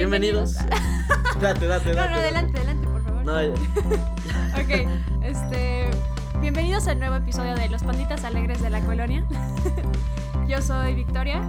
Bienvenidos. 0.00 0.54
date, 0.54 1.66
date, 1.66 1.66
date. 1.66 1.94
No, 1.94 2.08
no, 2.08 2.14
adelante, 2.16 2.56
adelante, 2.56 2.88
por 2.88 3.02
favor. 3.04 3.22
No, 3.22 3.42
ya. 3.42 3.52
Ok, 4.62 5.22
este. 5.22 5.90
Bienvenidos 6.40 6.86
al 6.88 6.98
nuevo 7.00 7.16
episodio 7.16 7.54
de 7.54 7.68
Los 7.68 7.82
Panditas 7.82 8.24
Alegres 8.24 8.62
de 8.62 8.70
la 8.70 8.80
Colonia. 8.80 9.26
Yo 10.48 10.62
soy 10.62 10.94
Victoria. 10.94 11.42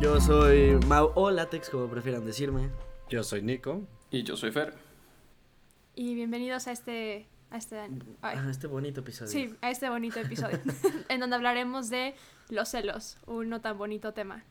Yo 0.00 0.18
soy 0.18 0.78
Mau 0.86 1.12
o 1.14 1.30
Látex, 1.30 1.68
como 1.68 1.86
prefieran 1.88 2.24
decirme. 2.24 2.70
Yo 3.10 3.22
soy 3.22 3.42
Nico. 3.42 3.82
Y 4.10 4.22
yo 4.22 4.38
soy 4.38 4.50
Fer. 4.50 4.72
Y 5.94 6.14
bienvenidos 6.14 6.66
a 6.68 6.72
este. 6.72 7.28
A 7.50 7.58
este, 7.58 7.78
ay, 7.78 7.90
Ah, 8.22 8.46
este 8.50 8.66
bonito 8.66 9.00
episodio. 9.00 9.30
sí, 9.30 9.54
a 9.60 9.70
este 9.70 9.90
bonito 9.90 10.20
episodio. 10.20 10.58
en 11.10 11.20
donde 11.20 11.36
hablaremos 11.36 11.90
de 11.90 12.14
los 12.48 12.70
celos, 12.70 13.18
un 13.26 13.50
no 13.50 13.60
tan 13.60 13.76
bonito 13.76 14.14
tema. 14.14 14.42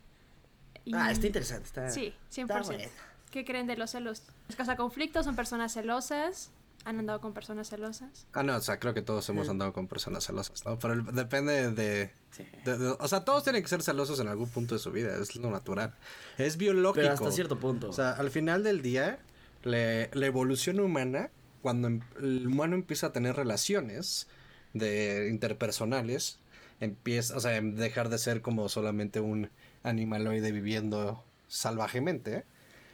Y- 0.85 0.93
Ah, 0.93 1.09
está 1.11 1.25
interesante. 1.25 1.65
Está, 1.65 1.89
Sí, 1.89 2.13
100%. 2.29 2.41
está 2.43 2.61
bueno. 2.61 2.83
¿Qué 3.33 3.43
creen 3.45 3.65
de 3.65 3.75
los 3.75 3.89
celos? 3.89 4.21
¿Es 4.47 4.55
causa 4.55 4.75
conflicto? 4.75 5.23
¿Son 5.23 5.35
personas 5.35 5.73
celosas? 5.73 6.51
¿Han 6.85 6.99
andado 6.99 7.19
con 7.19 7.33
personas 7.33 7.67
celosas? 7.67 8.27
Ah, 8.33 8.43
no, 8.43 8.55
o 8.55 8.61
sea, 8.61 8.79
creo 8.79 8.93
que 8.93 9.01
todos 9.01 9.27
hemos 9.29 9.47
Mm. 9.47 9.51
andado 9.51 9.73
con 9.73 9.87
personas 9.87 10.23
celosas, 10.23 10.63
¿no? 10.65 10.77
Pero 10.77 10.93
el- 10.93 11.05
depende 11.05 11.71
de, 11.71 12.11
Sí. 12.29 12.45
de- 12.63 12.77
de- 12.77 12.95
O 12.99 13.07
sea, 13.07 13.25
todos 13.25 13.43
tienen 13.43 13.63
que 13.63 13.69
ser 13.69 13.81
celosos 13.81 14.19
en 14.19 14.27
algún 14.27 14.49
punto 14.49 14.75
de 14.75 14.79
su 14.79 14.91
vida, 14.91 15.15
es 15.19 15.35
lo 15.35 15.49
natural. 15.49 15.95
Es 16.37 16.57
biológico. 16.57 17.01
Pero 17.01 17.13
hasta 17.15 17.31
cierto 17.31 17.57
punto. 17.59 17.89
O 17.89 17.93
sea, 17.93 18.11
al 18.11 18.29
final 18.29 18.63
del 18.63 18.83
día, 18.83 19.17
le- 19.63 20.11
la 20.13 20.25
evolución 20.27 20.79
humana, 20.79 21.31
cuando 21.63 21.87
em- 21.87 22.01
el 22.21 22.45
humano 22.45 22.75
empieza 22.75 23.07
a 23.07 23.13
tener 23.13 23.35
relaciones 23.35 24.27
de 24.73 25.27
interpersonales, 25.31 26.37
empieza, 26.81 27.35
o 27.35 27.39
sea, 27.39 27.59
dejar 27.61 28.09
de 28.09 28.19
ser 28.19 28.43
como 28.43 28.69
solamente 28.69 29.21
un 29.21 29.49
animaloide 29.81 30.51
viviendo 30.51 31.23
salvajemente, 31.47 32.43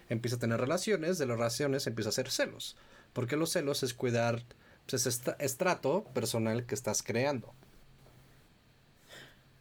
empieza 0.09 0.35
a 0.35 0.39
tener 0.39 0.59
relaciones, 0.59 1.17
de 1.17 1.25
las 1.25 1.37
relaciones 1.37 1.87
empieza 1.87 2.09
a 2.09 2.11
hacer 2.11 2.29
celos. 2.29 2.75
Porque 3.13 3.37
los 3.37 3.51
celos 3.51 3.81
es 3.83 3.93
cuidar 3.93 4.43
pues, 4.87 5.05
ese 5.05 5.09
estra- 5.09 5.35
estrato 5.39 6.03
personal 6.13 6.65
que 6.65 6.75
estás 6.75 7.01
creando. 7.03 7.53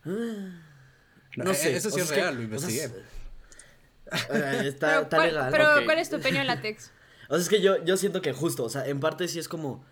no 0.04 1.54
sé. 1.54 1.72
e- 1.72 1.76
Eso 1.76 1.90
sí 1.90 2.00
o 2.00 2.02
es 2.02 2.08
sea, 2.08 2.16
que- 2.16 2.22
real, 2.22 2.34
lo 2.48 2.56
o 2.56 2.60
sea, 2.60 2.70
investigué. 2.70 3.02
eh, 4.30 4.68
está, 4.68 4.86
pero, 4.88 5.02
está 5.02 5.16
¿cuál, 5.16 5.28
legal. 5.28 5.48
pero 5.52 5.76
ok. 5.78 5.84
¿cuál 5.84 5.98
es 5.98 6.10
tu 6.10 6.16
opinión, 6.16 6.46
Látex? 6.46 6.92
O 7.30 7.34
sea, 7.34 7.42
es 7.42 7.48
que 7.50 7.60
yo, 7.60 7.84
yo 7.84 7.98
siento 7.98 8.22
que 8.22 8.32
justo, 8.32 8.64
o 8.64 8.70
sea, 8.70 8.86
en 8.86 9.00
parte 9.00 9.28
sí 9.28 9.38
es 9.38 9.48
como. 9.48 9.84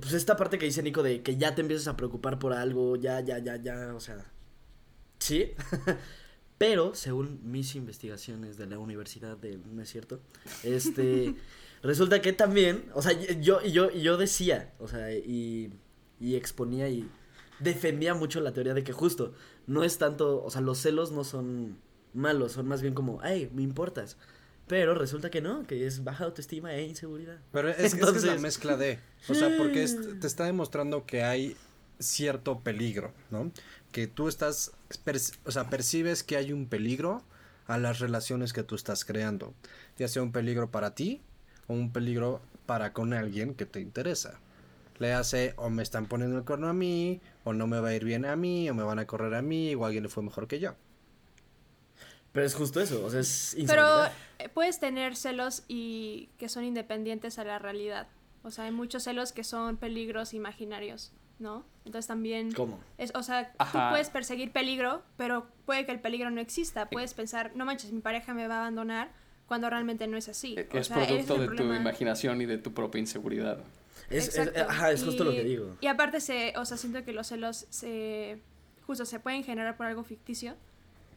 Pues 0.00 0.14
esta 0.14 0.34
parte 0.34 0.56
que 0.58 0.64
dice 0.64 0.82
Nico 0.82 1.02
de 1.02 1.22
que 1.22 1.36
ya 1.36 1.54
te 1.54 1.60
empiezas 1.60 1.88
a 1.88 1.96
preocupar 1.98 2.38
por 2.38 2.54
algo, 2.54 2.96
ya, 2.96 3.20
ya, 3.20 3.36
ya, 3.38 3.56
ya, 3.56 3.94
o 3.94 4.00
sea. 4.00 4.24
Sí. 5.18 5.52
Pero, 6.60 6.94
según 6.94 7.40
mis 7.42 7.74
investigaciones 7.74 8.58
de 8.58 8.66
la 8.66 8.78
universidad 8.78 9.38
de. 9.38 9.56
¿No 9.72 9.80
es 9.80 9.88
cierto? 9.88 10.20
Este. 10.62 11.34
resulta 11.82 12.20
que 12.20 12.34
también. 12.34 12.84
O 12.92 13.00
sea, 13.00 13.12
yo, 13.40 13.62
yo, 13.62 13.90
yo 13.90 14.18
decía, 14.18 14.74
o 14.78 14.86
sea, 14.86 15.10
y. 15.10 15.72
Y 16.20 16.36
exponía 16.36 16.86
y. 16.90 17.08
Defendía 17.60 18.12
mucho 18.12 18.42
la 18.42 18.52
teoría 18.52 18.74
de 18.74 18.84
que 18.84 18.92
justo. 18.92 19.32
No 19.66 19.84
es 19.84 19.96
tanto. 19.96 20.44
O 20.44 20.50
sea, 20.50 20.60
los 20.60 20.76
celos 20.76 21.12
no 21.12 21.24
son 21.24 21.78
malos, 22.12 22.52
son 22.52 22.68
más 22.68 22.82
bien 22.82 22.92
como, 22.92 23.22
ay, 23.22 23.50
me 23.54 23.62
importas. 23.62 24.18
Pero 24.66 24.94
resulta 24.94 25.30
que 25.30 25.40
no, 25.40 25.66
que 25.66 25.86
es 25.86 26.04
baja 26.04 26.24
autoestima 26.24 26.74
e 26.74 26.82
inseguridad. 26.82 27.38
Pero 27.52 27.70
es, 27.70 27.78
es 27.78 27.94
que 27.94 28.00
es 28.00 28.02
la 28.02 28.08
Entonces- 28.10 28.40
mezcla 28.42 28.76
de. 28.76 28.98
O 29.30 29.34
sea, 29.34 29.56
porque 29.56 29.82
es- 29.82 30.20
te 30.20 30.26
está 30.26 30.44
demostrando 30.44 31.06
que 31.06 31.22
hay 31.22 31.56
cierto 32.00 32.60
peligro, 32.60 33.12
¿no? 33.30 33.52
Que 33.92 34.06
tú 34.06 34.28
estás. 34.28 34.72
o 35.44 35.50
sea, 35.50 35.70
percibes 35.70 36.22
que 36.24 36.36
hay 36.36 36.52
un 36.52 36.66
peligro 36.66 37.22
a 37.66 37.78
las 37.78 38.00
relaciones 38.00 38.52
que 38.52 38.62
tú 38.64 38.74
estás 38.74 39.04
creando. 39.04 39.54
Ya 39.96 40.08
sea 40.08 40.22
un 40.22 40.32
peligro 40.32 40.70
para 40.70 40.94
ti 40.94 41.20
o 41.68 41.74
un 41.74 41.92
peligro 41.92 42.40
para 42.66 42.92
con 42.92 43.12
alguien 43.12 43.54
que 43.54 43.66
te 43.66 43.80
interesa. 43.80 44.40
Le 44.98 45.12
hace 45.12 45.54
o 45.56 45.70
me 45.70 45.82
están 45.82 46.06
poniendo 46.06 46.36
el 46.38 46.44
corno 46.44 46.68
a 46.68 46.72
mí, 46.74 47.20
o 47.44 47.52
no 47.52 47.66
me 47.66 47.80
va 47.80 47.88
a 47.88 47.94
ir 47.94 48.04
bien 48.04 48.24
a 48.24 48.36
mí, 48.36 48.68
o 48.68 48.74
me 48.74 48.82
van 48.82 48.98
a 48.98 49.06
correr 49.06 49.34
a 49.34 49.42
mí, 49.42 49.74
o 49.74 49.84
alguien 49.84 50.02
le 50.02 50.08
fue 50.08 50.22
mejor 50.22 50.46
que 50.46 50.58
yo. 50.60 50.74
Pero 52.32 52.46
es 52.46 52.54
justo 52.54 52.80
eso, 52.80 53.04
o 53.04 53.10
sea, 53.10 53.20
es 53.20 53.56
Pero 53.66 53.82
inseguridad. 53.82 54.12
eh, 54.38 54.48
puedes 54.48 54.78
tener 54.78 55.16
celos 55.16 55.64
y 55.68 56.30
que 56.38 56.48
son 56.48 56.64
independientes 56.64 57.38
a 57.38 57.44
la 57.44 57.58
realidad. 57.58 58.08
O 58.42 58.50
sea, 58.50 58.64
hay 58.64 58.70
muchos 58.72 59.04
celos 59.04 59.32
que 59.32 59.42
son 59.44 59.76
peligros 59.76 60.32
imaginarios, 60.32 61.12
¿no? 61.38 61.64
Entonces 61.84 62.06
también... 62.06 62.52
¿Cómo? 62.52 62.78
Es, 62.98 63.12
o 63.14 63.22
sea, 63.22 63.52
tú 63.52 63.78
puedes 63.90 64.10
perseguir 64.10 64.52
peligro, 64.52 65.02
pero 65.16 65.46
puede 65.64 65.86
que 65.86 65.92
el 65.92 66.00
peligro 66.00 66.30
no 66.30 66.40
exista. 66.40 66.88
Puedes 66.88 67.14
pensar, 67.14 67.52
no 67.54 67.64
manches, 67.64 67.90
mi 67.92 68.00
pareja 68.00 68.34
me 68.34 68.46
va 68.46 68.56
a 68.56 68.58
abandonar, 68.60 69.10
cuando 69.46 69.68
realmente 69.70 70.06
no 70.06 70.16
es 70.16 70.28
así. 70.28 70.56
O 70.72 70.78
Es 70.78 70.86
sea, 70.86 71.04
producto 71.06 71.38
de 71.38 71.48
tu 71.48 71.62
imaginación 71.74 72.40
y 72.42 72.46
de 72.46 72.58
tu 72.58 72.72
propia 72.72 72.98
inseguridad. 73.00 73.58
Es, 74.08 74.36
es- 74.36 74.56
ajá, 74.56 74.92
es 74.92 75.02
justo 75.04 75.24
lo 75.24 75.30
que 75.32 75.44
digo. 75.44 75.76
Y 75.80 75.86
aparte, 75.86 76.20
se, 76.20 76.52
o 76.56 76.64
sea, 76.64 76.76
siento 76.76 77.04
que 77.04 77.12
los 77.12 77.26
celos 77.28 77.66
se, 77.70 78.40
justo 78.86 79.04
se 79.04 79.18
pueden 79.20 79.42
generar 79.42 79.76
por 79.76 79.86
algo 79.86 80.04
ficticio, 80.04 80.54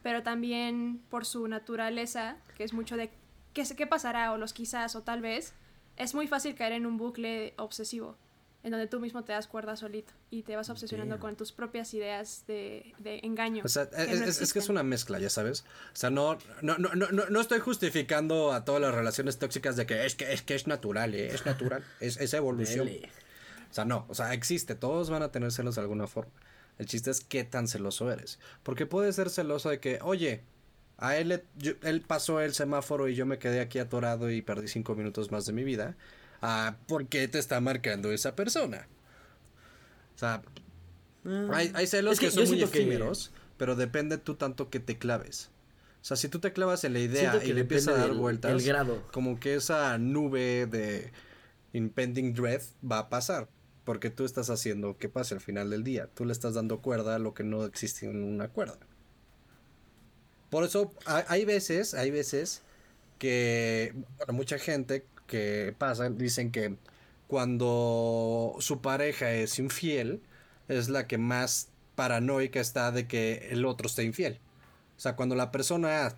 pero 0.02 0.22
también 0.22 1.00
por 1.10 1.24
su 1.26 1.46
naturaleza, 1.48 2.36
que 2.56 2.64
es 2.64 2.72
mucho 2.72 2.96
de 2.96 3.10
qué, 3.52 3.64
qué 3.76 3.86
pasará 3.86 4.32
o 4.32 4.36
los 4.38 4.52
quizás 4.52 4.96
o 4.96 5.02
tal 5.02 5.20
vez, 5.20 5.54
es 5.96 6.14
muy 6.14 6.26
fácil 6.26 6.54
caer 6.54 6.72
en 6.72 6.86
un 6.86 6.96
bucle 6.96 7.54
obsesivo, 7.56 8.16
en 8.64 8.72
donde 8.72 8.86
tú 8.88 8.98
mismo 8.98 9.22
te 9.22 9.32
das 9.32 9.46
cuerda 9.46 9.76
solito 9.76 10.12
y 10.30 10.42
te 10.42 10.56
vas 10.56 10.68
obsesionando 10.70 11.14
Damn. 11.14 11.20
con 11.20 11.36
tus 11.36 11.52
propias 11.52 11.94
ideas 11.94 12.44
de, 12.48 12.92
de 12.98 13.20
engaño. 13.22 13.62
O 13.64 13.68
sea, 13.68 13.88
que 13.88 14.02
es, 14.02 14.20
no 14.20 14.26
es- 14.26 14.52
que 14.52 14.58
es 14.58 14.68
una 14.68 14.82
mezcla, 14.82 15.20
ya 15.20 15.30
sabes. 15.30 15.60
O 15.92 15.96
sea, 15.96 16.10
no, 16.10 16.36
no, 16.62 16.76
no, 16.78 16.88
no, 16.94 17.06
no 17.12 17.40
estoy 17.40 17.60
justificando 17.60 18.52
a 18.52 18.64
todas 18.64 18.80
las 18.82 18.92
relaciones 18.94 19.38
tóxicas 19.38 19.76
de 19.76 19.86
que 19.86 20.04
es 20.06 20.16
que 20.16 20.32
es, 20.32 20.42
que 20.42 20.54
es 20.56 20.66
natural, 20.66 21.14
¿eh? 21.14 21.28
es 21.32 21.46
natural, 21.46 21.84
es, 22.00 22.16
es 22.16 22.34
evolución. 22.34 22.86
Dele. 22.86 23.08
O 23.70 23.74
sea, 23.74 23.84
no, 23.84 24.06
o 24.08 24.14
sea, 24.14 24.32
existe, 24.34 24.74
todos 24.74 25.10
van 25.10 25.22
a 25.22 25.30
tener 25.30 25.52
celos 25.52 25.74
de 25.76 25.82
alguna 25.82 26.06
forma. 26.06 26.32
El 26.78 26.86
chiste 26.86 27.10
es 27.10 27.20
qué 27.20 27.44
tan 27.44 27.68
celoso 27.68 28.10
eres. 28.10 28.38
Porque 28.62 28.86
puedes 28.86 29.14
ser 29.16 29.30
celoso 29.30 29.68
de 29.68 29.78
que, 29.78 29.98
oye, 30.02 30.42
a 30.96 31.16
él, 31.16 31.42
yo- 31.56 31.72
él 31.82 32.00
pasó 32.00 32.40
el 32.40 32.54
semáforo 32.54 33.08
y 33.08 33.14
yo 33.14 33.26
me 33.26 33.38
quedé 33.38 33.60
aquí 33.60 33.78
atorado 33.78 34.30
y 34.30 34.42
perdí 34.42 34.68
cinco 34.68 34.94
minutos 34.94 35.30
más 35.30 35.44
de 35.44 35.52
mi 35.52 35.64
vida. 35.64 35.96
Ah, 36.46 36.76
¿por 36.86 37.06
qué 37.06 37.26
te 37.28 37.38
está 37.38 37.60
marcando 37.60 38.12
esa 38.12 38.36
persona? 38.36 38.86
O 40.14 40.18
sea, 40.18 40.42
hay, 41.52 41.72
hay 41.74 41.86
celos 41.86 42.14
Es 42.14 42.20
que 42.20 42.30
son 42.30 42.46
muy 42.48 42.58
que- 42.58 42.64
efímeros, 42.64 43.32
pero 43.56 43.76
depende 43.76 44.18
tú 44.18 44.34
tanto 44.34 44.68
que 44.68 44.78
te 44.80 44.98
claves. 44.98 45.50
O 46.02 46.04
sea, 46.04 46.18
si 46.18 46.28
tú 46.28 46.38
te 46.38 46.52
clavas 46.52 46.84
en 46.84 46.92
la 46.92 46.98
idea 46.98 47.42
y 47.42 47.52
le 47.54 47.62
empiezas 47.62 47.94
a 47.94 47.98
dar 47.98 48.08
del- 48.10 48.18
vueltas, 48.18 48.52
el 48.52 48.62
grado. 48.62 49.02
como 49.10 49.40
que 49.40 49.54
esa 49.54 49.96
nube 49.96 50.66
de 50.66 51.12
impending 51.72 52.34
dread 52.34 52.60
va 52.88 52.98
a 52.98 53.08
pasar. 53.08 53.48
Porque 53.84 54.08
tú 54.10 54.24
estás 54.24 54.48
haciendo 54.48 54.96
que 54.96 55.10
pase 55.10 55.34
al 55.34 55.40
final 55.42 55.68
del 55.68 55.84
día. 55.84 56.08
Tú 56.14 56.24
le 56.24 56.32
estás 56.32 56.54
dando 56.54 56.80
cuerda 56.80 57.16
a 57.16 57.18
lo 57.18 57.34
que 57.34 57.44
no 57.44 57.64
existe 57.66 58.06
en 58.06 58.22
una 58.24 58.48
cuerda. 58.48 58.78
Por 60.50 60.64
eso 60.64 60.92
hay, 61.06 61.24
hay 61.28 61.44
veces, 61.44 61.92
hay 61.94 62.10
veces 62.10 62.62
que, 63.18 63.92
bueno, 64.18 64.32
mucha 64.32 64.58
gente 64.58 65.04
que 65.26 65.74
pasa, 65.76 66.08
dicen 66.10 66.50
que 66.50 66.76
cuando 67.26 68.56
su 68.60 68.80
pareja 68.80 69.32
es 69.32 69.58
infiel, 69.58 70.22
es 70.68 70.88
la 70.88 71.06
que 71.06 71.18
más 71.18 71.68
paranoica 71.94 72.60
está 72.60 72.90
de 72.90 73.06
que 73.06 73.48
el 73.50 73.64
otro 73.64 73.86
esté 73.86 74.04
infiel. 74.04 74.40
O 74.96 75.00
sea, 75.00 75.16
cuando 75.16 75.34
la 75.34 75.50
persona 75.50 76.14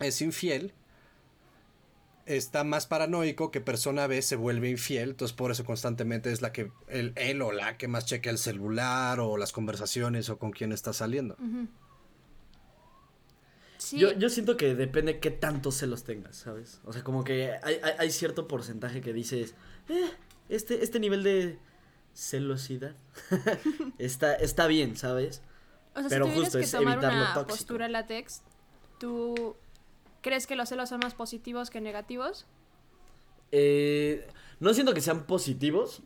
es 0.00 0.20
infiel, 0.20 0.72
está 2.26 2.64
más 2.64 2.86
paranoico 2.86 3.50
que 3.50 3.60
persona 3.60 4.06
B 4.06 4.22
se 4.22 4.36
vuelve 4.36 4.70
infiel, 4.70 5.10
entonces 5.10 5.36
por 5.36 5.50
eso 5.50 5.64
constantemente 5.64 6.32
es 6.32 6.40
la 6.40 6.52
que 6.52 6.70
él, 6.88 7.12
él 7.16 7.42
o 7.42 7.52
la 7.52 7.76
que 7.76 7.88
más 7.88 8.06
checa 8.06 8.30
el 8.30 8.38
celular 8.38 9.20
o 9.20 9.36
las 9.36 9.52
conversaciones 9.52 10.28
o 10.30 10.38
con 10.38 10.50
quién 10.50 10.72
está 10.72 10.92
saliendo. 10.92 11.36
Sí, 13.84 13.98
Yo, 13.98 14.12
yo 14.12 14.30
siento 14.30 14.56
que 14.56 14.74
depende 14.74 15.20
qué 15.20 15.30
tantos 15.30 15.74
celos 15.76 16.04
tengas, 16.04 16.36
¿sabes? 16.36 16.80
O 16.84 16.92
sea, 16.94 17.04
como 17.04 17.22
que 17.22 17.52
hay, 17.62 17.78
hay, 17.82 17.92
hay 17.98 18.10
cierto 18.10 18.48
porcentaje 18.48 19.02
que 19.02 19.12
dices, 19.12 19.54
eh, 19.90 20.10
este, 20.48 20.82
este 20.82 20.98
nivel 21.00 21.22
de 21.22 21.58
celosidad 22.14 22.94
está, 23.98 24.34
está 24.36 24.66
bien, 24.68 24.96
¿sabes? 24.96 25.42
O 25.94 26.00
sea, 26.00 26.08
Pero 26.08 26.24
si 26.24 26.30
tuvieras 26.30 26.44
justo 26.44 26.58
que 26.58 26.64
es 26.64 26.70
tomar 26.70 26.94
evitar 26.94 27.12
lo 27.12 27.18
una 27.18 27.34
tóxico. 27.34 27.56
postura 27.56 27.88
látex, 27.88 28.40
¿tú 28.98 29.54
crees 30.22 30.46
que 30.46 30.56
los 30.56 30.70
celos 30.70 30.88
son 30.88 31.00
más 31.00 31.14
positivos 31.14 31.68
que 31.68 31.82
negativos? 31.82 32.46
Eh, 33.52 34.26
no 34.60 34.72
siento 34.72 34.94
que 34.94 35.02
sean 35.02 35.26
positivos, 35.26 36.02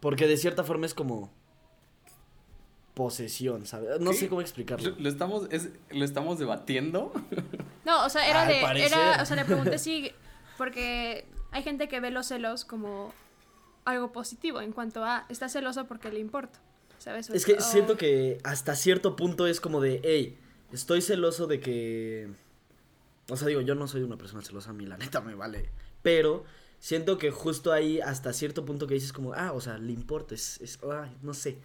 porque 0.00 0.26
de 0.26 0.36
cierta 0.36 0.64
forma 0.64 0.86
es 0.86 0.94
como 0.94 1.32
posesión, 2.94 3.66
¿sabes? 3.66 4.00
No 4.00 4.12
¿Qué? 4.12 4.16
sé 4.16 4.28
cómo 4.28 4.40
explicarlo. 4.40 4.90
Lo, 4.90 4.96
lo 5.00 5.08
estamos, 5.08 5.48
es, 5.50 5.70
lo 5.90 6.04
estamos 6.04 6.38
debatiendo. 6.38 7.12
No, 7.84 8.06
o 8.06 8.08
sea, 8.08 8.28
era 8.28 8.42
Al 8.42 8.48
de. 8.48 8.60
parecer. 8.62 8.92
Era, 8.92 9.22
o 9.22 9.26
sea, 9.26 9.36
le 9.36 9.44
pregunté 9.44 9.78
si. 9.78 10.10
Porque 10.56 11.26
hay 11.50 11.62
gente 11.62 11.88
que 11.88 12.00
ve 12.00 12.10
los 12.10 12.28
celos 12.28 12.64
como 12.64 13.12
algo 13.84 14.12
positivo 14.12 14.60
en 14.60 14.72
cuanto 14.72 15.04
a. 15.04 15.26
Está 15.28 15.48
celoso 15.48 15.86
porque 15.86 16.10
le 16.10 16.20
importa. 16.20 16.60
¿Sabes? 16.98 17.28
Es 17.28 17.44
que 17.44 17.60
siento 17.60 17.98
que 17.98 18.38
hasta 18.44 18.74
cierto 18.74 19.16
punto 19.16 19.46
es 19.46 19.60
como 19.60 19.82
de, 19.82 20.00
hey, 20.04 20.38
estoy 20.72 21.02
celoso 21.02 21.46
de 21.46 21.60
que... 21.60 22.30
O 23.28 23.36
sea, 23.36 23.46
digo, 23.46 23.60
yo 23.60 23.74
no 23.74 23.86
soy 23.88 24.02
una 24.02 24.16
persona 24.16 24.42
celosa, 24.42 24.70
a 24.70 24.72
mí 24.72 24.86
la 24.86 24.96
neta 24.96 25.20
me 25.20 25.34
vale. 25.34 25.68
Pero 26.00 26.44
siento 26.78 27.18
que 27.18 27.30
justo 27.30 27.72
ahí, 27.72 28.00
hasta 28.00 28.32
cierto 28.32 28.64
punto 28.64 28.86
que 28.86 28.94
dices 28.94 29.12
como, 29.12 29.34
ah, 29.34 29.52
o 29.52 29.60
sea, 29.60 29.76
le 29.76 29.92
importa, 29.92 30.34
es, 30.34 30.58
es 30.62 30.78
ay, 30.90 31.14
no 31.20 31.34
sé. 31.34 31.58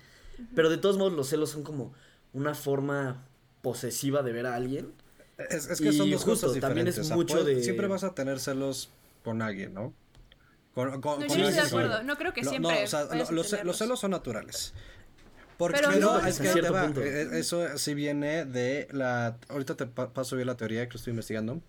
Pero 0.56 0.70
de 0.70 0.78
todos 0.78 0.98
modos, 0.98 1.14
los 1.14 1.28
celos 1.30 1.50
son 1.50 1.64
como 1.64 1.94
una 2.34 2.54
forma 2.56 3.24
posesiva 3.62 4.22
de 4.24 4.32
ver 4.32 4.46
a 4.46 4.56
alguien. 4.56 4.92
Es, 5.38 5.70
es 5.70 5.80
que 5.82 5.92
son 5.94 6.10
dos 6.12 6.24
justo, 6.24 6.48
cosas 6.48 6.62
también 6.62 6.86
diferentes. 6.86 6.98
es 6.98 7.06
o 7.06 7.08
sea, 7.08 7.16
mucho 7.16 7.44
de- 7.44 7.64
Siempre 7.64 7.88
vas 7.88 8.04
a 8.04 8.14
tener 8.14 8.40
celos 8.40 8.90
con 9.24 9.42
alguien, 9.42 9.74
¿no? 9.74 9.94
Con, 10.76 11.02
con- 11.02 11.20
No, 11.22 11.28
con 11.28 11.38
yo 11.38 11.44
no 11.44 11.50
estoy 11.50 11.54
de 11.54 11.60
acuerdo. 11.62 12.04
No 12.04 12.18
creo 12.18 12.34
que 12.34 12.42
No, 12.42 12.50
siempre. 12.50 12.76
No, 12.80 12.84
o 12.84 12.88
sea, 12.88 13.06
vayas 13.06 13.30
a 13.30 13.32
lo- 13.32 13.38
los, 13.44 13.64
los 13.64 13.78
celos 13.78 14.00
son 14.00 14.12
naturales. 14.12 14.74
Porque, 15.58 15.78
Pero 15.82 15.92
no- 16.00 16.26
es 16.26 16.40
que 16.40 16.50
te 16.54 16.70
va, 16.70 16.86
eh, 16.98 17.30
eso 17.34 17.78
sí 17.78 17.94
viene 17.94 18.46
de 18.46 18.88
la... 18.92 19.38
Ahorita 19.50 19.76
te 19.76 19.86
pa- 19.88 20.14
paso 20.14 20.38
bien 20.38 20.48
la 20.48 20.56
teoría 20.56 20.88
que 20.88 20.96
estoy 20.98 21.12
investigando. 21.12 21.62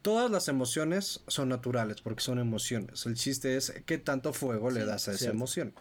Todas 0.00 0.30
las 0.30 0.48
emociones 0.48 1.20
son 1.28 1.50
naturales 1.50 2.00
porque 2.00 2.22
son 2.22 2.38
emociones. 2.38 3.04
El 3.06 3.14
chiste 3.14 3.56
es 3.56 3.72
qué 3.86 3.98
tanto 3.98 4.32
fuego 4.32 4.70
le 4.70 4.84
das 4.86 5.08
a 5.08 5.12
esa 5.12 5.18
cierto. 5.18 5.36
emoción. 5.36 5.74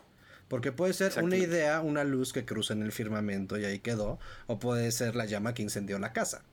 Porque 0.52 0.74
puede 0.74 0.92
ser 0.92 1.14
una 1.24 1.38
idea, 1.38 1.80
una 1.80 2.04
luz 2.04 2.34
que 2.34 2.44
cruza 2.44 2.74
en 2.74 2.84
el 2.84 2.92
firmamento 2.92 3.58
y 3.58 3.64
ahí 3.64 3.80
quedó, 3.80 4.20
o 4.48 4.60
puede 4.60 4.92
ser 4.92 5.16
la 5.16 5.26
llama 5.26 5.54
que 5.54 5.62
incendió 5.64 5.98
la 5.98 6.12
casa. 6.12 6.44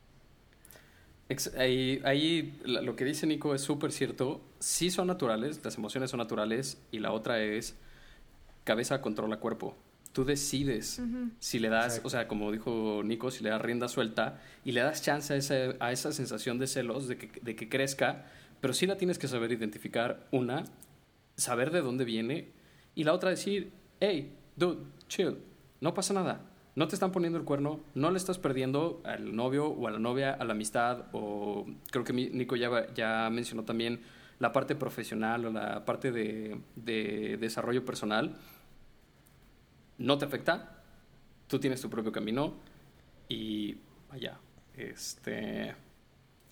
Ex- 1.28 1.52
Ahí, 1.56 2.00
ahí 2.04 2.56
lo 2.64 2.94
que 2.94 3.04
dice 3.04 3.26
Nico 3.26 3.56
es 3.56 3.60
súper 3.60 3.90
cierto. 3.90 4.40
Sí 4.60 4.90
son 4.92 5.08
naturales, 5.08 5.60
las 5.64 5.76
emociones 5.78 6.10
son 6.10 6.18
naturales. 6.18 6.78
Y 6.92 7.00
la 7.00 7.10
otra 7.10 7.42
es 7.42 7.74
cabeza 8.62 9.00
controla 9.00 9.38
cuerpo. 9.38 9.76
Tú 10.12 10.24
decides 10.24 11.00
Ujú. 11.00 11.30
si 11.40 11.58
le 11.58 11.68
das, 11.68 11.86
Exacto. 11.86 12.06
o 12.06 12.10
sea, 12.10 12.28
como 12.28 12.52
dijo 12.52 13.02
Nico, 13.04 13.32
si 13.32 13.42
le 13.42 13.50
das 13.50 13.60
rienda 13.60 13.88
suelta 13.88 14.40
y 14.64 14.72
le 14.72 14.80
das 14.80 15.02
chance 15.02 15.34
a, 15.34 15.36
ese- 15.36 15.76
a 15.80 15.90
esa 15.90 16.12
sensación 16.12 16.60
de 16.60 16.68
celos, 16.68 17.08
de 17.08 17.18
que, 17.18 17.40
de 17.42 17.56
que 17.56 17.68
crezca, 17.68 18.26
pero 18.60 18.72
sí 18.74 18.86
la 18.86 18.96
tienes 18.96 19.18
que 19.18 19.26
saber 19.26 19.50
identificar. 19.50 20.26
Una, 20.30 20.62
saber 21.36 21.72
de 21.72 21.80
dónde 21.82 22.04
viene. 22.04 22.48
Y 22.94 23.02
la 23.04 23.12
otra, 23.12 23.30
decir, 23.30 23.72
hey, 24.00 24.32
dude, 24.56 24.78
chill, 25.08 25.38
no 25.80 25.94
pasa 25.94 26.14
nada. 26.14 26.40
No 26.74 26.86
te 26.86 26.94
están 26.94 27.10
poniendo 27.10 27.38
el 27.38 27.44
cuerno, 27.44 27.80
no 27.94 28.10
le 28.12 28.18
estás 28.18 28.38
perdiendo 28.38 29.02
al 29.04 29.34
novio 29.34 29.66
o 29.66 29.88
a 29.88 29.90
la 29.90 29.98
novia, 29.98 30.32
a 30.32 30.44
la 30.44 30.52
amistad, 30.52 31.06
o 31.12 31.66
creo 31.90 32.04
que 32.04 32.12
Nico 32.12 32.54
ya, 32.54 32.92
ya 32.94 33.28
mencionó 33.30 33.64
también 33.64 34.00
la 34.38 34.52
parte 34.52 34.76
profesional 34.76 35.44
o 35.46 35.50
la 35.50 35.84
parte 35.84 36.12
de, 36.12 36.60
de 36.76 37.36
desarrollo 37.40 37.84
personal. 37.84 38.36
No 39.98 40.18
te 40.18 40.26
afecta, 40.26 40.84
tú 41.48 41.58
tienes 41.58 41.80
tu 41.80 41.90
propio 41.90 42.12
camino 42.12 42.54
y 43.28 43.78
vaya, 44.08 44.38
este, 44.76 45.74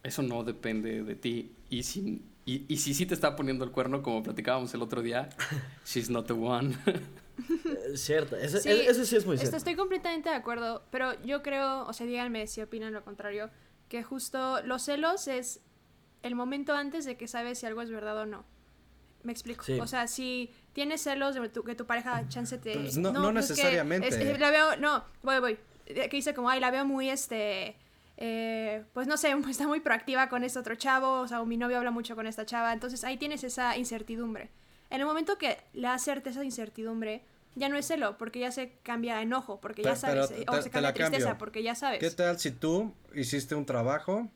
eso 0.03 0.23
no 0.23 0.43
depende 0.43 1.05
de 1.05 1.15
ti. 1.15 1.53
Y 1.71 1.85
si, 1.85 2.23
y, 2.45 2.65
y 2.67 2.79
si 2.79 2.95
sí 2.95 3.07
te 3.07 3.15
está 3.15 3.37
poniendo 3.37 3.65
el 3.65 3.71
cuerno, 3.71 4.03
como 4.03 4.25
platicábamos 4.25 4.75
el 4.75 4.83
otro 4.83 5.03
día, 5.03 5.29
she's 5.87 6.11
not 6.11 6.27
the 6.27 6.33
one. 6.33 6.77
Cierto, 7.95 8.37
eso, 8.37 8.59
Sí, 8.59 8.71
eso 8.71 9.05
sí 9.05 9.17
es 9.17 9.27
muy 9.27 9.35
Esto- 9.35 9.43
cierto. 9.47 9.57
estoy 9.59 9.75
completamente 9.77 10.29
de 10.31 10.35
acuerdo, 10.37 10.85
pero 10.91 11.21
yo 11.23 11.43
creo, 11.43 11.85
o 11.87 11.93
sea, 11.93 12.07
díganme 12.07 12.47
si 12.47 12.61
opinan 12.63 12.93
lo 12.93 13.05
contrario, 13.05 13.51
que 13.89 14.03
justo 14.03 14.63
los 14.63 14.83
celos 14.83 15.29
es 15.29 15.61
el 16.23 16.35
momento 16.35 16.75
antes 16.75 17.05
de 17.05 17.17
que 17.17 17.29
sabes 17.29 17.59
si 17.59 17.67
algo 17.67 17.83
es 17.83 17.91
verdad 17.91 18.17
o 18.19 18.27
no. 18.27 18.45
Me 19.23 19.33
explico. 19.33 19.65
Sí. 19.65 19.79
O 19.81 19.87
sea, 19.87 20.07
si 20.07 20.51
tienes 20.73 21.01
celos 21.03 21.35
de 21.35 21.49
tu- 21.49 21.65
que 21.65 21.75
tu 21.75 21.85
pareja 21.87 22.29
chance 22.29 22.59
te... 22.59 22.75
Pues 22.75 22.97
no- 22.97 23.13
no 23.13 23.33
pues 23.33 23.51
es 23.51 23.57
que 23.57 23.63
necesariamente. 23.63 24.09
es- 24.09 24.15
es- 24.17 24.39
la 24.41 24.51
veo, 24.51 24.77
no, 24.77 25.05
voy, 25.23 25.41
voy. 25.41 25.59
Eh, 25.87 26.09
Que 26.09 26.17
dice 26.17 26.33
como, 26.35 26.49
ay, 26.49 26.61
la 26.61 26.71
veo 26.71 26.85
muy, 26.85 27.11
este... 27.11 27.77
eh, 28.17 28.85
pues 28.93 29.07
no 29.07 29.17
sé, 29.17 29.33
está 29.51 29.67
muy 29.67 29.81
proactiva 29.81 30.29
con 30.29 30.43
este 30.45 30.59
otro 30.59 30.75
chavo, 30.77 31.21
o 31.21 31.29
sea, 31.29 31.41
o 31.43 31.47
mi 31.47 31.57
novio 31.57 31.77
habla 31.79 31.91
mucho 31.91 32.15
con 32.17 32.27
esta 32.27 32.47
chava, 32.47 32.73
entonces 32.73 33.05
ahí 33.05 33.17
tienes 33.19 33.45
esa 33.45 33.77
incertidumbre. 33.77 34.51
En 34.91 35.01
el 35.01 35.07
momento 35.07 35.39
que 35.39 35.59
le 35.75 35.83
das 35.89 36.03
certeza 36.03 36.41
esa 36.41 36.45
incertidumbre, 36.45 37.23
ya 37.55 37.69
no 37.69 37.77
es 37.77 37.87
celo, 37.87 38.17
porque 38.19 38.39
ya 38.41 38.53
se 38.53 38.73
cambia 38.83 39.17
a 39.19 39.23
enojo, 39.23 39.61
porque 39.61 39.83
ya 39.83 39.91
Pero- 39.91 40.01
sabes, 40.01 40.27
pero 40.29 40.41
eh, 40.41 40.45
te- 40.45 40.51
o 40.51 40.55
te 40.57 40.63
se 40.63 40.71
cambia 40.71 40.93
tristeza, 40.93 41.25
cambio. 41.25 41.39
porque 41.39 41.63
ya 41.63 41.75
sabes. 41.75 42.01
¿Qué 42.01 42.11
tal 42.11 42.39
si 42.39 42.51
tú 42.51 42.93
hiciste 43.15 43.55
un 43.55 43.65
trabajo, 43.67 44.31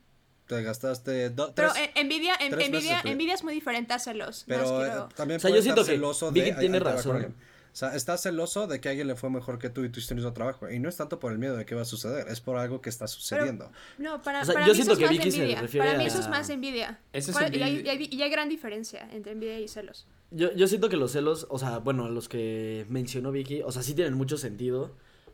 te 0.47 0.62
gastaste 0.62 1.31
do- 1.31 1.52
Pero 1.55 1.73
tres- 1.73 1.91
en- 1.94 2.02
envidia, 2.06 2.35
en- 2.41 2.50
tres 2.52 2.67
envidia, 2.67 2.91
meses 2.93 3.05
de- 3.05 3.11
envidia 3.11 3.35
es 3.35 3.44
muy 3.44 3.55
diferente 3.55 3.93
a 3.94 3.99
celos. 3.99 4.44
pero 4.49 4.62
Más 4.79 4.88
eh, 4.88 5.14
también 5.14 5.37
O 5.37 5.41
sea, 5.41 5.50
yo 5.50 5.62
siento 5.62 5.82
estar 5.82 5.93
que 5.94 5.99
celoso 5.99 6.32
Vicky 6.32 6.50
de... 6.53 6.56
tiene 6.56 6.81
razón. 6.81 7.37
O 7.73 7.76
sea, 7.76 7.94
estás 7.94 8.20
celoso 8.23 8.67
de 8.67 8.81
que 8.81 8.88
a 8.88 8.91
alguien 8.91 9.06
le 9.06 9.14
fue 9.14 9.31
mejor 9.31 9.61
que 9.61 9.70
tú 9.70 9.85
y 9.85 9.91
tú 9.91 10.00
hiciste 10.00 10.14
el 10.14 10.17
mismo 10.17 10.32
trabajo. 10.32 10.69
Y 10.69 10.81
no 10.81 10.88
es 10.88 10.96
tanto 10.96 11.20
por 11.20 11.31
el 11.31 11.38
miedo 11.38 11.56
de 11.56 11.64
qué 11.67 11.76
va 11.76 11.82
a 11.82 11.85
suceder, 11.85 12.26
es 12.26 12.41
por 12.41 12.56
algo 12.56 12.81
que 12.81 12.88
está 12.91 13.06
sucediendo. 13.06 13.70
No, 13.96 14.20
para, 14.23 14.43
O 14.43 14.44
sea, 14.44 14.55
para 14.55 14.67
yo 14.67 14.73
mí 14.73 14.75
siento 14.76 14.94
eso 14.94 14.99
que 14.99 15.05
es 15.05 15.11
más 15.12 15.19
Vicky 15.19 15.31
se 15.31 15.37
envidia. 15.43 15.61
refiere 15.61 15.87
Para 15.87 15.99
mí 15.99 16.05
a- 16.05 16.06
eso 16.08 16.19
es 16.19 16.29
más 16.29 16.50
envidia. 16.50 16.99
Eso 17.12 17.31
es 17.31 17.37
¿Cuál- 17.37 17.55
y, 17.55 17.62
hay, 17.62 17.70
envidia. 17.76 17.94
y 17.94 17.96
hay- 17.99 18.08
y 18.11 18.23
hay 18.23 18.31
gran 18.31 18.49
diferencia 18.49 19.08
entre 19.12 19.32
envidia 19.32 19.61
y 19.61 19.69
celos. 19.69 20.05
Yo, 20.31 20.53
yo 20.53 20.69
siento 20.69 20.88
que 20.88 20.97
los 20.97 21.12
celos, 21.12 21.47
o 21.50 21.59
sea, 21.59 21.79
bueno, 21.79 22.09
los 22.09 22.29
que 22.29 22.87
mencionó 22.88 23.32
Vicky, 23.32 23.62
o 23.62 23.73
sea, 23.73 23.82
sí 23.82 23.94
tienen 23.94 24.15
mucho 24.15 24.37
sentido. 24.37 24.93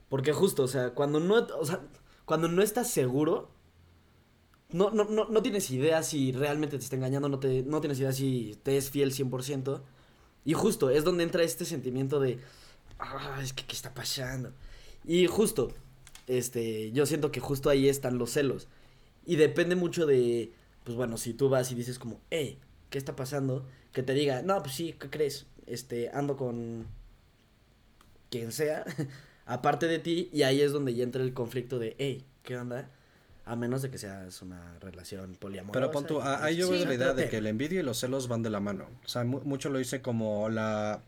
Porque 0.09 0.33
justo, 0.33 0.63
o 0.63 0.69
sea, 0.69 0.91
cuando 0.95 1.21
no, 1.21 1.47
o 1.59 1.65
sea, 1.65 1.81
cuando 2.25 2.49
no 2.49 2.63
estás 2.63 2.91
seguro, 2.91 3.51
no, 4.71 4.91
no, 4.91 5.05
no, 5.05 5.27
no 5.29 5.43
tienes 5.43 5.71
idea 5.71 6.03
si 6.03 6.33
realmente 6.33 6.79
te 6.79 6.85
está 6.85 6.97
engañando, 6.97 7.29
no, 7.29 7.39
te, 7.39 7.63
no 7.63 7.81
tienes 7.81 7.99
idea 8.01 8.13
si 8.13 8.59
te 8.63 8.77
es 8.77 8.91
fiel 8.91 9.13
100%. 9.13 9.83
Y 10.45 10.55
justo, 10.55 10.91
es 10.91 11.05
donde 11.05 11.25
entra 11.25 11.43
este 11.43 11.65
sentimiento 11.65 12.21
de, 12.21 12.39
ah, 12.99 13.41
es 13.43 13.53
que, 13.53 13.65
¿qué 13.65 13.75
está 13.75 13.95
pasando? 13.95 14.53
Y 15.05 15.27
justo, 15.27 15.73
este, 16.27 16.93
yo 16.93 17.07
siento 17.07 17.33
que 17.33 17.41
justo 17.41 17.71
ahí 17.71 17.89
están 17.89 18.19
los 18.19 18.31
celos. 18.31 18.69
Y 19.25 19.37
depende 19.37 19.75
mucho 19.77 20.07
de, 20.07 20.53
pues 20.85 20.97
bueno, 20.97 21.17
si 21.17 21.35
tú 21.35 21.49
vas 21.49 21.73
y 21.73 21.75
dices 21.75 21.99
como, 21.99 22.21
¿qué 22.97 22.99
está 22.99 23.15
pasando? 23.15 23.67
Que 23.93 24.03
te 24.03 24.15
diga, 24.15 24.41
no, 24.41 24.63
pues 24.63 24.75
sí, 24.75 24.95
¿qué 24.99 25.11
crees? 25.11 25.45
Este, 25.67 26.09
ando 26.15 26.39
con 26.39 26.87
quien 28.31 28.53
sea, 28.53 28.87
aparte 29.45 29.87
de 29.87 29.99
ti, 29.99 30.31
y 30.33 30.45
ahí 30.45 30.63
es 30.63 30.73
donde 30.73 30.95
ya 30.95 31.05
entra 31.05 31.23
el 31.23 31.35
conflicto 31.35 31.79
de, 31.79 31.95
hey, 31.99 32.25
¿qué 32.43 32.57
onda? 32.57 32.89
A 33.45 33.55
menos 33.55 33.83
de 33.83 33.91
que 33.91 33.99
seas 33.99 34.41
una 34.41 34.79
relación 34.81 35.35
poliamorosa. 35.35 35.79
Pero 35.79 35.91
pon 35.93 36.07
tú, 36.07 36.23
ahí 36.23 36.57
yo 36.57 36.69
Sí. 36.69 36.73
veo 36.73 36.87
la 36.87 36.95
idea 36.95 37.13
de 37.13 37.29
que 37.29 37.43
la 37.43 37.51
envidia 37.51 37.81
y 37.81 37.83
los 37.83 37.99
celos 38.01 38.29
van 38.29 38.43
de 38.43 38.49
la 38.49 38.61
mano. 38.61 38.87
O 39.05 39.09
sea, 39.09 39.25
mu- 39.25 39.43
mucho 39.43 39.69
lo 39.69 39.79
hice 39.79 40.01
como 40.01 40.49
la... 40.49 41.03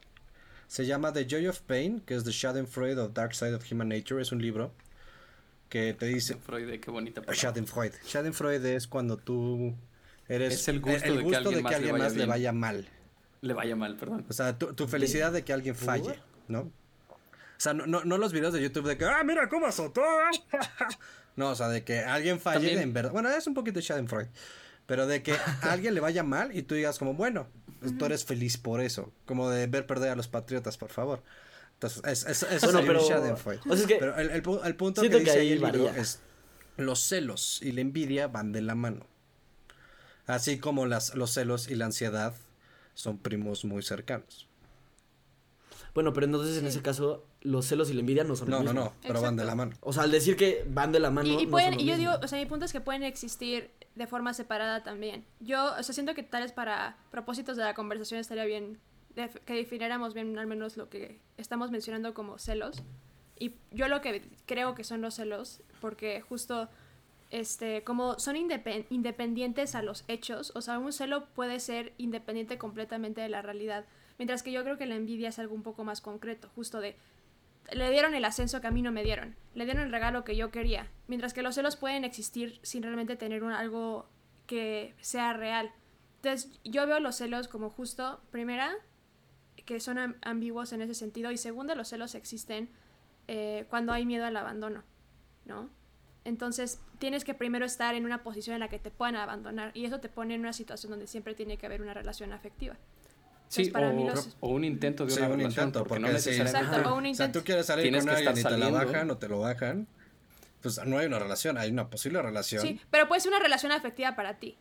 Se 0.66 0.84
llama 0.84 1.14
The 1.14 1.26
Joy 1.26 1.46
of 1.46 1.60
Pain, 1.62 2.00
que 2.00 2.14
es 2.16 2.24
The 2.24 2.32
Schadenfreude 2.32 3.00
of 3.00 3.14
Dark 3.14 3.34
Side 3.34 3.54
of 3.54 3.64
Human 3.72 3.88
Nature. 3.88 4.20
Es 4.20 4.30
un 4.30 4.42
libro 4.42 4.70
que 5.70 5.94
te 5.94 6.04
dice... 6.04 6.34
Freud, 6.36 6.78
qué 6.78 6.90
bonita 6.90 7.22
palabra. 7.22 7.34
Schadenfreude. 7.34 7.94
Schadenfreude 8.04 8.76
es 8.76 8.86
cuando 8.86 9.16
tú 9.16 9.74
eres... 10.28 10.54
Es 10.54 10.68
el 10.68 10.80
gusto 10.80 11.50
de 11.50 11.62
que 11.62 11.74
alguien 11.74 11.74
más 11.74 11.80
le 11.80 11.92
vaya 11.92 11.92
más 11.98 12.12
le 12.12 12.16
bien. 12.16 12.28
vaya 12.28 12.52
mal. 12.52 12.88
Le 13.40 13.54
vaya 13.54 13.76
mal, 13.76 13.96
perdón. 13.96 14.26
O 14.28 14.32
sea, 14.32 14.58
tu, 14.58 14.72
tu 14.74 14.88
felicidad 14.88 15.32
de 15.32 15.44
que 15.44 15.52
alguien 15.52 15.74
falle, 15.74 16.18
¿no? 16.48 16.60
O 16.60 17.60
sea, 17.60 17.74
no, 17.74 17.86
no, 17.86 18.04
no 18.04 18.18
los 18.18 18.32
videos 18.32 18.52
de 18.52 18.60
YouTube 18.62 18.86
de 18.86 18.96
que, 18.96 19.04
ah, 19.04 19.22
mira 19.24 19.48
cómo 19.48 19.66
azotó. 19.66 20.02
no, 21.36 21.50
o 21.50 21.54
sea, 21.54 21.68
de 21.68 21.84
que 21.84 22.00
alguien 22.00 22.40
falle 22.40 22.58
También- 22.66 22.78
en 22.80 22.92
verdad. 22.92 23.12
Bueno, 23.12 23.28
es 23.30 23.46
un 23.46 23.54
poquito 23.54 23.80
Schadenfreude. 23.80 24.28
Pero 24.86 25.06
de 25.06 25.22
que 25.22 25.32
a 25.62 25.72
alguien 25.72 25.94
le 25.94 26.00
vaya 26.00 26.22
mal 26.22 26.56
y 26.56 26.62
tú 26.62 26.74
digas 26.74 26.98
como, 26.98 27.14
bueno, 27.14 27.46
pues 27.80 27.96
tú 27.98 28.04
eres 28.06 28.24
feliz 28.24 28.56
por 28.58 28.80
eso. 28.80 29.12
Como 29.26 29.50
de 29.50 29.66
ver 29.66 29.86
perder 29.86 30.10
a 30.10 30.16
los 30.16 30.28
patriotas, 30.28 30.76
por 30.78 30.90
favor. 30.90 31.22
Entonces, 31.74 32.02
es, 32.04 32.26
es, 32.26 32.42
eso 32.52 32.66
Bueno, 32.72 32.80
pero- 32.86 33.02
o 33.04 33.06
sea, 33.06 33.74
es 33.74 33.86
que 33.86 33.96
pero 33.96 34.16
el, 34.18 34.30
el 34.30 34.42
pu- 34.42 34.60
el 34.64 34.74
punto 34.74 35.02
que 35.02 35.10
que 35.10 35.18
dice 35.20 35.30
ahí 35.32 35.38
ahí 35.38 35.52
el 35.52 35.60
libro 35.60 35.88
es 35.90 36.20
los 36.76 37.00
celos 37.00 37.60
y 37.62 37.70
la 37.72 37.80
envidia 37.82 38.26
van 38.28 38.50
de 38.52 38.62
la 38.62 38.74
mano. 38.74 39.06
Así 40.28 40.58
como 40.58 40.86
las, 40.86 41.14
los 41.16 41.30
celos 41.32 41.68
y 41.68 41.74
la 41.74 41.86
ansiedad 41.86 42.34
son 42.94 43.18
primos 43.18 43.64
muy 43.64 43.82
cercanos. 43.82 44.46
Bueno, 45.94 46.12
pero 46.12 46.26
entonces 46.26 46.56
en 46.58 46.66
ese 46.66 46.80
caso, 46.82 47.24
los 47.40 47.64
celos 47.66 47.90
y 47.90 47.94
la 47.94 48.00
envidia 48.00 48.22
no 48.24 48.36
son 48.36 48.50
No, 48.50 48.58
no, 48.58 48.64
mismo. 48.64 48.80
no, 48.84 48.92
pero 49.02 49.20
van 49.22 49.36
de 49.36 49.44
la 49.44 49.54
mano. 49.54 49.74
O 49.80 49.92
sea, 49.92 50.04
al 50.04 50.10
decir 50.12 50.36
que 50.36 50.64
van 50.68 50.92
de 50.92 51.00
la 51.00 51.10
mano. 51.10 51.28
y, 51.28 51.32
y 51.42 51.44
no 51.46 51.50
pueden, 51.50 51.70
son 51.70 51.78
lo 51.78 51.82
y 51.82 51.86
yo 51.86 51.96
mismo. 51.96 52.12
digo, 52.12 52.24
o 52.24 52.28
sea, 52.28 52.38
mi 52.38 52.46
punto 52.46 52.66
es 52.66 52.72
que 52.72 52.80
pueden 52.80 53.02
existir 53.02 53.70
de 53.94 54.06
forma 54.06 54.32
separada 54.34 54.82
también. 54.84 55.24
Yo, 55.40 55.74
o 55.76 55.82
sea, 55.82 55.92
siento 55.94 56.14
que 56.14 56.22
tal 56.22 56.42
vez 56.42 56.52
para 56.52 56.98
propósitos 57.10 57.56
de 57.56 57.64
la 57.64 57.74
conversación 57.74 58.20
estaría 58.20 58.44
bien 58.44 58.78
def- 59.16 59.38
que 59.44 59.54
definiéramos 59.54 60.14
bien 60.14 60.38
al 60.38 60.46
menos 60.46 60.76
lo 60.76 60.88
que 60.88 61.20
estamos 61.36 61.70
mencionando 61.70 62.14
como 62.14 62.38
celos. 62.38 62.82
Y 63.40 63.54
yo 63.72 63.88
lo 63.88 64.00
que 64.00 64.28
creo 64.46 64.74
que 64.74 64.84
son 64.84 65.00
los 65.00 65.14
celos, 65.14 65.62
porque 65.80 66.20
justo, 66.20 66.68
este, 67.30 67.84
como 67.84 68.18
son 68.18 68.36
indepen- 68.36 68.86
independientes 68.90 69.74
a 69.74 69.82
los 69.82 70.04
hechos, 70.08 70.52
o 70.54 70.60
sea, 70.62 70.78
un 70.78 70.92
celo 70.92 71.26
puede 71.34 71.60
ser 71.60 71.92
independiente 71.98 72.58
completamente 72.58 73.20
de 73.20 73.28
la 73.28 73.42
realidad. 73.42 73.84
Mientras 74.18 74.42
que 74.42 74.50
yo 74.52 74.64
creo 74.64 74.78
que 74.78 74.86
la 74.86 74.96
envidia 74.96 75.28
es 75.28 75.38
algo 75.38 75.54
un 75.54 75.62
poco 75.62 75.84
más 75.84 76.00
concreto, 76.00 76.48
justo 76.54 76.80
de, 76.80 76.96
le 77.72 77.90
dieron 77.90 78.14
el 78.14 78.24
ascenso 78.24 78.60
que 78.60 78.66
a 78.66 78.70
mí 78.70 78.82
no 78.82 78.92
me 78.92 79.04
dieron, 79.04 79.36
le 79.54 79.64
dieron 79.64 79.84
el 79.84 79.92
regalo 79.92 80.24
que 80.24 80.36
yo 80.36 80.50
quería, 80.50 80.88
mientras 81.06 81.34
que 81.34 81.42
los 81.42 81.54
celos 81.54 81.76
pueden 81.76 82.04
existir 82.04 82.58
sin 82.62 82.82
realmente 82.82 83.16
tener 83.16 83.42
un, 83.44 83.52
algo 83.52 84.08
que 84.46 84.94
sea 85.00 85.34
real. 85.34 85.70
Entonces 86.16 86.58
yo 86.64 86.86
veo 86.86 86.98
los 86.98 87.16
celos 87.16 87.46
como 87.46 87.70
justo, 87.70 88.20
primera, 88.30 88.72
que 89.66 89.78
son 89.80 89.98
am- 89.98 90.16
ambiguos 90.22 90.72
en 90.72 90.80
ese 90.80 90.94
sentido, 90.94 91.30
y 91.30 91.36
segunda, 91.36 91.74
los 91.74 91.88
celos 91.88 92.14
existen 92.14 92.70
eh, 93.28 93.66
cuando 93.68 93.92
hay 93.92 94.06
miedo 94.06 94.24
al 94.24 94.36
abandono, 94.36 94.82
¿no? 95.44 95.68
Entonces 96.28 96.78
tienes 96.98 97.24
que 97.24 97.32
primero 97.34 97.64
estar 97.64 97.94
en 97.94 98.04
una 98.04 98.22
posición 98.22 98.54
en 98.54 98.60
la 98.60 98.68
que 98.68 98.78
te 98.78 98.90
puedan 98.90 99.16
abandonar 99.16 99.70
y 99.74 99.86
eso 99.86 99.98
te 99.98 100.08
pone 100.08 100.34
en 100.34 100.40
una 100.40 100.52
situación 100.52 100.90
donde 100.90 101.06
siempre 101.06 101.34
tiene 101.34 101.56
que 101.56 101.64
haber 101.66 101.80
una 101.80 101.94
relación 101.94 102.32
afectiva. 102.32 102.76
Sí, 103.48 103.62
Entonces, 103.62 103.72
para 103.72 103.88
o, 103.88 103.92
mí 103.94 104.04
los- 104.06 104.36
o 104.40 104.48
un 104.50 104.64
intento 104.64 105.06
de 105.06 105.10
Sí, 105.12 105.18
una 105.20 105.28
un 105.28 105.38
relación, 105.38 105.68
intento, 105.68 105.84
porque 105.84 106.00
no 106.00 106.08
porque 106.08 106.20
sí. 106.20 106.30
necesariamente... 106.30 106.68
Exacto, 106.76 106.94
o 106.94 106.98
un 106.98 107.06
O 107.06 107.14
sea, 107.14 107.32
tú 107.32 107.42
quieres 107.42 107.64
salir 107.66 107.84
Tienes 107.84 108.04
con 108.04 108.10
que 108.14 108.16
alguien 108.28 108.38
y 108.38 108.42
te 108.48 108.58
la 108.58 108.68
bajan 108.70 109.10
o 109.10 109.16
te 109.16 109.28
lo 109.28 109.40
bajan, 109.40 109.88
pues 110.60 110.84
no 110.84 110.98
hay 110.98 111.06
una 111.06 111.18
relación, 111.18 111.56
hay 111.56 111.70
una 111.70 111.88
posible 111.88 112.20
relación. 112.20 112.60
Sí, 112.62 112.78
pero 112.90 113.08
puede 113.08 113.22
ser 113.22 113.32
una 113.32 113.40
relación 113.40 113.72
afectiva 113.72 114.14
para 114.16 114.34
ti. 114.38 114.58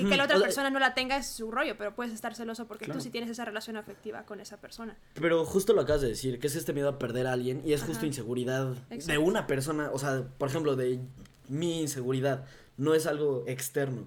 Y 0.00 0.04
que 0.08 0.16
la 0.16 0.24
otra 0.24 0.36
o 0.36 0.38
sea- 0.40 0.46
persona 0.48 0.70
no 0.70 0.78
la 0.78 0.94
tenga 0.94 1.16
es 1.16 1.26
su 1.26 1.50
rollo, 1.50 1.76
pero 1.78 1.94
puedes 1.94 2.12
estar 2.12 2.34
celoso 2.34 2.66
porque 2.66 2.84
Claro. 2.86 2.98
tú 2.98 3.04
sí 3.04 3.10
tienes 3.10 3.30
esa 3.30 3.44
relación 3.44 3.76
afectiva 3.76 4.24
con 4.24 4.40
esa 4.40 4.56
persona. 4.60 4.96
Pero 5.14 5.44
justo 5.44 5.72
lo 5.72 5.82
acabas 5.82 6.02
de 6.02 6.08
decir, 6.08 6.38
que 6.40 6.46
es 6.46 6.56
este 6.56 6.72
miedo 6.72 6.88
a 6.88 6.98
perder 6.98 7.26
a 7.26 7.32
alguien 7.32 7.62
y 7.64 7.72
es 7.72 7.82
justo 7.82 7.98
Ajá. 7.98 8.06
inseguridad 8.06 8.66
de 8.88 8.94
Exacto. 8.96 9.20
una 9.22 9.46
persona, 9.46 9.90
o 9.92 9.98
sea, 9.98 10.24
por 10.38 10.48
ejemplo, 10.48 10.76
de 10.76 11.00
mi 11.48 11.80
inseguridad, 11.82 12.44
no 12.76 12.94
es 12.94 13.06
algo 13.06 13.44
externo. 13.46 14.06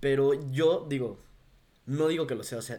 Pero 0.00 0.34
yo 0.50 0.86
digo, 0.88 1.18
no 1.86 2.08
digo 2.08 2.26
que 2.26 2.34
los 2.34 2.46
celos, 2.48 2.70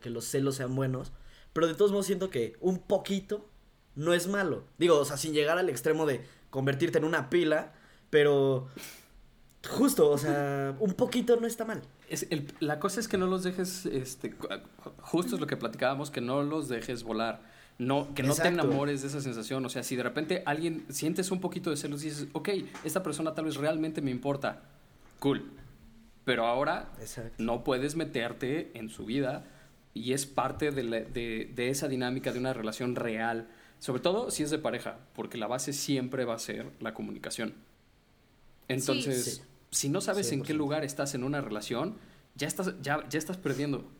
que 0.00 0.10
los 0.10 0.24
celos 0.24 0.56
sean 0.56 0.74
buenos, 0.74 1.12
pero 1.52 1.66
de 1.66 1.74
todos 1.74 1.92
modos 1.92 2.06
siento 2.06 2.30
que 2.30 2.56
un 2.60 2.78
poquito 2.78 3.48
no 3.94 4.12
es 4.12 4.26
malo. 4.26 4.64
Digo, 4.78 4.98
o 4.98 5.04
sea, 5.04 5.16
sin 5.16 5.32
llegar 5.34 5.56
al 5.58 5.68
extremo 5.68 6.04
de 6.06 6.24
convertirte 6.50 6.98
en 6.98 7.04
una 7.04 7.30
pila, 7.30 7.72
pero 8.10 8.68
justo, 9.70 10.10
o 10.10 10.18
sea, 10.18 10.74
un 10.78 10.94
poquito 10.94 11.36
no 11.40 11.46
está 11.46 11.64
mal. 11.64 11.82
Es 12.08 12.26
el- 12.30 12.52
la 12.60 12.78
cosa 12.80 13.00
es 13.00 13.08
que 13.08 13.16
no 13.18 13.26
los 13.26 13.42
dejes, 13.44 13.86
este, 13.86 14.34
justo 15.00 15.34
es 15.36 15.40
lo 15.40 15.46
que 15.46 15.56
platicábamos, 15.56 16.10
que 16.10 16.20
no 16.20 16.42
los 16.42 16.68
dejes 16.68 17.02
volar. 17.02 17.42
No, 17.76 18.14
que 18.14 18.22
no 18.22 18.34
te 18.34 18.42
Exacto. 18.42 18.60
enamores 18.66 19.02
de 19.02 19.08
esa 19.08 19.20
sensación. 19.20 19.64
O 19.66 19.68
sea, 19.68 19.82
si 19.82 19.96
de 19.96 20.04
repente 20.04 20.42
alguien 20.46 20.84
sientes 20.90 21.32
un 21.32 21.40
poquito 21.40 21.70
de 21.70 21.76
celos 21.76 22.02
y 22.04 22.10
dices, 22.10 22.28
ok, 22.32 22.50
esta 22.84 23.02
persona 23.02 23.34
tal 23.34 23.46
vez 23.46 23.56
realmente 23.56 24.00
me 24.00 24.12
importa, 24.12 24.62
cool. 25.18 25.50
Pero 26.24 26.46
ahora 26.46 26.92
Exacto. 27.00 27.34
no 27.38 27.64
puedes 27.64 27.96
meterte 27.96 28.70
en 28.78 28.88
su 28.90 29.04
vida 29.04 29.44
y 29.92 30.12
es 30.12 30.24
parte 30.24 30.70
de, 30.70 30.82
la- 30.84 31.00
de- 31.00 31.50
de 31.54 31.68
esa 31.70 31.88
dinámica 31.88 32.32
de 32.32 32.38
una 32.38 32.52
relación 32.52 32.94
real. 32.94 33.48
Sobre 33.80 34.00
todo 34.00 34.30
si 34.30 34.44
es 34.44 34.50
de 34.50 34.58
pareja, 34.58 34.98
porque 35.14 35.36
la 35.36 35.48
base 35.48 35.72
siempre 35.72 36.24
va 36.24 36.34
a 36.34 36.38
ser 36.38 36.70
la 36.80 36.94
comunicación. 36.94 37.54
Entonces, 38.68 39.24
Sí. 39.24 39.42
Si 39.74 39.88
no 39.88 40.00
sabes 40.00 40.30
en 40.32 40.42
qué 40.42 40.54
100%. 40.54 40.56
lugar 40.56 40.84
estás 40.84 41.14
en 41.14 41.24
una 41.24 41.40
relación, 41.40 41.96
ya 42.34 42.46
estás, 42.46 42.80
ya, 42.80 43.06
ya 43.08 43.18
estás 43.18 43.36
perdiendo. 43.36 43.90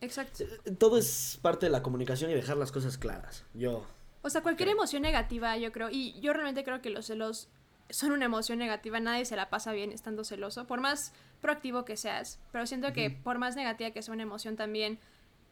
Exacto. 0.00 0.44
Todo 0.78 0.98
es 0.98 1.38
parte 1.42 1.66
de 1.66 1.70
la 1.72 1.82
comunicación 1.82 2.30
y 2.30 2.34
dejar 2.34 2.56
las 2.56 2.70
cosas 2.72 2.98
claras. 2.98 3.44
Yo, 3.54 3.86
O 4.22 4.30
sea, 4.30 4.42
cualquier 4.42 4.68
emoción 4.68 5.02
negativa, 5.02 5.56
yo 5.56 5.72
creo, 5.72 5.88
y 5.90 6.18
yo 6.20 6.32
realmente 6.32 6.64
creo 6.64 6.80
que 6.82 6.90
los 6.90 7.06
celos 7.06 7.48
son 7.88 8.10
una 8.12 8.24
emoción 8.24 8.58
negativa, 8.58 8.98
nadie 9.00 9.24
se 9.24 9.36
la 9.36 9.48
pasa 9.48 9.72
bien 9.72 9.92
estando 9.92 10.24
celoso, 10.24 10.66
por 10.66 10.80
más 10.80 11.12
proactivo 11.40 11.84
que 11.84 11.96
seas, 11.96 12.40
pero 12.50 12.66
siento 12.66 12.92
que 12.92 13.10
por 13.10 13.38
más 13.38 13.54
negativa 13.54 13.90
que 13.92 14.02
sea 14.02 14.12
una 14.12 14.24
emoción 14.24 14.56
también, 14.56 14.98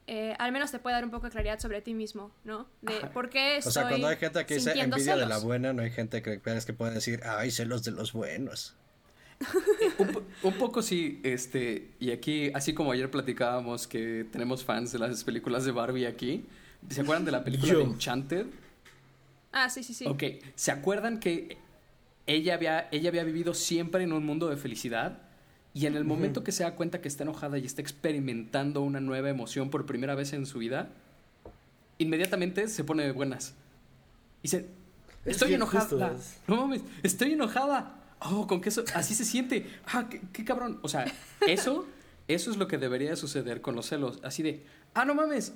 eh, 0.09 0.35
al 0.39 0.51
menos 0.53 0.71
te 0.73 0.79
puede 0.81 0.95
dar 0.97 1.05
un 1.05 1.11
poco 1.11 1.27
de 1.27 1.31
claridad 1.33 1.59
sobre 1.61 1.81
ti 1.81 1.95
mismo, 1.95 2.33
¿no? 2.45 2.69
De 2.83 2.97
Ajá. 2.99 3.11
por 3.13 3.31
qué 3.31 3.55
O 3.55 3.59
estoy 3.59 3.73
sea, 3.73 3.89
cuando 3.89 4.09
hay 4.09 4.17
gente 4.17 4.45
que 4.45 4.55
dice 4.55 4.73
envidia 4.73 5.15
de 5.15 5.21
la 5.21 5.27
celos. 5.37 5.45
buena, 5.45 5.73
no 5.73 5.83
hay 5.83 5.91
gente 5.93 6.21
que 6.21 6.43
crees 6.43 6.67
que 6.67 6.73
puede 6.75 6.93
decir, 6.93 7.23
ay, 7.25 7.51
celos 7.53 7.85
de 7.85 7.93
los 7.93 8.13
buenos. 8.13 8.77
Un, 9.99 10.09
po- 10.09 10.23
un 10.43 10.55
poco 10.55 10.83
sí, 10.83 11.21
este, 11.23 11.91
y 12.01 12.11
aquí, 12.11 12.51
así 12.55 12.73
como 12.73 12.93
ayer 12.93 13.11
platicábamos 13.11 13.87
que 13.87 14.27
tenemos 14.33 14.65
fans 14.65 14.93
de 14.93 14.99
las 14.99 15.23
películas 15.25 15.65
de 15.65 15.73
Barbie 15.73 16.07
aquí, 16.07 16.45
¿se 16.89 17.01
acuerdan 17.03 17.25
de 17.25 17.33
la 17.33 17.45
película 17.45 17.73
Yo. 17.73 17.79
de 17.81 17.85
Enchanted? 17.85 18.47
Ah, 19.53 19.69
sí, 19.69 19.83
sí, 19.83 19.93
sí. 19.95 20.07
Ok, 20.07 20.23
¿se 20.55 20.71
acuerdan 20.73 21.21
que 21.21 21.59
ella 22.27 22.55
había, 22.55 22.89
ella 22.91 23.11
había 23.11 23.23
vivido 23.25 23.55
siempre 23.55 24.03
en 24.03 24.13
un 24.13 24.25
mundo 24.25 24.49
de 24.49 24.57
felicidad? 24.57 25.19
Y 25.75 25.87
en 25.87 25.97
el 25.97 26.05
momento 26.05 26.45
que 26.45 26.53
se 26.53 26.63
da 26.63 26.77
cuenta 26.77 27.01
que 27.01 27.09
está 27.09 27.25
enojada 27.25 27.59
y 27.59 27.67
está 27.67 27.83
experimentando 27.83 28.81
una 28.83 29.01
nueva 29.01 29.29
emoción 29.29 29.71
por 29.71 29.87
primera 29.87 30.15
vez 30.15 30.33
en 30.33 30.47
su 30.47 30.59
vida, 30.61 30.89
inmediatamente 31.99 32.69
se 32.69 32.85
pone 32.85 33.03
de 33.05 33.13
buenas. 33.13 33.55
Y 34.41 34.43
dice, 34.45 34.69
Es 35.25 35.33
estoy 35.33 35.55
enojada. 35.55 36.17
No 36.47 36.57
mames, 36.57 36.83
estoy 37.03 37.33
enojada. 37.33 38.01
Oh, 38.25 38.47
con 38.47 38.61
que 38.61 38.71
eso, 38.71 38.85
así 38.95 39.15
se 39.15 39.25
siente. 39.25 39.67
Ah, 39.87 40.09
qué, 40.11 40.21
qué 40.33 40.45
cabrón. 40.45 40.79
O 40.83 40.89
sea, 40.89 41.05
eso, 41.47 41.87
eso 42.29 42.51
es 42.51 42.57
lo 42.57 42.67
que 42.69 42.79
debería 42.79 43.17
suceder 43.17 43.61
con 43.61 43.75
los 43.77 43.87
celos. 43.87 44.19
Así 44.23 44.43
de, 44.43 44.65
ah, 44.95 45.05
no 45.05 45.15
mames, 45.15 45.53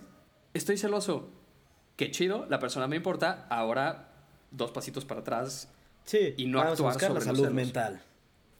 estoy 0.54 0.76
celoso. 0.78 1.30
Qué 1.96 2.10
chido, 2.10 2.46
la 2.48 2.58
persona 2.58 2.86
me 2.86 2.96
importa. 2.96 3.46
Ahora, 3.50 4.12
dos 4.50 4.70
pasitos 4.70 5.04
para 5.04 5.20
atrás. 5.22 5.68
Sí, 6.04 6.34
Y 6.36 6.46
no 6.46 6.60
actuar 6.60 6.94
la 6.94 7.00
sobre 7.00 7.14
los 7.14 7.24
salud 7.24 7.38
celos. 7.40 7.54
mental. 7.54 8.02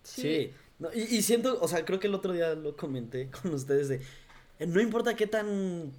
Sí. 0.02 0.22
Sí. 0.22 0.52
No, 0.78 0.88
y, 0.94 1.00
y 1.00 1.22
siento, 1.22 1.58
o 1.60 1.66
sea, 1.68 1.84
creo 1.84 1.98
que 2.00 2.06
el 2.06 2.14
otro 2.14 2.32
día 2.32 2.54
lo 2.54 2.76
comenté 2.76 3.28
con 3.42 3.52
ustedes 3.54 3.88
de. 3.88 4.00
eh, 4.58 4.66
No 4.66 4.80
importa 4.80 5.16
qué 5.16 5.26
tan 5.26 5.92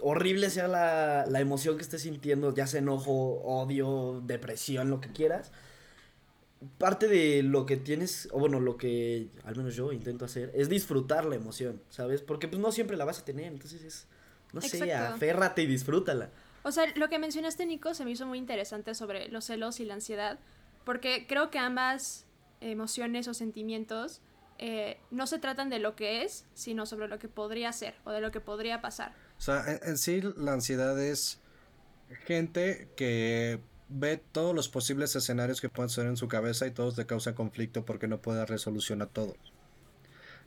horrible 0.00 0.50
sea 0.50 0.68
la, 0.68 1.26
la 1.26 1.40
emoción 1.40 1.76
que 1.76 1.82
estés 1.82 2.02
sintiendo, 2.02 2.54
ya 2.54 2.66
sea 2.66 2.80
enojo, 2.80 3.40
odio, 3.42 4.22
depresión, 4.24 4.90
lo 4.90 5.00
que 5.00 5.10
quieras. 5.12 5.52
Parte 6.78 7.08
de 7.08 7.42
lo 7.42 7.66
que 7.66 7.76
tienes, 7.76 8.28
o 8.32 8.38
bueno, 8.38 8.60
lo 8.60 8.76
que 8.76 9.28
al 9.44 9.56
menos 9.56 9.74
yo 9.74 9.92
intento 9.92 10.24
hacer, 10.24 10.52
es 10.54 10.68
disfrutar 10.68 11.24
la 11.24 11.34
emoción, 11.34 11.82
¿sabes? 11.88 12.22
Porque 12.22 12.48
pues 12.48 12.60
no 12.60 12.72
siempre 12.72 12.96
la 12.96 13.04
vas 13.04 13.20
a 13.20 13.24
tener, 13.24 13.46
entonces 13.46 13.82
es. 13.82 14.06
No 14.52 14.60
sé, 14.60 14.78
Exacto. 14.78 15.14
aférrate 15.14 15.62
y 15.62 15.66
disfrútala. 15.66 16.30
O 16.62 16.70
sea, 16.70 16.84
lo 16.94 17.08
que 17.08 17.18
mencionaste, 17.18 17.66
Nico, 17.66 17.94
se 17.94 18.04
me 18.04 18.10
hizo 18.10 18.26
muy 18.26 18.38
interesante 18.38 18.94
sobre 18.94 19.28
los 19.28 19.46
celos 19.46 19.80
y 19.80 19.84
la 19.84 19.94
ansiedad, 19.94 20.38
porque 20.84 21.26
creo 21.26 21.50
que 21.50 21.58
ambas 21.58 22.26
emociones 22.60 23.26
o 23.28 23.34
sentimientos 23.34 24.20
eh, 24.58 24.98
no 25.10 25.26
se 25.26 25.38
tratan 25.38 25.70
de 25.70 25.80
lo 25.80 25.96
que 25.96 26.22
es, 26.22 26.44
sino 26.54 26.86
sobre 26.86 27.08
lo 27.08 27.18
que 27.18 27.28
podría 27.28 27.72
ser 27.72 27.94
o 28.04 28.12
de 28.12 28.20
lo 28.20 28.30
que 28.30 28.40
podría 28.40 28.80
pasar. 28.80 29.12
O 29.38 29.40
sea, 29.40 29.64
en, 29.66 29.80
en 29.82 29.98
sí 29.98 30.20
la 30.36 30.52
ansiedad 30.52 31.00
es 31.02 31.40
gente 32.26 32.88
que 32.96 33.58
ve 33.94 34.16
todos 34.32 34.54
los 34.54 34.68
posibles 34.68 35.14
escenarios 35.16 35.60
que 35.60 35.68
pueden 35.68 35.88
ser 35.90 36.06
en 36.06 36.16
su 36.16 36.28
cabeza 36.28 36.66
y 36.66 36.70
todos 36.70 36.96
le 36.96 37.06
causan 37.06 37.34
conflicto 37.34 37.84
porque 37.84 38.08
no 38.08 38.20
puede 38.20 38.38
dar 38.38 38.48
resolución 38.48 39.02
a 39.02 39.06
todo. 39.06 39.34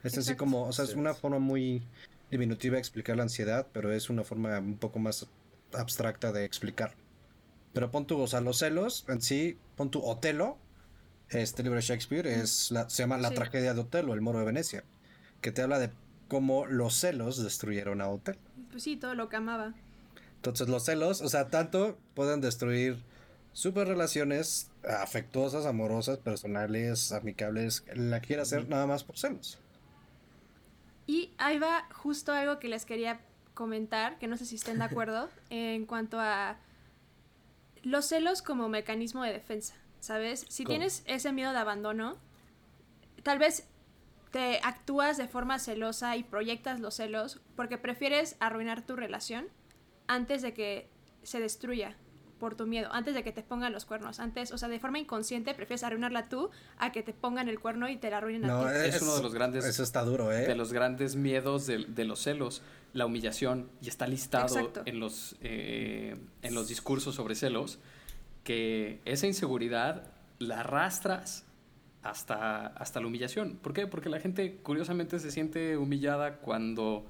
Es 0.04 0.18
así 0.18 0.36
como, 0.36 0.68
o 0.68 0.74
sea, 0.74 0.86
es 0.86 0.94
una 0.96 1.14
forma 1.14 1.40
muy 1.40 1.82
diminutiva 2.30 2.74
de 2.76 2.80
explicar 2.80 3.18
la 3.18 3.24
ansiedad, 3.24 3.68
pero 3.74 3.92
es 3.92 4.10
una 4.10 4.24
forma 4.24 4.60
un 4.60 4.78
poco 4.78 5.00
más 5.00 5.28
abstracta 5.74 6.32
de 6.32 6.46
explicar. 6.46 6.94
Pero 7.74 7.92
pon 7.92 8.06
tu, 8.06 8.20
o 8.20 8.28
sea, 8.28 8.42
los 8.42 8.60
celos 8.60 9.06
en 9.08 9.22
sí, 9.22 9.58
pon 9.76 9.90
tu 9.90 10.02
Otelo, 10.02 10.58
este 11.30 11.64
libro 11.64 11.78
de 11.78 11.86
Shakespeare, 11.86 12.28
es 12.28 12.72
la, 12.72 12.90
se 12.90 13.04
llama 13.04 13.18
La 13.18 13.30
Sí. 13.30 13.36
tragedia 13.36 13.74
de 13.74 13.82
Otelo, 13.82 14.14
el 14.14 14.22
moro 14.22 14.40
de 14.40 14.46
Venecia, 14.46 14.84
que 15.42 15.52
te 15.52 15.62
habla 15.62 15.80
de 15.80 15.90
cómo 16.28 16.66
los 16.68 16.96
celos 16.96 17.44
destruyeron 17.44 18.02
a 18.02 18.10
Otelo. 18.10 18.40
Pues 18.72 18.84
sí, 18.84 18.96
todo 18.96 19.16
lo 19.16 19.28
que 19.28 19.38
amaba. 19.38 19.74
Entonces 20.36 20.68
los 20.68 20.86
celos, 20.86 21.22
o 21.22 21.30
sea, 21.30 21.48
tanto 21.48 21.98
pueden 22.14 22.42
destruir 22.42 23.04
super 23.56 23.88
relaciones 23.88 24.70
afectuosas, 24.84 25.66
amorosas, 25.66 26.18
personales, 26.18 27.14
amicables, 27.14 27.86
la 27.96 28.20
que 28.20 28.28
quiera 28.28 28.44
hacer 28.44 28.68
nada 28.68 28.86
más 28.86 29.06
por 29.06 29.18
celos. 29.18 29.58
Y 31.08 31.32
ahí 31.38 31.58
va 31.58 31.88
justo 31.94 32.34
algo 32.34 32.60
que 32.60 32.68
les 32.68 32.86
quería 32.86 33.22
comentar, 33.54 34.20
que 34.20 34.28
no 34.28 34.36
sé 34.36 34.46
si 34.46 34.56
estén 34.56 34.78
de 34.80 34.84
acuerdo, 34.84 35.30
en 35.50 35.86
cuanto 35.86 36.20
a 36.20 36.58
los 37.82 38.06
celos 38.06 38.42
como 38.42 38.68
mecanismo 38.68 39.24
de 39.24 39.32
defensa, 39.32 39.76
¿sabes? 40.02 40.46
Si 40.50 40.66
¿Cómo? 40.66 40.74
tienes 40.74 41.04
ese 41.06 41.32
miedo 41.32 41.54
de 41.54 41.60
abandono, 41.60 42.18
tal 43.24 43.40
vez 43.40 43.68
te 44.32 44.60
actúas 44.64 45.16
de 45.16 45.30
forma 45.30 45.60
celosa 45.60 46.18
y 46.18 46.24
proyectas 46.24 46.82
los 46.82 46.96
celos 46.96 47.40
porque 47.56 47.78
prefieres 47.78 48.36
arruinar 48.42 48.82
tu 48.82 48.98
relación 48.98 49.48
antes 50.08 50.42
de 50.42 50.54
que 50.54 50.90
se 51.24 51.40
destruya 51.40 51.96
por 52.40 52.56
tu 52.56 52.66
miedo, 52.68 52.90
antes 52.92 53.14
de 53.14 53.24
que 53.24 53.32
te 53.32 53.44
pongan 53.44 53.72
los 53.72 53.86
cuernos, 53.86 54.20
antes, 54.20 54.52
o 54.52 54.58
sea, 54.58 54.68
de 54.70 54.80
forma 54.80 55.00
inconsciente 55.00 55.54
prefieres 55.54 55.84
arruinarla 55.84 56.28
tú 56.30 56.50
a 56.78 56.92
que 56.92 57.02
te 57.04 57.14
pongan 57.14 57.48
el 57.50 57.60
cuerno 57.60 57.88
y 57.90 57.98
te 57.98 58.10
la 58.10 58.18
arruinen 58.18 58.46
a 58.46 58.48
No, 58.48 58.64
ti. 58.66 58.72
Es 58.84 59.02
uno 59.02 59.16
de 59.16 59.24
los 59.24 59.34
grandes- 59.34 59.66
Eso 59.66 59.84
está 59.84 60.04
duro, 60.04 60.32
¿eh? 60.32 60.46
de 60.48 60.56
los 60.56 60.74
grandes 60.74 61.16
miedos 61.16 61.66
de, 61.66 61.86
de 61.88 62.04
los 62.06 62.20
celos, 62.22 62.62
la 62.94 63.06
humillación, 63.06 63.70
y 63.82 63.88
está 63.90 64.08
listado 64.08 64.46
Exacto. 64.58 64.82
en 64.86 65.00
los, 65.00 65.36
eh, 65.42 66.18
en 66.42 66.54
los 66.56 66.68
discursos 66.68 67.16
sobre 67.16 67.36
celos, 67.36 67.80
que 68.44 69.02
esa 69.06 69.28
inseguridad 69.28 70.04
la 70.40 70.60
arrastras 70.60 71.46
hasta, 72.04 72.68
hasta 72.68 73.00
la 73.00 73.08
humillación. 73.08 73.58
¿Por 73.62 73.74
qué? 73.74 73.88
Porque 73.88 74.10
la 74.10 74.20
gente 74.20 74.58
curiosamente 74.62 75.20
se 75.20 75.32
siente 75.32 75.78
humillada 75.78 76.38
cuando, 76.38 77.08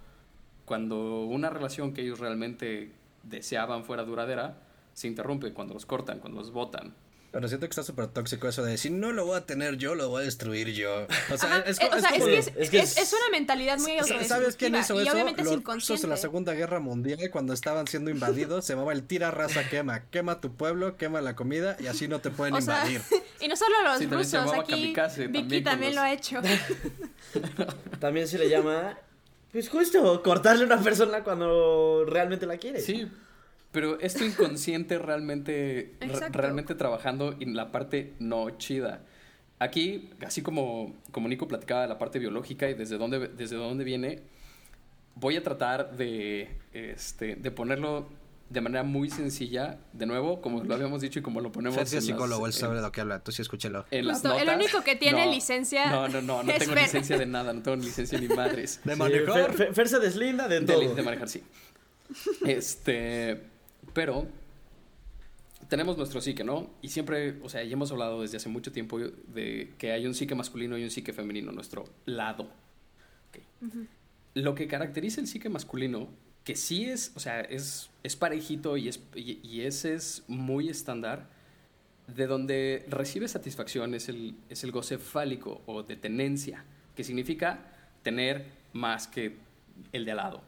cuando 0.66 1.26
una 1.26 1.50
relación 1.50 1.94
que 1.94 2.02
ellos 2.02 2.20
realmente 2.20 2.94
deseaban 3.24 3.84
fuera 3.84 4.04
duradera 4.06 4.62
se 4.96 5.08
interrumpe, 5.08 5.54
cuando 5.54 5.76
los 5.76 5.86
cortan, 5.86 6.18
cuando 6.20 6.40
los 6.40 6.52
botan. 6.52 6.96
Pero 7.32 7.50
siento 7.50 7.66
que 7.68 7.72
está 7.72 7.84
súper 7.84 8.08
tóxico 8.08 8.48
eso 8.48 8.64
de 8.64 8.78
si 8.78 8.90
no 8.90 9.12
lo 9.12 9.26
voy 9.26 9.36
a 9.36 9.46
tener 9.46 9.76
yo, 9.76 9.94
lo 9.94 10.08
voy 10.08 10.22
a 10.22 10.24
destruir 10.26 10.70
yo. 10.72 11.06
O 11.34 11.38
sea, 11.38 11.58
Ajá, 11.58 11.60
es, 11.70 11.82
eh, 11.82 11.90
o 11.94 12.00
sea, 12.00 12.10
es 12.12 12.20
como- 12.22 12.28
es, 12.34 12.48
es 12.56 12.70
que 12.70 12.80
es- 12.80 12.92
es- 12.96 12.98
es 12.98 13.12
una 13.14 13.30
mentalidad 13.38 13.78
muy. 13.78 13.92
¿Sabes 14.26 14.56
quién 14.56 14.74
hizo 14.74 14.98
y 15.02 15.06
eso? 15.06 15.18
Los 15.44 15.62
rusos 15.66 16.02
en 16.06 16.12
la 16.12 16.16
Segunda 16.16 16.54
Guerra 16.54 16.80
Mundial, 16.80 17.20
cuando 17.34 17.52
estaban 17.52 17.88
siendo 17.88 18.10
invadidos, 18.10 18.64
se 18.64 18.72
llamaba 18.72 18.94
el 18.94 19.04
tira 19.04 19.32
raza 19.32 19.68
quema. 19.68 20.06
Quema 20.12 20.40
tu 20.40 20.56
pueblo, 20.56 20.96
quema 20.96 21.20
la 21.20 21.36
comida 21.36 21.76
y 21.82 21.88
así 21.88 22.08
no 22.08 22.22
te 22.22 22.30
pueden 22.32 22.54
O 22.54 22.62
sea, 22.62 22.78
invadir. 22.88 23.02
y 23.42 23.50
no 23.50 23.58
solo 23.58 23.84
los 23.84 23.98
Sí, 23.98 24.06
rusos, 24.06 24.54
aquí 24.54 24.72
kamikaze, 24.72 25.28
Vicky 25.28 25.62
también 25.62 25.64
también, 25.66 25.92
con 25.92 25.96
lo 25.96 26.02
los- 26.04 26.10
ha 26.10 26.14
hecho. 26.14 26.42
También 28.00 28.28
se 28.30 28.38
le 28.38 28.50
llama, 28.50 28.98
pues 29.52 29.68
justo, 29.70 30.22
cortarle 30.24 30.64
a 30.64 30.66
una 30.68 30.82
persona 30.82 31.22
cuando 31.24 32.06
realmente 32.08 32.46
la 32.46 32.58
quiere. 32.58 32.80
Sí, 32.80 33.08
pero 33.76 34.00
esto 34.00 34.24
inconsciente 34.26 34.98
realmente, 34.98 35.94
realmente 36.32 36.74
trabajando 36.76 37.36
en 37.40 37.56
la 37.56 37.72
parte 37.72 38.14
no 38.20 38.50
chida. 38.58 39.02
Aquí, 39.60 40.10
así 40.26 40.42
como, 40.42 40.96
como 41.12 41.28
Nico 41.28 41.48
platicaba 41.48 41.82
de 41.84 41.88
la 41.90 41.98
parte 42.00 42.18
biológica 42.20 42.70
y 42.70 42.74
desde 42.74 42.98
dónde, 42.98 43.28
desde 43.28 43.56
dónde 43.58 43.84
viene, 43.84 44.22
voy 45.16 45.36
a 45.38 45.44
tratar 45.44 45.96
de, 45.96 46.50
este, 46.74 47.36
de 47.36 47.52
ponerlo 47.52 48.08
de 48.50 48.62
manera 48.62 48.84
muy 48.84 49.10
sencilla, 49.10 49.80
de 49.94 50.06
nuevo, 50.06 50.40
como 50.40 50.64
lo 50.64 50.74
habíamos 50.76 51.02
dicho 51.02 51.20
y 51.20 51.22
como 51.22 51.42
lo 51.42 51.52
ponemos 51.52 51.78
en 51.78 51.84
las- 51.96 52.06
psicólogo, 52.06 52.46
él 52.46 52.54
sabe 52.54 52.76
de 52.76 52.82
lo 52.82 52.92
que 52.92 53.02
habla, 53.02 53.24
tú 53.24 53.32
sí 53.32 53.42
escúchelo. 53.42 53.86
en 53.92 54.06
las 54.08 54.18
Justo, 54.22 54.38
el 54.38 54.46
notas. 54.46 54.56
único 54.64 54.84
que 54.84 54.96
tiene 54.96 55.26
licencia 55.32 55.90
No, 55.92 56.08
no, 56.08 56.22
no, 56.22 56.44
no 56.44 56.52
es 56.52 56.60
tengo 56.60 56.74
Fer. 56.74 56.84
licencia 56.84 57.18
de 57.18 57.26
nada, 57.26 57.52
no 57.54 57.62
tengo 57.62 57.78
licencia 57.78 58.20
ni 58.20 58.28
madres. 58.28 58.80
De 58.86 58.94
Sí, 58.94 59.00
manejar. 59.00 59.52
Fer, 59.54 59.70
Fer- 59.70 59.74
Fer 59.74 59.88
se 59.90 60.00
deslinda 60.00 60.48
de 60.48 60.60
De, 60.62 60.66
todo. 60.74 60.94
de 60.96 61.02
manejar, 61.02 61.28
sí. 61.28 61.44
Este, 62.46 63.42
pero 63.96 64.28
tenemos 65.68 65.98
nuestro 65.98 66.22
psique, 66.22 66.44
¿no? 66.44 66.70
Y 66.84 66.90
siempre, 66.90 67.40
o 67.42 67.50
sea, 67.50 67.64
ya 67.64 67.74
hemos 67.74 67.92
hablado 67.92 68.22
desde 68.22 68.38
hace 68.38 68.50
mucho 68.50 68.72
tiempo 68.72 69.00
de 69.00 69.74
que 69.80 69.92
hay 69.92 70.06
un 70.06 70.14
psique 70.14 70.36
masculino 70.36 70.78
y 70.78 70.84
un 70.84 70.92
psique 70.92 71.12
femenino, 71.14 71.52
nuestro 71.52 71.86
lado. 72.06 72.48
Lo 74.36 74.54
que 74.54 74.68
caracteriza 74.68 75.22
el 75.22 75.28
psique 75.28 75.50
masculino, 75.50 76.10
que 76.44 76.56
sí 76.56 76.86
es, 76.86 77.12
o 77.16 77.20
sea, 77.20 77.42
es, 77.42 77.90
es 78.04 78.16
parejito 78.16 78.78
y, 78.78 78.90
es, 78.90 79.00
y, 79.16 79.40
y 79.42 79.62
ese 79.62 79.94
es 79.96 80.24
muy 80.28 80.70
estándar, 80.70 81.28
de 82.08 82.28
donde 82.28 82.86
recibe 82.90 83.28
satisfacción 83.28 83.96
es 83.96 84.10
el, 84.10 84.36
es 84.50 84.64
el 84.64 84.72
goce 84.72 85.00
fálico 85.00 85.62
o 85.66 85.82
de 85.84 85.96
tenencia, 85.96 86.64
que 86.96 87.04
significa 87.04 87.60
tener 88.04 88.46
más 88.74 89.08
que 89.08 89.38
el 89.92 90.06
de 90.06 90.12
al 90.12 90.18
lado. 90.18 90.42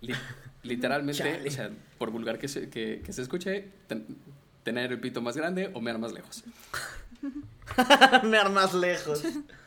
Li- 0.00 0.14
literalmente, 0.62 1.22
o 1.46 1.50
sea, 1.50 1.70
por 2.04 2.10
vulgar 2.12 2.38
que 2.38 2.48
se, 2.48 2.68
que, 2.68 3.00
que 3.02 3.12
se 3.14 3.22
escuche, 3.22 3.64
ten- 3.86 4.04
tener 4.62 4.92
el 4.92 5.00
pito 5.00 5.22
más 5.22 5.38
grande 5.38 5.70
o 5.72 5.80
mear 5.80 5.96
más 5.98 6.12
lejos. 6.12 6.44
Me 8.24 8.36
armas 8.36 8.74
lejos. 8.74 9.22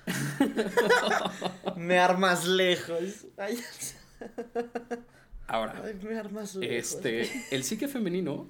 me 1.78 1.98
armas 1.98 2.46
lejos. 2.48 3.26
Ay, 3.38 3.60
Ahora, 5.48 5.82
ay, 5.84 5.98
me 6.04 6.16
armas 6.20 6.54
lejos. 6.56 6.76
Este, 6.94 7.28
el 7.50 7.64
psique 7.64 7.88
femenino 7.88 8.46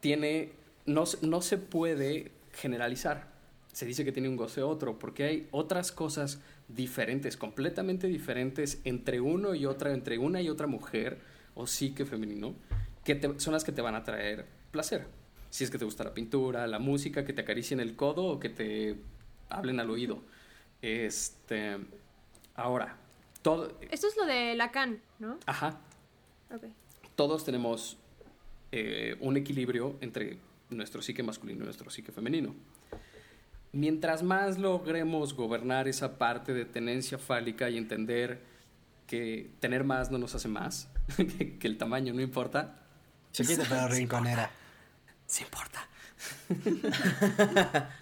tiene, 0.00 0.52
no, 0.84 1.06
se- 1.06 1.26
no 1.26 1.40
se 1.40 1.56
puede 1.56 2.32
generalizar. 2.52 3.30
Se 3.72 3.86
dice 3.86 4.04
que 4.04 4.12
tiene 4.12 4.28
un 4.28 4.36
goce 4.36 4.62
otro, 4.62 4.98
porque 4.98 5.24
hay 5.24 5.48
otras 5.52 5.92
cosas 5.92 6.40
diferentes, 6.68 7.38
completamente 7.38 8.06
diferentes 8.08 8.80
entre 8.84 9.20
uno 9.22 9.54
y 9.54 9.64
otra, 9.64 9.92
entre 9.94 10.18
una 10.18 10.42
y 10.42 10.50
otra 10.50 10.66
mujer 10.66 11.18
o 11.54 11.66
psique 11.66 12.04
femenino, 12.04 12.54
que 13.04 13.14
te- 13.14 13.38
son 13.40 13.52
las 13.52 13.64
que 13.64 13.72
te 13.72 13.82
van 13.82 13.94
a 13.94 14.04
traer 14.04 14.46
placer. 14.70 15.06
Si 15.50 15.64
es 15.64 15.70
que 15.70 15.78
te 15.78 15.84
gusta 15.84 16.04
la 16.04 16.14
pintura, 16.14 16.66
la 16.66 16.78
música, 16.78 17.24
que 17.24 17.32
te 17.32 17.40
acaricien 17.42 17.80
el 17.80 17.96
codo 17.96 18.24
o 18.24 18.38
que 18.40 18.48
te 18.50 18.96
hablen 19.48 19.80
al 19.80 19.90
oído. 19.90 20.22
Este, 20.82 21.76
ahora, 22.54 22.96
todo, 23.42 23.76
Esto 23.90 24.06
es 24.06 24.16
lo 24.16 24.26
de 24.26 24.54
Lacan, 24.54 25.00
¿no? 25.18 25.38
ajá, 25.46 25.80
Ok. 26.54 26.64
todos 27.16 27.44
tenemos 27.44 27.96
eh, 28.72 29.16
un 29.20 29.36
equilibrio 29.36 29.96
entre 30.00 30.38
nuestro 30.70 31.02
psique 31.02 31.22
masculino 31.22 31.62
y 31.62 31.64
nuestro 31.64 31.90
psique 31.90 32.12
femenino. 32.12 32.54
Mientras 33.72 34.22
más 34.22 34.58
logremos 34.58 35.34
gobernar 35.34 35.86
esa 35.88 36.18
parte 36.18 36.54
de 36.54 36.64
tenencia 36.64 37.18
fálica 37.18 37.70
y 37.70 37.76
entender 37.78 38.40
que 39.06 39.50
tener 39.60 39.84
más 39.84 40.10
no 40.10 40.18
nos 40.18 40.34
hace 40.34 40.48
más, 40.48 40.88
que, 41.16 41.58
que 41.58 41.66
el 41.68 41.78
tamaño 41.78 42.12
no 42.14 42.20
importa, 42.22 42.76
Chiquita 43.32 43.64
pero 43.68 43.88
rinconera. 43.88 44.50
sí 45.26 45.44
importa. 45.44 45.86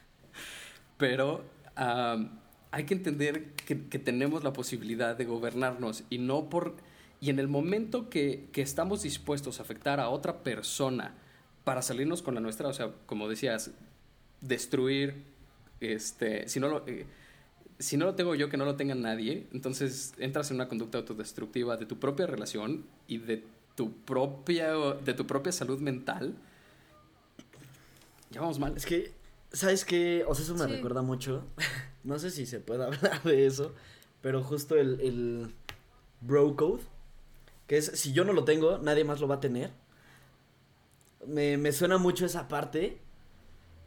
Pero 0.96 1.44
am, 1.76 2.40
hay 2.70 2.84
que 2.84 2.94
entender 2.94 3.54
que, 3.54 3.86
que 3.88 3.98
tenemos 3.98 4.42
la 4.44 4.52
posibilidad 4.52 5.16
de 5.16 5.24
gobernarnos 5.24 6.04
y 6.10 6.18
no 6.18 6.48
por... 6.50 6.76
Y 7.20 7.30
en 7.30 7.38
el 7.38 7.48
momento 7.48 8.08
que, 8.10 8.48
que 8.52 8.62
estamos 8.62 9.02
dispuestos 9.02 9.58
a 9.58 9.62
afectar 9.62 10.00
a 10.00 10.08
otra 10.08 10.42
persona 10.42 11.14
para 11.64 11.82
salirnos 11.82 12.22
con 12.22 12.34
la 12.34 12.40
nuestra, 12.40 12.68
o 12.68 12.72
sea, 12.72 12.92
como 13.06 13.28
decías, 13.28 13.72
destruir, 14.40 15.24
este, 15.80 16.48
si 16.48 16.60
no 16.60 16.68
lo... 16.68 16.86
eh, 16.86 17.06
si 17.78 17.96
no 17.96 18.04
lo 18.06 18.14
tengo 18.14 18.34
yo, 18.34 18.48
que 18.48 18.56
no 18.56 18.64
lo 18.64 18.76
tenga 18.76 18.94
nadie, 18.94 19.46
entonces 19.52 20.14
entras 20.18 20.50
en 20.50 20.56
una 20.56 20.68
conducta 20.68 20.98
autodestructiva 20.98 21.76
de 21.76 21.86
tu 21.86 21.98
propia 21.98 22.26
relación 22.26 22.84
y 23.06 23.18
de 23.18 23.44
tu 23.76 23.92
propia, 23.92 24.72
de 24.72 25.14
tu 25.14 25.26
propia 25.26 25.52
salud 25.52 25.78
mental. 25.80 26.34
Ya 28.30 28.40
vamos 28.40 28.58
mal. 28.58 28.76
Es 28.76 28.84
que, 28.84 29.12
¿sabes 29.52 29.84
qué? 29.84 30.24
O 30.26 30.34
sea, 30.34 30.44
eso 30.44 30.54
me 30.54 30.64
Sí. 30.66 30.72
recuerda 30.72 31.02
mucho. 31.02 31.44
No 32.04 32.18
sé 32.18 32.30
si 32.30 32.46
se 32.46 32.60
puede 32.60 32.84
hablar 32.86 33.22
de 33.24 33.44
eso, 33.46 33.74
pero 34.22 34.42
justo 34.42 34.76
el, 34.76 35.00
el 35.00 35.54
bro 36.20 36.56
code, 36.56 36.82
que 37.66 37.76
es 37.76 37.86
si 37.86 38.12
yo 38.12 38.24
no 38.24 38.32
lo 38.32 38.44
tengo, 38.44 38.78
nadie 38.78 39.04
más 39.04 39.20
lo 39.20 39.28
va 39.28 39.34
a 39.34 39.40
tener. 39.40 39.70
Me, 41.26 41.58
me 41.58 41.72
suena 41.72 41.98
mucho 41.98 42.24
esa 42.24 42.48
parte. 42.48 42.98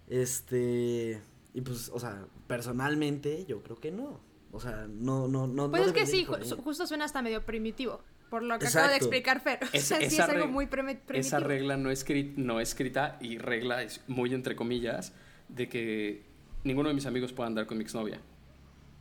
Este. 0.08 1.22
Y 1.54 1.62
pues, 1.62 1.90
o 1.94 2.00
sea, 2.00 2.26
personalmente, 2.48 3.46
yo 3.46 3.62
creo 3.62 3.78
que 3.80 3.92
no. 3.92 4.20
O 4.52 4.60
sea, 4.60 4.86
no, 4.90 5.28
no, 5.28 5.48
no. 5.48 5.70
Pues 5.70 5.82
no 5.84 5.88
es 5.90 5.94
que 5.94 6.06
sí, 6.06 6.26
ju- 6.26 6.62
justo 6.64 6.86
suena 6.88 7.06
hasta 7.06 7.22
medio 7.22 7.46
primitivo. 7.46 8.02
Por 8.30 8.44
lo 8.44 8.58
que 8.60 8.68
acaba 8.68 8.88
de 8.88 8.96
Exacto. 8.96 9.06
explicar 9.16 9.42
Fer. 9.42 9.60
O 9.64 9.68
Es- 9.74 9.84
sea, 9.86 9.98
sí 10.00 10.06
es 10.06 10.14
esa 10.14 10.26
algo 10.26 10.48
muy 10.48 10.66
primi- 10.66 10.98
primitivo. 11.00 11.20
Esa 11.20 11.40
regla 11.40 11.76
no, 11.78 11.92
escri- 11.92 12.34
no 12.38 12.60
escrita 12.62 13.18
y 13.22 13.38
regla 13.38 13.84
es 13.84 14.02
muy 14.08 14.34
entre 14.34 14.56
comillas 14.56 15.14
de 15.50 15.68
que 15.68 16.24
ninguno 16.64 16.90
de 16.90 16.96
mis 16.96 17.06
amigos 17.06 17.34
pueda 17.34 17.48
andar 17.48 17.66
con 17.66 17.78
mi 17.78 17.84
exnovia. 17.84 18.22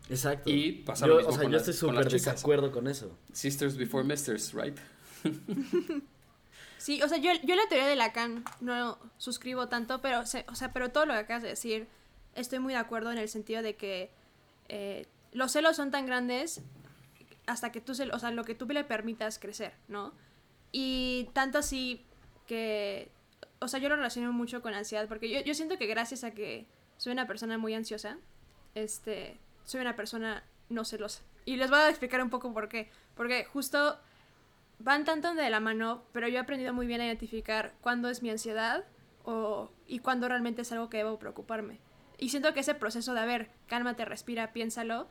Exacto. 0.08 0.50
y 0.50 0.72
pasa 0.72 1.06
yo, 1.06 1.12
lo 1.12 1.16
mismo 1.18 1.28
O 1.30 1.32
sea, 1.34 1.42
con 1.42 1.52
yo 1.52 1.58
las- 1.58 1.68
estoy 1.68 1.88
súper 1.88 2.10
desacuerdo 2.10 2.72
con 2.72 2.88
eso. 2.88 3.16
Sisters 3.32 3.76
before 3.76 4.02
misters, 4.02 4.52
right? 4.54 4.76
Sí, 6.78 7.02
o 7.02 7.08
sea, 7.08 7.18
yo, 7.18 7.30
yo 7.44 7.54
la 7.56 7.68
teoría 7.68 7.86
de 7.86 7.94
Lacan 7.94 8.42
no 8.60 8.98
suscribo 9.18 9.68
tanto, 9.68 10.00
pero, 10.00 10.24
se- 10.26 10.46
o 10.48 10.54
sea, 10.54 10.72
pero 10.72 10.90
todo 10.90 11.04
lo 11.06 11.12
que 11.12 11.18
acabas 11.20 11.42
de 11.42 11.50
decir, 11.50 11.86
estoy 12.34 12.58
muy 12.58 12.74
de 12.74 12.78
acuerdo 12.78 13.12
en 13.12 13.18
el 13.18 13.28
sentido 13.28 13.62
de 13.62 13.76
que 13.76 14.10
eh, 14.68 15.06
los 15.32 15.52
celos 15.52 15.76
son 15.76 15.90
tan 15.90 16.06
grandes 16.06 16.62
hasta 17.46 17.72
que 17.72 17.80
tú, 17.80 17.92
o 17.92 18.18
sea, 18.18 18.30
lo 18.30 18.44
que 18.44 18.54
tú 18.54 18.66
le 18.66 18.84
permitas 18.84 19.38
crecer, 19.38 19.72
¿no? 19.88 20.12
Y 20.72 21.28
tanto 21.32 21.58
así 21.58 22.04
que, 22.46 23.10
o 23.58 23.68
sea, 23.68 23.80
yo 23.80 23.88
lo 23.88 23.96
relaciono 23.96 24.32
mucho 24.32 24.62
con 24.62 24.74
ansiedad, 24.74 25.08
porque 25.08 25.28
yo, 25.28 25.40
yo 25.40 25.54
siento 25.54 25.76
que 25.78 25.86
gracias 25.86 26.24
a 26.24 26.30
que 26.30 26.66
soy 26.96 27.12
una 27.12 27.26
persona 27.26 27.58
muy 27.58 27.74
ansiosa, 27.74 28.18
este, 28.74 29.38
soy 29.64 29.80
una 29.80 29.96
persona 29.96 30.44
no 30.68 30.84
celosa. 30.84 31.22
Y 31.44 31.56
les 31.56 31.70
voy 31.70 31.78
a 31.80 31.88
explicar 31.88 32.22
un 32.22 32.30
poco 32.30 32.52
por 32.52 32.68
qué. 32.68 32.90
Porque 33.14 33.44
justo 33.44 33.98
van 34.78 35.04
tanto 35.04 35.34
de 35.34 35.50
la 35.50 35.60
mano, 35.60 36.04
pero 36.12 36.28
yo 36.28 36.36
he 36.36 36.40
aprendido 36.40 36.72
muy 36.72 36.86
bien 36.86 37.00
a 37.00 37.06
identificar 37.06 37.74
cuándo 37.80 38.08
es 38.08 38.22
mi 38.22 38.30
ansiedad 38.30 38.84
o, 39.24 39.70
y 39.86 39.98
cuándo 39.98 40.28
realmente 40.28 40.62
es 40.62 40.72
algo 40.72 40.88
que 40.88 40.98
debo 40.98 41.18
preocuparme. 41.18 41.78
Y 42.20 42.28
siento 42.28 42.52
que 42.54 42.60
ese 42.60 42.74
proceso 42.74 43.14
de, 43.14 43.20
a 43.20 43.24
ver, 43.24 43.50
cálmate, 43.66 44.04
respira, 44.04 44.52
piénsalo, 44.52 45.08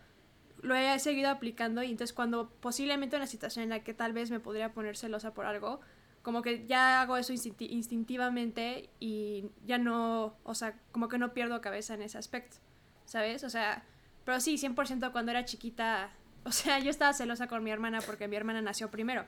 lo 0.62 0.76
he 0.76 0.98
seguido 1.00 1.30
aplicando 1.30 1.82
y 1.84 1.90
entonces 1.90 2.14
cuando 2.14 2.50
posiblemente 2.50 3.16
una 3.16 3.26
situación 3.28 3.64
en 3.64 3.70
la 3.70 3.84
que 3.84 3.94
tal 3.94 4.14
vez 4.14 4.30
me 4.30 4.40
podría 4.40 4.74
poner 4.74 4.96
celosa 4.96 5.34
por 5.34 5.46
algo, 5.46 5.82
como 6.22 6.42
que 6.44 6.68
ya 6.68 7.02
hago 7.02 7.18
eso 7.18 7.34
instinti- 7.34 7.70
instintivamente 7.72 8.90
y 9.00 9.46
ya 9.66 9.78
no, 9.78 10.38
o 10.44 10.54
sea, 10.54 10.76
como 10.92 11.08
que 11.08 11.18
no 11.18 11.34
pierdo 11.34 11.62
cabeza 11.62 11.94
en 11.96 12.02
ese 12.04 12.18
aspecto, 12.18 12.58
¿sabes? 13.06 13.44
O 13.44 13.50
sea, 13.50 13.84
pero 14.26 14.40
sí, 14.40 14.58
100% 14.58 15.12
cuando 15.12 15.32
era 15.32 15.46
chiquita, 15.46 16.12
o 16.44 16.52
sea, 16.52 16.78
yo 16.80 16.90
estaba 16.92 17.14
celosa 17.14 17.48
con 17.48 17.64
mi 17.64 17.72
hermana 17.72 18.02
porque 18.02 18.28
mi 18.28 18.36
hermana 18.36 18.62
nació 18.62 18.92
primero. 18.92 19.26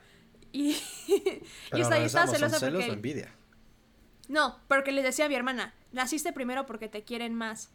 Y, 0.52 0.72
y 1.08 1.34
yo 1.72 1.78
estaba 1.78 1.96
regresamos, 1.96 2.30
¿son 2.32 2.36
celosa 2.40 2.60
celos 2.60 2.80
porque... 2.82 2.92
o 2.92 2.94
envidia? 2.94 3.34
No, 4.28 4.60
porque 4.68 4.92
le 4.92 5.02
decía 5.02 5.26
a 5.26 5.30
mi 5.30 5.36
hermana, 5.36 5.74
naciste 5.92 6.34
primero 6.34 6.66
porque 6.66 6.88
te 6.88 7.04
quieren 7.04 7.34
más. 7.36 7.70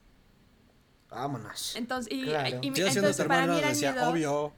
Vámonos. 1.09 1.77
Entonces, 1.77 2.13
y, 2.13 2.25
Claro. 2.25 2.59
y 2.63 2.71
mi- 2.71 2.79
Yo 2.79 2.91
siendo 2.91 2.93
tu 2.93 2.99
entonces 3.23 3.27
para 3.27 3.47
mí 3.47 3.59
era 3.59 3.69
decía, 3.69 3.93
miedo. 3.93 4.11
obvio. 4.11 4.53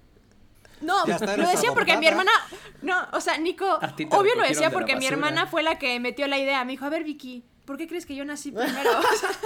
No, 0.81 1.05
lo 1.07 1.49
decía 1.49 1.73
porque 1.75 1.97
mi 1.97 2.07
hermana. 2.07 2.31
No, 2.83 2.97
o 3.13 3.21
sea, 3.21 3.37
Nico, 3.39 3.67
obvio 4.11 4.35
lo 4.37 4.43
decía 4.43 4.69
de 4.69 4.73
porque 4.75 4.95
mi 4.97 5.07
hermana 5.07 5.47
fue 5.47 5.63
la 5.63 5.79
que 5.79 5.99
metió 6.01 6.27
la 6.29 6.39
idea. 6.39 6.65
Me 6.65 6.73
dijo, 6.73 6.85
a 6.85 6.89
ver, 6.89 7.03
Vicky, 7.05 7.45
¿por 7.69 7.77
qué 7.77 7.87
crees 7.87 8.07
que 8.07 8.17
yo 8.17 8.25
nací 8.25 8.51
primero? 8.51 8.91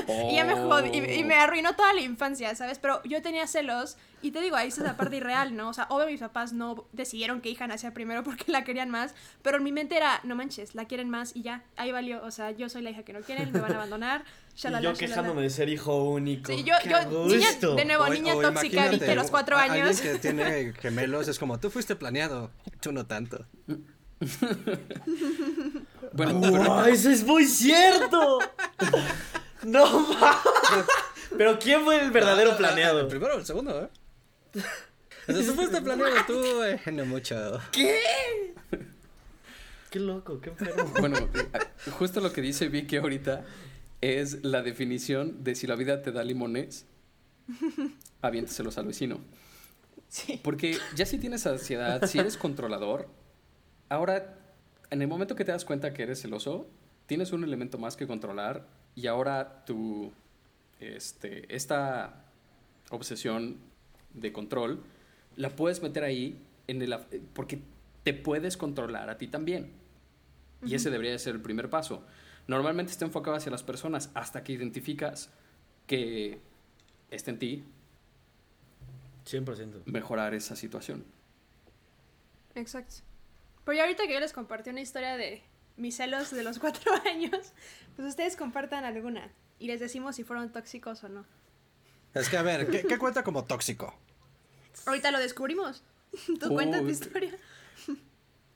Y 0.31 0.37
ya 0.37 0.45
me 0.45 0.55
jodí, 0.55 0.91
y, 0.97 1.21
y 1.21 1.25
me 1.25 1.35
arruinó 1.35 1.75
toda 1.75 1.93
la 1.93 2.01
infancia, 2.01 2.55
¿sabes? 2.55 2.79
Pero 2.79 3.03
yo 3.03 3.21
tenía 3.21 3.47
celos, 3.49 3.97
y 4.23 4.31
te 4.31 4.41
digo, 4.41 4.55
ahí 4.55 4.69
está 4.69 4.85
la 4.85 4.97
parte 4.97 5.17
irreal, 5.17 5.57
¿no? 5.57 5.69
O 5.69 5.73
sea, 5.73 5.87
obvio 5.91 6.07
mis 6.07 6.21
papás 6.21 6.53
no 6.53 6.87
decidieron 6.93 7.41
que 7.41 7.51
hija 7.51 7.67
naciera 7.67 7.93
primero 7.93 8.23
porque 8.25 8.45
la 8.53 8.63
querían 8.63 8.91
más, 8.91 9.15
pero 9.43 9.57
en 9.59 9.65
mi 9.65 9.73
mente 9.73 9.97
era, 9.97 10.21
no 10.23 10.37
manches, 10.37 10.77
la 10.77 10.85
quieren 10.85 11.11
más 11.11 11.35
y 11.35 11.43
ya, 11.43 11.65
ahí 11.77 11.91
valió, 11.91 12.23
o 12.25 12.31
sea, 12.31 12.53
yo 12.53 12.69
soy 12.69 12.83
la 12.83 12.91
hija 12.91 13.03
que 13.03 13.13
no 13.13 13.21
quieren, 13.23 13.51
me 13.53 13.61
van 13.61 13.73
a 13.73 13.75
abandonar, 13.75 14.25
Y 14.55 14.61
shalala, 14.61 14.83
yo 14.83 14.93
shalala. 14.95 15.09
quejándome 15.09 15.43
de 15.43 15.51
ser 15.51 15.69
hijo 15.69 16.05
único. 16.05 16.53
Sí, 16.53 16.63
yo, 16.63 16.75
¡Qué 16.83 16.91
yo, 16.91 17.27
niña, 17.27 17.49
de 17.77 17.85
nuevo, 17.85 18.05
O- 18.05 18.09
niña 18.09 18.37
o 18.37 18.41
tóxica, 18.41 18.89
viste 18.89 19.15
los 19.17 19.31
cuatro 19.33 19.57
años. 19.57 19.99
Alguien 19.99 20.13
que 20.15 20.19
tiene 20.21 20.73
gemelos 20.81 21.27
es 21.27 21.39
como, 21.41 21.59
tú 21.59 21.71
fuiste 21.71 21.97
planeado, 21.97 22.51
tú 22.81 22.93
no 22.93 23.05
tanto. 23.07 23.45
Bueno, 26.13 26.35
¡Guau, 26.41 26.85
eso 26.87 27.11
es 27.11 27.25
muy 27.25 27.45
cierto! 27.47 28.39
no 29.65 30.01
mames. 30.01 30.87
Pero 31.39 31.59
¿quién 31.59 31.83
fue 31.85 32.01
el 32.03 32.11
verdadero 32.11 32.51
Ah, 32.51 32.53
El 32.53 32.59
planeado? 32.59 33.09
primero 33.09 33.35
o 33.35 33.39
el 33.39 33.47
segundo, 33.47 33.83
¿eh? 33.85 33.89
O 35.29 35.33
sea, 35.33 35.47
tú 35.47 35.53
fuiste 35.55 35.81
planeado, 35.81 36.15
tú, 36.27 36.63
eh, 36.65 36.81
no 36.93 37.07
mucho. 37.07 37.59
¿Qué? 37.71 38.55
Qué 39.91 39.99
loco, 40.01 40.41
qué 40.41 40.51
enfermo. 40.51 40.93
bueno, 41.01 41.17
eh, 41.19 41.91
justo 41.99 42.21
lo 42.21 42.33
que 42.33 42.41
dice 42.43 42.69
Vicky 42.69 42.97
ahorita 42.97 43.45
es 44.01 44.43
la 44.45 44.63
definición 44.63 45.43
de 45.45 45.55
si 45.55 45.67
la 45.67 45.77
vida 45.77 46.03
te 46.03 46.13
da 46.13 46.25
limones, 46.25 46.87
aviénteselos 48.21 48.77
al 48.79 48.87
vecino. 48.87 49.21
Sí. 50.09 50.41
Porque 50.43 50.77
ya 50.95 51.07
si 51.07 51.19
tienes 51.19 51.47
ansiedad, 51.47 52.05
si 52.07 52.19
eres 52.19 52.37
controlador, 52.37 53.09
ahora, 53.93 54.39
en 54.91 55.03
el 55.03 55.09
momento 55.09 55.37
que 55.37 55.45
te 55.45 55.53
das 55.53 55.65
cuenta 55.65 55.93
que 55.93 56.03
eres 56.03 56.23
celoso, 56.23 56.67
tienes 57.07 57.33
un 57.33 57.45
elemento 57.45 57.79
más 57.79 57.97
que 57.97 58.07
controlar 58.07 58.67
y 58.95 59.07
ahora 59.07 59.65
tu, 59.67 60.13
este, 60.81 61.55
esta 61.55 62.25
obsesión 62.91 63.59
de 64.15 64.33
control 64.33 64.83
la 65.37 65.51
puedes 65.51 65.83
meter 65.83 66.05
ahí 66.05 66.41
en 66.69 66.81
el, 66.81 66.97
porque 67.35 67.61
te 68.03 68.15
puedes 68.15 68.57
controlar 68.57 69.11
a 69.11 69.19
ti 69.19 69.29
también. 69.29 69.71
Y 70.65 70.75
ese 70.75 70.91
debería 70.91 71.13
de 71.13 71.19
ser 71.19 71.35
el 71.35 71.43
primer 71.43 71.69
paso. 71.69 72.05
Normalmente 72.47 72.93
está 72.93 73.05
enfocado 73.05 73.37
hacia 73.37 73.51
las 73.51 73.63
personas 73.63 74.11
hasta 74.15 74.43
que 74.43 74.53
identificas 74.53 75.31
que 75.87 76.41
está 77.11 77.31
en 77.31 77.39
ti 77.39 77.65
100%. 79.27 79.83
mejorar 79.87 80.35
esa 80.35 80.57
situación. 80.57 81.05
Exacto. 82.55 83.12
Pero 83.65 83.77
ya 83.77 83.83
ahorita 83.85 84.07
que 84.07 84.15
yo 84.15 84.21
les 84.21 84.33
compartí 84.33 84.71
una 84.71 84.81
historia 84.81 85.17
de 85.17 85.43
mis 85.77 85.97
celos 85.97 86.31
de 86.31 86.43
los 86.43 86.59
cuatro 86.61 86.93
años, 87.07 87.53
pues 87.97 88.09
ustedes 88.09 88.37
compartan 88.37 88.85
alguna 88.85 89.31
y 89.59 89.67
les 89.69 89.81
decimos 89.81 90.17
si 90.17 90.25
fueron 90.25 90.51
tóxicos 90.53 91.03
o 91.05 91.09
no. 91.09 91.25
Es 92.15 92.29
que, 92.29 92.37
a 92.37 92.43
ver, 92.43 92.69
¿qué, 92.69 92.83
qué 92.83 92.99
cuenta 92.99 93.23
como 93.23 93.45
tóxico? 93.45 93.95
Ahorita 94.87 95.11
lo 95.11 95.19
descubrimos. 95.19 95.83
Tú 96.41 96.51
cuentas 96.51 96.83
tu 96.83 96.89
historia. 96.89 97.35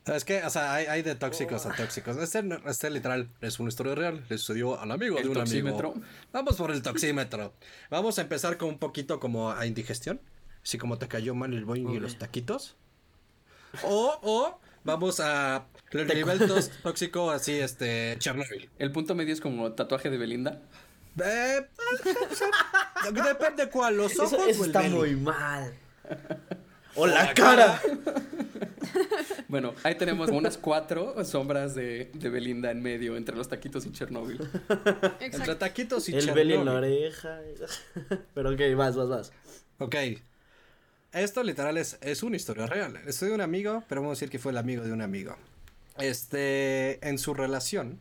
Es 0.05 0.25
que, 0.25 0.45
o 0.45 0.51
sea, 0.51 0.75
hay, 0.75 0.87
hay 0.87 1.03
de 1.03 1.17
tóxicos 1.17 1.67
a 1.67 1.75
tóxicos. 1.75 2.17
Este, 2.19 2.41
este 2.67 2.91
literal 2.91 3.29
es 3.41 3.59
una 3.59 3.71
historia 3.71 3.95
real. 3.97 4.25
Le 4.29 4.39
sucedió 4.39 4.79
al 4.79 4.93
amigo 4.93 5.17
¿El 5.17 5.25
de 5.25 5.29
un 5.31 5.35
toxímetro? 5.35 5.93
amigo. 5.93 6.07
Vamos 6.33 6.57
por 6.57 6.71
el 6.71 6.81
toxímetro. 6.83 7.53
Vamos 7.91 8.19
a 8.19 8.23
empezar 8.23 8.57
con 8.57 8.69
un 8.69 8.79
poquito 8.79 9.19
como 9.19 9.51
a 9.51 9.67
indigestión. 9.67 10.21
Así 10.63 10.79
como 10.79 10.99
te 10.99 11.09
cayó 11.09 11.35
mal 11.35 11.53
el 11.55 11.65
boing 11.65 11.91
y 11.91 11.97
Ok. 11.97 12.03
los 12.03 12.19
taquitos. 12.19 12.77
O, 13.83 14.19
o 14.23 14.61
vamos 14.87 15.21
a 15.21 15.67
el 15.93 16.09
nivel 16.09 16.39
tos- 16.47 16.71
tóxico 16.83 17.31
así, 17.31 17.53
este, 17.59 18.17
Chernobyl. 18.19 18.71
El 18.79 18.93
punto 18.93 19.15
medio 19.15 19.33
es 19.35 19.41
como 19.41 19.73
tatuaje 19.73 20.09
de 20.11 20.17
Belinda. 20.19 20.63
Eh, 21.23 21.67
depende 23.13 23.69
cuál, 23.71 23.97
los 23.97 24.19
ojos 24.19 24.33
Eso, 24.33 24.47
eso 24.49 24.61
o 24.61 24.65
el 24.65 24.71
está 24.71 24.81
belly. 24.83 24.95
muy 24.95 25.17
mal. 25.17 25.75
O 26.95 27.07
la 27.07 27.33
cara. 27.35 27.81
Bueno, 29.49 29.75
ahí 29.85 29.95
tenemos 29.95 30.31
unas 30.31 30.59
cuatro 30.59 31.23
sombras 31.25 31.75
de, 31.75 32.11
de 32.15 32.31
Belinda 32.31 32.71
en 32.73 32.83
medio 32.83 33.17
entre 33.17 33.37
los 33.37 33.49
taquitos 33.49 33.87
y 33.87 33.93
Chernobyl. 33.93 34.41
Entre 35.21 35.55
taquitos 35.55 36.09
y 36.09 36.15
El 36.15 36.21
Chernobyl. 36.25 36.43
belly 36.49 36.55
en 36.61 36.65
la 36.65 36.73
oreja. 36.73 37.41
Pero 38.35 38.51
ok, 38.51 38.61
vas, 38.77 38.97
vas, 38.97 39.09
vas. 39.09 39.33
Ok. 39.79 39.95
Esto 41.17 41.43
literal 41.43 41.79
es, 41.79 41.97
es 42.03 42.23
una 42.23 42.37
historia 42.37 42.67
real. 42.67 43.01
Es 43.07 43.21
de 43.21 43.33
un 43.33 43.41
amigo, 43.41 43.83
pero 43.89 44.03
vamos 44.03 44.19
a 44.19 44.21
decir 44.21 44.29
que 44.29 44.39
fue 44.39 44.53
el 44.53 44.59
amigo 44.59 44.85
de 44.85 44.93
un 44.93 45.01
amigo. 45.01 45.35
Este, 45.97 47.09
en 47.09 47.19
su 47.19 47.33
relación, 47.33 47.99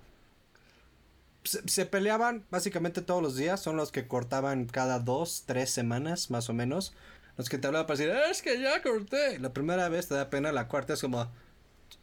se, 1.44 1.66
se 1.66 1.86
peleaban 1.86 2.44
básicamente 2.52 3.02
todos 3.02 3.24
los 3.24 3.38
días. 3.38 3.62
Son 3.62 3.78
los 3.78 3.94
que 3.94 4.06
cortaban 4.06 4.66
cada 4.66 5.00
dos, 5.00 5.44
tres 5.46 5.70
semanas, 5.70 6.30
más 6.30 6.50
o 6.50 6.54
menos. 6.54 6.94
Los 7.38 7.48
que 7.48 7.58
te 7.58 7.68
hablaban 7.68 7.88
para 7.88 7.98
decir, 7.98 8.14
es 8.30 8.42
que 8.42 8.60
ya 8.60 8.82
corté. 8.82 9.40
La 9.40 9.54
primera 9.54 9.88
vez 9.88 10.10
te 10.10 10.16
da 10.16 10.30
pena, 10.30 10.52
la 10.52 10.68
cuarta 10.68 10.92
es 10.94 11.02
como, 11.02 11.32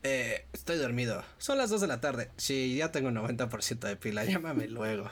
eh, 0.02 0.46
estoy 0.54 0.78
dormido. 0.78 1.22
Son 1.36 1.58
las 1.58 1.68
dos 1.68 1.82
de 1.82 1.88
la 1.88 2.00
tarde. 2.00 2.30
Sí, 2.38 2.76
ya 2.76 2.90
tengo 2.90 3.10
90% 3.10 3.80
de 3.80 3.96
pila, 3.96 4.24
llámame 4.24 4.66
luego. 4.66 5.10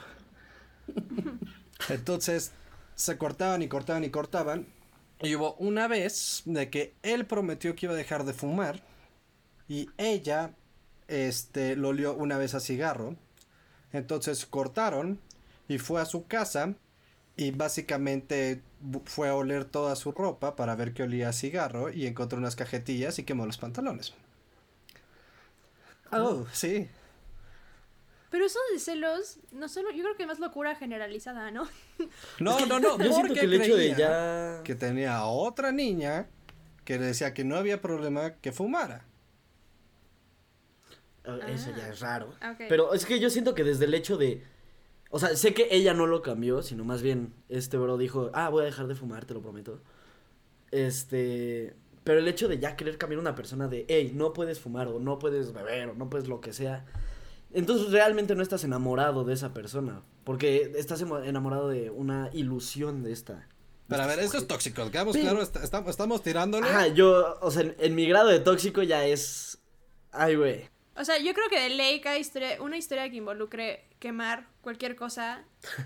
Entonces, 1.89 2.53
se 2.95 3.19
cortaban 3.19 3.61
y 3.61 3.67
cortaban 3.67 4.03
y 4.03 4.09
cortaban. 4.09 4.65
Y 5.21 5.35
hubo 5.35 5.53
una 5.55 5.87
vez 5.87 6.41
de 6.45 6.69
que 6.69 6.95
él 7.03 7.25
prometió 7.25 7.75
que 7.75 7.85
iba 7.85 7.93
a 7.93 7.97
dejar 7.97 8.25
de 8.25 8.33
fumar. 8.33 8.81
Y 9.67 9.89
ella, 9.97 10.55
este, 11.07 11.75
lo 11.75 11.89
olió 11.89 12.13
una 12.15 12.37
vez 12.37 12.55
a 12.55 12.59
cigarro. 12.59 13.15
Entonces 13.93 14.45
cortaron 14.45 15.19
y 15.67 15.77
fue 15.77 16.01
a 16.01 16.05
su 16.05 16.25
casa. 16.25 16.73
Y 17.37 17.51
básicamente 17.51 18.61
fue 19.05 19.29
a 19.29 19.35
oler 19.35 19.65
toda 19.65 19.95
su 19.95 20.11
ropa 20.11 20.55
para 20.55 20.75
ver 20.75 20.93
que 20.93 21.03
olía 21.03 21.29
a 21.29 21.33
cigarro. 21.33 21.91
Y 21.91 22.07
encontró 22.07 22.39
unas 22.39 22.55
cajetillas 22.55 23.19
y 23.19 23.23
quemó 23.23 23.45
los 23.45 23.57
pantalones. 23.57 24.13
Oh, 26.11 26.45
sí. 26.51 26.89
Pero 28.31 28.45
eso 28.45 28.59
de 28.71 28.79
celos, 28.79 29.39
no 29.51 29.67
solo, 29.67 29.91
yo 29.91 30.03
creo 30.03 30.15
que 30.15 30.23
es 30.23 30.27
más 30.27 30.39
locura 30.39 30.73
generalizada, 30.75 31.51
¿no? 31.51 31.67
No, 32.39 32.65
no, 32.65 32.79
no. 32.79 32.97
Yo 32.97 33.03
siento 33.03 33.17
porque 33.27 33.33
que 33.41 33.45
el 33.45 33.53
hecho 33.53 33.75
de 33.75 33.93
ya. 33.93 34.61
que 34.63 34.73
tenía 34.73 35.17
a 35.17 35.25
otra 35.25 35.73
niña 35.73 36.27
que 36.85 36.97
le 36.97 37.07
decía 37.07 37.33
que 37.33 37.43
no 37.43 37.57
había 37.57 37.81
problema 37.81 38.35
que 38.35 38.53
fumara. 38.53 39.05
Ah, 41.25 41.37
Eso 41.49 41.71
ya 41.75 41.89
es 41.89 41.99
raro. 41.99 42.29
Ok. 42.29 42.63
Pero 42.69 42.93
es 42.93 43.05
que 43.05 43.19
yo 43.19 43.29
siento 43.29 43.53
que 43.53 43.65
desde 43.65 43.85
el 43.85 43.93
hecho 43.93 44.17
de. 44.17 44.43
O 45.09 45.19
sea, 45.19 45.35
sé 45.35 45.53
que 45.53 45.67
ella 45.69 45.93
no 45.93 46.07
lo 46.07 46.21
cambió, 46.21 46.63
sino 46.63 46.85
más 46.85 47.01
bien 47.01 47.33
este 47.49 47.75
bro 47.77 47.97
dijo, 47.97 48.31
ah, 48.33 48.47
voy 48.47 48.61
a 48.61 48.65
dejar 48.65 48.87
de 48.87 48.95
fumar, 48.95 49.25
te 49.25 49.33
lo 49.33 49.41
prometo. 49.41 49.81
Este. 50.71 51.75
Pero 52.05 52.19
el 52.19 52.27
hecho 52.29 52.47
de 52.47 52.59
ya 52.59 52.77
querer 52.77 52.97
cambiar 52.97 53.17
a 53.17 53.21
una 53.21 53.35
persona 53.35 53.67
de, 53.67 53.85
hey, 53.89 54.11
no 54.15 54.31
puedes 54.31 54.59
fumar, 54.61 54.87
o 54.87 54.99
no 54.99 55.19
puedes 55.19 55.51
beber, 55.51 55.89
o 55.89 55.93
no 55.95 56.09
puedes 56.09 56.29
lo 56.29 56.39
que 56.39 56.53
sea. 56.53 56.85
Entonces 57.53 57.91
realmente 57.91 58.35
no 58.35 58.43
estás 58.43 58.63
enamorado 58.63 59.23
de 59.23 59.33
esa 59.33 59.53
persona. 59.53 60.01
Porque 60.23 60.71
estás 60.77 61.01
enamorado 61.01 61.69
de 61.69 61.89
una 61.89 62.29
ilusión 62.33 63.03
de 63.03 63.11
esta. 63.11 63.47
Pero 63.87 64.03
a 64.03 64.07
ver, 64.07 64.19
esto 64.19 64.37
es 64.37 64.47
tóxico. 64.47 64.89
Quedamos 64.89 65.15
Sí. 65.15 65.21
claro, 65.21 65.41
est- 65.41 65.55
estamos, 65.57 65.89
estamos 65.89 66.23
tirándole. 66.23 66.67
Ajá, 66.69 66.87
yo, 66.87 67.37
o 67.41 67.51
sea, 67.51 67.63
en, 67.63 67.75
en 67.79 67.95
mi 67.95 68.07
grado 68.07 68.29
de 68.29 68.39
tóxico 68.39 68.83
ya 68.83 69.05
es. 69.05 69.57
Ay, 70.11 70.35
güey. 70.35 70.69
O 70.95 71.03
sea, 71.05 71.17
yo 71.19 71.33
creo 71.33 71.49
que 71.49 71.59
de 71.59 71.69
ley 71.69 71.99
cada 72.01 72.17
historia, 72.17 72.61
una 72.61 72.77
historia 72.77 73.09
que 73.09 73.15
involucre 73.17 73.85
quemar 73.99 74.47
cualquier 74.61 74.95
cosa, 74.95 75.43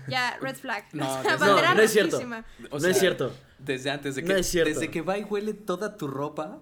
ya 0.08 0.36
red 0.40 0.56
flag. 0.56 0.84
No, 0.92 1.04
O 1.20 1.22
sea, 1.22 1.36
no, 1.36 1.80
es 1.82 1.90
cierto. 1.92 2.20
no 2.24 2.88
es 2.88 2.98
cierto. 2.98 3.32
Desde 3.58 3.90
antes 3.90 4.14
de 4.16 4.22
que, 4.22 4.28
No 4.28 4.36
es 4.36 4.46
cierto. 4.46 4.68
desde 4.72 4.90
que 4.90 5.00
va 5.02 5.16
y 5.18 5.24
huele 5.24 5.54
toda 5.54 5.96
tu 5.96 6.06
ropa. 6.06 6.60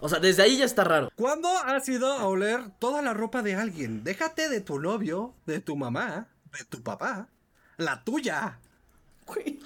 O 0.00 0.08
sea, 0.08 0.20
desde 0.20 0.42
ahí 0.42 0.58
ya 0.58 0.64
está 0.64 0.84
raro. 0.84 1.10
¿Cuándo 1.16 1.48
has 1.48 1.88
ido 1.88 2.12
a 2.12 2.26
oler 2.26 2.70
toda 2.78 3.02
la 3.02 3.14
ropa 3.14 3.42
de 3.42 3.54
alguien? 3.54 4.04
Déjate 4.04 4.48
de 4.48 4.60
tu 4.60 4.78
novio, 4.78 5.34
de 5.46 5.60
tu 5.60 5.76
mamá, 5.76 6.28
de 6.58 6.64
tu 6.64 6.82
papá, 6.82 7.28
la 7.76 8.04
tuya. 8.04 8.58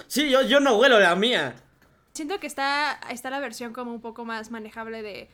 Sí, 0.06 0.30
yo, 0.30 0.42
yo 0.42 0.60
no 0.60 0.78
huelo 0.78 1.00
la 1.00 1.16
mía. 1.16 1.56
Siento 2.12 2.40
que 2.40 2.46
está, 2.46 2.98
está 3.10 3.30
la 3.30 3.40
versión 3.40 3.72
como 3.72 3.92
un 3.92 4.00
poco 4.00 4.24
más 4.24 4.50
manejable 4.50 5.02
de 5.02 5.28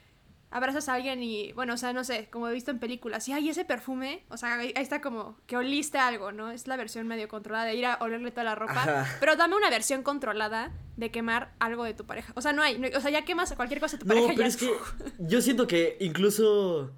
abrazas 0.52 0.88
a 0.88 0.94
alguien 0.94 1.22
y, 1.22 1.52
bueno, 1.54 1.74
o 1.74 1.76
sea, 1.76 1.92
no 1.92 2.04
sé, 2.04 2.28
como 2.30 2.46
he 2.48 2.52
visto 2.52 2.70
en 2.70 2.78
películas, 2.78 3.26
y 3.28 3.32
hay 3.32 3.48
ese 3.48 3.64
perfume, 3.64 4.22
o 4.28 4.36
sea, 4.36 4.58
ahí 4.58 4.72
ahí 4.76 4.82
está 4.82 5.00
como 5.00 5.36
que 5.46 5.56
oliste 5.56 5.98
algo, 5.98 6.30
¿no? 6.30 6.50
Es 6.52 6.66
la 6.68 6.76
versión 6.76 7.06
medio 7.08 7.26
controlada 7.28 7.64
de 7.64 7.74
ir 7.74 7.86
a 7.86 7.96
olerle 8.00 8.30
toda 8.30 8.44
la 8.44 8.54
ropa, 8.54 8.82
Ajá. 8.82 9.16
pero 9.18 9.34
dame 9.36 9.56
una 9.56 9.70
versión 9.70 10.02
controlada 10.02 10.70
de 10.96 11.10
quemar 11.10 11.52
algo 11.58 11.84
de 11.84 11.94
tu 11.94 12.04
pareja. 12.04 12.32
O 12.36 12.42
sea, 12.42 12.52
no 12.52 12.62
hay, 12.62 12.78
no- 12.78 12.88
o 12.96 13.00
sea, 13.00 13.10
ya 13.10 13.24
quemas 13.24 13.52
cualquier 13.54 13.80
cosa 13.80 13.96
de 13.96 14.02
tu 14.04 14.06
No, 14.08 14.14
pareja. 14.14 14.28
pero 14.36 14.42
ya- 14.42 14.46
es 14.48 14.56
que 14.58 14.70
yo 15.18 15.40
siento 15.42 15.66
que 15.66 15.96
incluso 16.00 16.92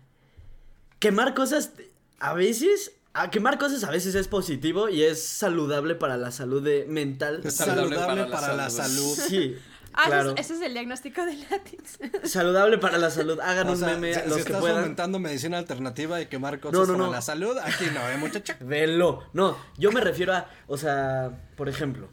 quemar 0.98 1.34
cosas 1.34 1.72
a 2.18 2.34
veces, 2.34 2.92
a 3.12 3.30
quemar 3.30 3.58
cosas 3.58 3.84
a 3.84 3.90
veces 3.90 4.14
es 4.14 4.26
positivo 4.28 4.88
y 4.88 5.02
es 5.04 5.22
saludable 5.24 5.94
para 5.94 6.16
la 6.16 6.30
salud 6.32 6.62
de- 6.62 6.86
mental. 6.88 7.40
Es 7.44 7.54
Saludable 7.56 7.96
saludable, 7.96 8.22
para 8.24 8.30
la 8.30 8.36
para 8.40 8.54
la 8.56 8.70
salud. 8.70 9.14
salud. 9.14 9.28
Sí. 9.28 9.56
Ah, 9.96 10.02
ese 10.06 10.16
es- 10.16 10.22
Claro. 10.22 10.34
ese, 10.38 10.54
es 10.54 10.60
el 10.60 10.72
diagnóstico 10.72 11.24
de 11.24 11.36
Latix. 11.36 11.98
Saludable 12.30 12.78
para 12.78 12.98
la 12.98 13.10
salud. 13.10 13.38
Hagan 13.40 13.68
O 13.68 13.72
un 13.72 13.78
sea, 13.78 13.88
meme 13.88 14.12
si, 14.14 14.20
los 14.28 14.28
si 14.28 14.34
que 14.34 14.40
estás 14.40 14.60
puedan. 14.60 14.82
fomentando 14.82 15.18
medicina 15.18 15.58
alternativa 15.58 16.20
y 16.20 16.26
quemar 16.26 16.58
cosas 16.60 16.74
No, 16.80 16.86
no, 16.86 16.92
para 16.94 17.04
no. 17.06 17.12
la 17.12 17.22
salud, 17.22 17.56
aquí 17.58 17.84
no, 17.94 18.08
¿eh, 18.10 18.16
muchacho? 18.16 18.54
Velo. 18.60 19.22
No, 19.32 19.56
yo 19.78 19.92
me 19.92 20.00
refiero 20.00 20.32
a, 20.34 20.48
o 20.66 20.76
sea, 20.76 21.48
por 21.56 21.68
ejemplo, 21.68 22.08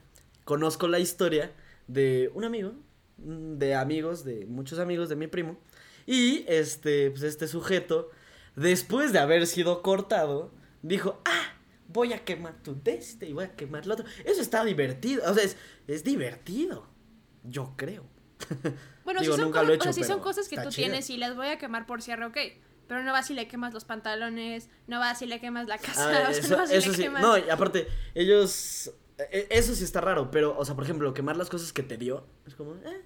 conozco 0.45 0.87
la 0.87 0.99
historia 0.99 1.51
de 1.87 2.29
un 2.33 2.43
amigo, 2.43 2.73
de 3.17 3.75
amigos, 3.75 4.23
de 4.23 4.45
muchos 4.47 4.79
amigos 4.79 5.09
de 5.09 5.15
mi 5.15 5.27
primo, 5.27 5.57
y 6.05 6.45
este, 6.47 7.11
pues 7.11 7.23
este 7.23 7.47
sujeto, 7.47 8.09
después 8.55 9.13
de 9.13 9.19
haber 9.19 9.45
sido 9.47 9.81
cortado, 9.81 10.51
dijo, 10.81 11.21
ah, 11.25 11.53
voy 11.87 12.13
a 12.13 12.23
quemar 12.23 12.55
tu 12.63 12.81
de 12.81 12.93
este 12.95 13.27
y 13.27 13.33
voy 13.33 13.45
a 13.45 13.55
quemar 13.55 13.85
lo 13.85 13.93
otro. 13.93 14.05
Eso 14.25 14.41
está 14.41 14.63
divertido, 14.65 15.23
o 15.29 15.33
sea, 15.33 15.43
es, 15.43 15.57
es 15.87 16.03
divertido, 16.03 16.87
yo 17.43 17.73
creo. 17.77 18.05
Bueno, 19.03 19.21
Digo, 19.21 19.33
si 19.33 19.37
son, 19.39 19.45
nunca 19.47 19.59
cosas, 19.61 19.67
lo 19.67 19.73
he 19.73 19.75
hecho, 19.77 19.89
o 19.89 19.93
sea, 19.93 20.03
si 20.03 20.07
son 20.07 20.19
cosas 20.21 20.47
que 20.47 20.55
tú 20.57 20.69
chido. 20.69 20.87
tienes 20.87 21.09
y 21.09 21.17
las 21.17 21.35
voy 21.35 21.47
a 21.47 21.57
quemar 21.57 21.87
por 21.87 22.03
cierre, 22.03 22.23
ok. 22.25 22.37
Pero 22.87 23.03
no 23.03 23.11
vas 23.11 23.29
y 23.31 23.33
le 23.33 23.47
quemas 23.47 23.73
los 23.73 23.83
pantalones, 23.83 24.69
no 24.85 24.99
vas 24.99 25.21
y 25.23 25.25
le 25.25 25.39
quemas 25.41 25.67
la 25.67 25.79
casa, 25.79 26.07
Ah, 26.07 26.27
o 26.29 26.33
sea, 26.33 26.39
eso 26.39 26.49
no 26.49 26.57
vas 26.57 26.71
y 26.71 26.75
eso 26.75 26.89
le 26.91 26.95
sí, 26.95 27.01
quemas... 27.03 27.21
no, 27.21 27.35
y 27.37 27.49
aparte, 27.49 27.87
ellos, 28.13 28.91
e- 29.17 29.47
eso 29.49 29.73
sí 29.73 29.83
está 29.83 30.01
raro, 30.01 30.29
pero, 30.29 30.55
o 30.57 30.63
sea, 30.65 30.75
por 30.75 30.83
ejemplo, 30.83 31.13
quemar 31.15 31.35
las 31.35 31.49
cosas 31.49 31.73
que 31.73 31.81
te 31.81 31.97
dio, 31.97 32.25
es 32.45 32.53
como, 32.53 32.75
eh, 32.75 33.01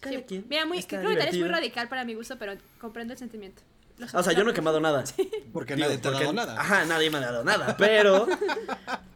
cada 0.00 0.16
Sí. 0.16 0.24
quien. 0.26 0.46
Mira, 0.48 0.66
muy, 0.66 0.82
creo 0.82 1.08
que 1.08 1.16
tal 1.16 1.28
es 1.28 1.38
muy 1.38 1.48
radical 1.48 1.88
para 1.88 2.04
mi 2.04 2.14
gusto, 2.14 2.36
pero 2.36 2.54
comprendo 2.80 3.12
el 3.12 3.18
sentimiento. 3.18 3.62
O 4.14 4.22
sea, 4.22 4.32
yo 4.32 4.42
no 4.44 4.50
he 4.50 4.54
quemado 4.54 4.80
nada. 4.80 5.04
Porque 5.52 5.76
Digo, 5.76 5.86
nadie 5.88 6.00
te 6.00 6.08
ha 6.08 6.12
dado 6.12 6.32
nada. 6.32 6.60
Ajá, 6.60 6.84
nadie 6.84 7.10
me 7.10 7.18
ha 7.18 7.20
dado 7.20 7.44
nada. 7.44 7.76
Pero 7.76 8.26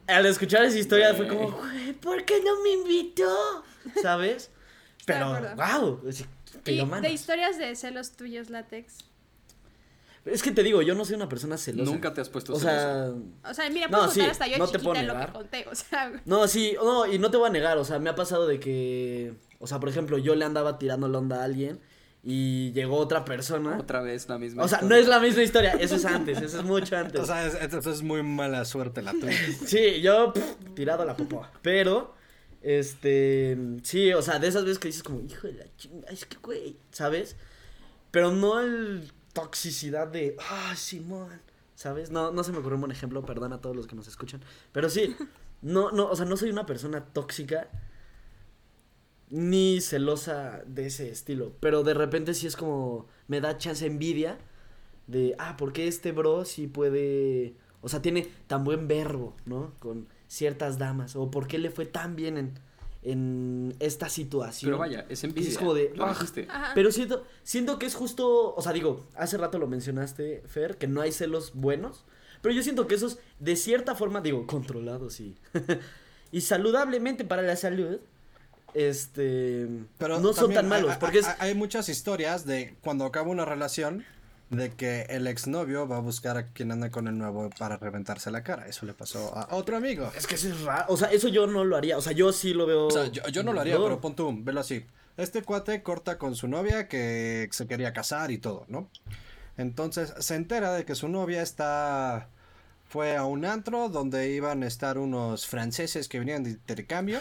al 0.07 0.25
escuchar 0.25 0.63
esa 0.65 0.77
historia 0.77 1.13
fue 1.13 1.27
como, 1.27 1.51
güey, 1.51 1.93
¿por 1.93 2.23
qué 2.25 2.41
no 2.43 2.61
me 2.63 2.71
invitó? 2.71 3.63
¿Sabes? 4.01 4.51
Pero, 5.05 5.35
wow. 5.55 5.99
Y 6.65 7.01
de 7.01 7.09
historias 7.11 7.57
de 7.57 7.75
celos 7.75 8.11
tuyos, 8.11 8.49
látex. 8.49 8.97
Es 10.25 10.41
que 10.41 10.51
te 10.51 10.63
digo, 10.63 10.81
yo 10.81 10.95
no 10.95 11.03
soy 11.03 11.15
una 11.15 11.27
persona 11.27 11.57
celosa. 11.57 11.91
Nunca 11.91 12.13
te 12.13 12.21
has 12.21 12.29
puesto 12.29 12.53
O 12.53 12.59
sea, 12.59 13.11
O 13.43 13.53
sea, 13.53 13.69
mira, 13.69 13.87
No, 13.87 13.97
puedo 13.97 14.03
contar 14.07 14.23
sí, 14.25 14.29
hasta 14.31 14.47
yo 14.47 14.57
no 14.57 14.67
te 14.67 14.79
puedo 14.79 14.93
lo 14.93 15.01
que 15.01 15.05
negar. 15.07 15.33
conté, 15.33 15.65
o 15.69 15.75
sea... 15.75 16.13
no, 16.23 16.47
sí, 16.47 16.75
no, 16.81 17.05
y 17.11 17.19
no 17.19 17.29
te 17.29 17.35
voy 17.35 17.49
a 17.49 17.51
negar, 17.51 17.77
o 17.77 17.83
sea, 17.83 17.99
me 17.99 18.09
ha 18.09 18.15
pasado 18.15 18.47
de 18.47 18.57
que, 18.57 19.33
o 19.59 19.67
sea, 19.67 19.81
por 19.81 19.89
ejemplo, 19.89 20.17
yo 20.17 20.35
le 20.35 20.45
andaba 20.45 20.79
tirando 20.79 21.09
la 21.09 21.17
onda 21.17 21.41
a 21.41 21.43
alguien 21.43 21.81
y 22.23 22.71
llegó 22.71 22.95
otra 22.99 23.25
persona. 23.25 23.77
Otra 23.77 24.01
vez 24.01 24.29
la 24.29 24.37
misma. 24.37 24.63
O 24.63 24.67
sea, 24.69 24.79
no 24.81 24.95
es 24.95 25.09
la 25.09 25.19
misma 25.19 25.43
historia, 25.43 25.71
eso 25.73 25.95
es 25.97 26.05
antes, 26.05 26.41
eso 26.41 26.59
es 26.59 26.63
mucho 26.63 26.95
antes. 26.95 27.19
O 27.19 27.25
sea, 27.25 27.45
es, 27.45 27.55
es- 27.55 27.85
es 27.85 28.01
muy 28.01 28.23
mala 28.23 28.63
suerte 28.63 29.01
la 29.01 29.11
tuya. 29.11 29.33
Sí, 29.65 29.99
yo 29.99 30.31
pff, 30.31 30.73
tirado 30.73 31.03
a 31.03 31.05
la 31.05 31.17
popó. 31.17 31.45
Pero, 31.61 32.15
este, 32.63 33.57
sí, 33.83 34.13
o 34.13 34.21
sea, 34.21 34.39
de 34.39 34.47
esas 34.47 34.63
veces 34.63 34.79
que 34.79 34.87
dices 34.87 35.03
como, 35.03 35.19
hijo 35.21 35.47
de 35.47 35.53
la 35.53 35.75
chinga, 35.75 36.07
es 36.07 36.25
que 36.25 36.37
güey, 36.37 36.77
¿sabes? 36.91 37.35
Pero 38.09 38.31
no 38.31 38.59
el 38.61 39.11
toxicidad 39.33 40.07
de, 40.07 40.37
ah, 40.39 40.73
Simón, 40.75 41.41
¿sabes? 41.75 42.09
No, 42.09 42.31
no 42.31 42.43
se 42.43 42.51
me 42.51 42.59
ocurrió 42.59 42.75
un 42.75 42.81
buen 42.81 42.91
ejemplo, 42.91 43.25
perdón 43.25 43.51
a 43.53 43.59
todos 43.59 43.75
los 43.75 43.85
que 43.85 43.95
nos 43.95 44.07
escuchan. 44.07 44.41
Pero 44.71 44.89
sí, 44.89 45.15
no, 45.61 45.91
no, 45.91 46.09
o 46.09 46.15
sea, 46.15 46.25
no 46.25 46.37
soy 46.37 46.49
una 46.49 46.65
persona 46.65 47.03
tóxica 47.05 47.69
ni 49.29 49.81
celosa 49.81 50.63
de 50.65 50.87
ese 50.87 51.09
estilo. 51.09 51.53
Pero 51.59 51.83
de 51.83 51.93
repente 51.93 52.33
sí 52.33 52.47
es 52.47 52.55
como, 52.55 53.07
me 53.27 53.41
da 53.41 53.57
chance 53.57 53.85
envidia 53.85 54.37
de, 55.07 55.35
ah, 55.37 55.57
¿por 55.57 55.73
qué 55.73 55.87
este 55.87 56.13
bro 56.13 56.45
sí 56.45 56.67
puede, 56.67 57.55
o 57.81 57.89
sea, 57.89 58.01
tiene 58.01 58.29
tan 58.47 58.63
buen 58.63 58.87
verbo, 58.87 59.35
¿no? 59.45 59.73
Con 59.79 60.07
ciertas 60.27 60.77
damas, 60.77 61.15
o 61.15 61.29
por 61.31 61.47
qué 61.47 61.57
le 61.57 61.69
fue 61.69 61.85
tan 61.85 62.15
bien 62.15 62.37
en, 62.37 62.53
en 63.03 63.75
esta 63.79 64.09
situación. 64.09 64.69
Pero 64.69 64.77
vaya, 64.79 65.05
es 65.09 65.23
envidia. 65.23 65.49
Es 65.49 65.57
como 65.57 65.73
de, 65.73 65.91
Lo 65.95 66.05
ah, 66.05 66.09
dijiste. 66.09 66.47
Pero 66.75 66.91
siento, 66.91 67.25
siento 67.43 67.77
que 67.79 67.85
es 67.85 67.95
justo, 67.95 68.55
o 68.55 68.61
sea, 68.61 68.71
digo, 68.73 69.05
hace 69.15 69.37
rato 69.37 69.57
lo 69.57 69.67
mencionaste, 69.67 70.43
Fer, 70.47 70.77
que 70.77 70.87
no 70.87 71.01
hay 71.01 71.11
celos 71.11 71.51
buenos, 71.53 72.05
pero 72.41 72.53
yo 72.55 72.63
siento 72.63 72.87
que 72.87 72.95
esos, 72.95 73.19
de 73.39 73.55
cierta 73.55 73.95
forma, 73.95 74.21
digo, 74.21 74.47
controlados 74.47 75.19
y, 75.19 75.37
y 76.31 76.41
saludablemente 76.41 77.23
para 77.23 77.41
la 77.41 77.55
salud, 77.55 77.99
este, 78.73 79.67
Pero 79.97 80.19
no 80.19 80.33
son 80.33 80.45
también 80.45 80.61
tan 80.61 80.69
malos, 80.69 80.91
hay- 80.93 80.97
porque 80.99 81.19
es, 81.19 81.27
hay 81.39 81.53
muchas 81.55 81.89
historias 81.89 82.45
de 82.45 82.75
cuando 82.81 83.05
acaba 83.05 83.29
una 83.29 83.45
relación 83.45 84.03
de 84.49 84.71
que 84.71 85.03
el 85.09 85.25
exnovio 85.27 85.87
va 85.87 85.97
a 85.97 85.99
buscar 85.99 86.37
a 86.37 86.47
quien 86.49 86.71
anda 86.71 86.91
con 86.91 87.07
el 87.07 87.17
nuevo 87.17 87.49
para 87.57 87.77
reventarse 87.77 88.29
la 88.31 88.43
cara. 88.43 88.67
Eso 88.67 88.85
le 88.85 88.93
pasó 88.93 89.35
a 89.35 89.55
otro 89.55 89.75
amigo. 89.77 90.11
es 90.15 90.27
que 90.27 90.35
eso 90.35 90.49
es 90.49 90.61
raro, 90.61 90.85
o 90.89 90.97
sea, 90.97 91.11
eso 91.11 91.27
yo 91.27 91.47
no 91.47 91.63
lo 91.63 91.75
haría, 91.75 91.97
o 91.97 92.01
sea, 92.01 92.13
yo 92.13 92.31
sí 92.31 92.53
lo 92.53 92.65
veo. 92.65 92.87
O 92.87 92.91
sea, 92.91 93.07
yo, 93.07 93.27
yo 93.29 93.43
no 93.43 93.53
lo 93.53 93.61
haría, 93.61 93.75
No. 93.75 93.83
pero 93.83 93.99
pon 94.01 94.15
tú, 94.15 94.31
velo 94.43 94.59
así. 94.59 94.85
Este 95.17 95.41
cuate 95.43 95.81
corta 95.83 96.17
con 96.17 96.35
su 96.35 96.47
novia 96.47 96.87
que 96.87 97.47
se 97.51 97.67
quería 97.67 97.93
casar 97.93 98.31
y 98.31 98.37
todo, 98.37 98.65
¿no? 98.67 98.89
Entonces 99.57 100.13
se 100.19 100.35
entera 100.35 100.73
de 100.73 100.85
que 100.85 100.95
su 100.95 101.07
novia 101.07 101.41
está. 101.41 102.29
Fue 102.87 103.15
a 103.15 103.25
un 103.25 103.45
antro 103.45 103.89
donde 103.89 104.29
iban 104.31 104.61
a 104.63 104.67
estar 104.67 104.97
unos 104.99 105.47
franceses 105.47 106.07
que 106.07 106.19
venían 106.19 106.43
de 106.43 106.51
intercambio. 106.51 107.19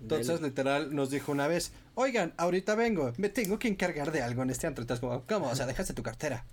Entonces, 0.00 0.40
literal, 0.40 0.94
nos 0.94 1.10
dijo 1.10 1.32
una 1.32 1.46
vez: 1.46 1.72
Oigan, 1.94 2.32
ahorita 2.36 2.74
vengo, 2.74 3.12
me 3.18 3.28
tengo 3.28 3.58
que 3.58 3.68
encargar 3.68 4.12
de 4.12 4.22
algo 4.22 4.42
en 4.42 4.50
este 4.50 4.66
antro. 4.66 4.82
Entonces, 4.82 5.00
como, 5.00 5.22
¿cómo? 5.26 5.48
O 5.48 5.54
sea, 5.54 5.66
dejaste 5.66 5.92
tu 5.92 6.02
cartera. 6.02 6.44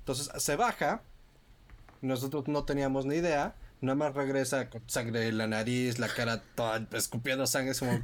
Entonces 0.00 0.30
se 0.36 0.56
baja. 0.56 1.02
Nosotros 2.02 2.48
no 2.48 2.64
teníamos 2.64 3.06
ni 3.06 3.16
idea. 3.16 3.54
Nada 3.80 3.96
más 3.96 4.14
regresa 4.14 4.68
con 4.70 4.82
sangre 4.86 5.28
en 5.28 5.38
la 5.38 5.46
nariz, 5.46 5.98
la 5.98 6.08
cara 6.08 6.42
toda 6.54 6.86
escupiendo 6.92 7.46
sangre. 7.46 7.72
Es 7.72 7.80
como, 7.80 8.00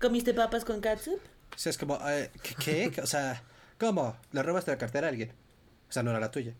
¿Comiste 0.00 0.34
papas 0.34 0.64
con 0.64 0.80
catsup? 0.80 1.20
Sí, 1.56 1.68
es 1.68 1.78
como, 1.78 1.98
eh, 2.08 2.30
¿qué, 2.42 2.90
qué? 2.90 3.02
O 3.02 3.06
sea, 3.06 3.42
¿cómo? 3.78 4.16
¿Le 4.32 4.42
robaste 4.42 4.70
la 4.70 4.78
cartera 4.78 5.08
a 5.08 5.10
alguien? 5.10 5.32
O 5.88 5.92
sea, 5.92 6.02
no 6.02 6.10
era 6.10 6.20
la 6.20 6.30
tuya. 6.30 6.54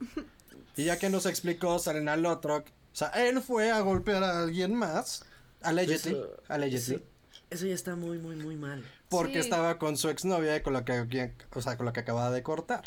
Y 0.76 0.84
ya 0.84 0.98
que 0.98 1.10
nos 1.10 1.26
explicó, 1.26 1.78
salen 1.78 2.08
al 2.08 2.26
otro. 2.26 2.58
O 2.58 2.64
sea, 2.92 3.08
él 3.08 3.40
fue 3.40 3.70
a 3.70 3.80
golpear 3.80 4.22
a 4.24 4.40
alguien 4.40 4.74
más. 4.74 5.24
Allegedly. 5.62 6.12
Eso- 6.12 6.42
Allegedly. 6.48 6.94
Eso, 6.96 7.04
eso 7.50 7.66
ya 7.66 7.74
está 7.74 7.96
muy, 7.96 8.18
muy, 8.18 8.36
muy 8.36 8.56
mal. 8.56 8.84
Porque 9.08 9.34
Sí. 9.34 9.38
estaba 9.40 9.78
con 9.78 9.96
su 9.96 10.08
exnovia 10.08 10.56
y 10.56 10.60
con 10.62 10.72
la 10.72 10.84
que, 10.84 11.32
o 11.52 11.62
sea, 11.62 11.76
con 11.76 11.86
la 11.86 11.92
que 11.92 12.00
acababa 12.00 12.30
de 12.30 12.42
cortar. 12.42 12.84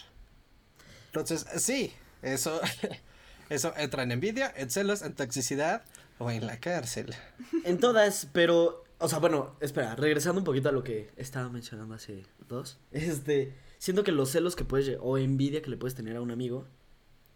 Entonces, 1.08 1.46
sí, 1.62 1.94
eso, 2.22 2.60
eso 3.50 3.74
entra 3.78 4.04
en 4.04 4.12
envidia, 4.12 4.52
en 4.56 4.70
celos, 4.70 5.02
en 5.02 5.14
toxicidad 5.14 5.84
o 6.20 6.32
en 6.32 6.46
la 6.48 6.60
cárcel. 6.60 7.14
En 7.66 7.78
todas, 7.80 8.28
pero, 8.34 8.84
o 9.00 9.10
sea, 9.10 9.20
bueno, 9.20 9.56
espera, 9.62 9.96
regresando 9.96 10.40
un 10.40 10.46
poquito 10.46 10.70
a 10.70 10.72
lo 10.72 10.84
que 10.84 11.12
estaba 11.18 11.50
mencionando 11.50 11.94
hace 11.96 12.26
dos, 12.48 12.80
este, 12.92 13.54
siento 13.78 14.04
que 14.04 14.12
los 14.12 14.30
celos 14.32 14.56
que 14.56 14.64
puedes, 14.64 14.98
o 15.02 15.18
envidia 15.18 15.62
que 15.62 15.70
le 15.70 15.78
puedes 15.78 15.96
tener 15.96 16.16
a 16.16 16.22
un 16.22 16.32
amigo, 16.32 16.66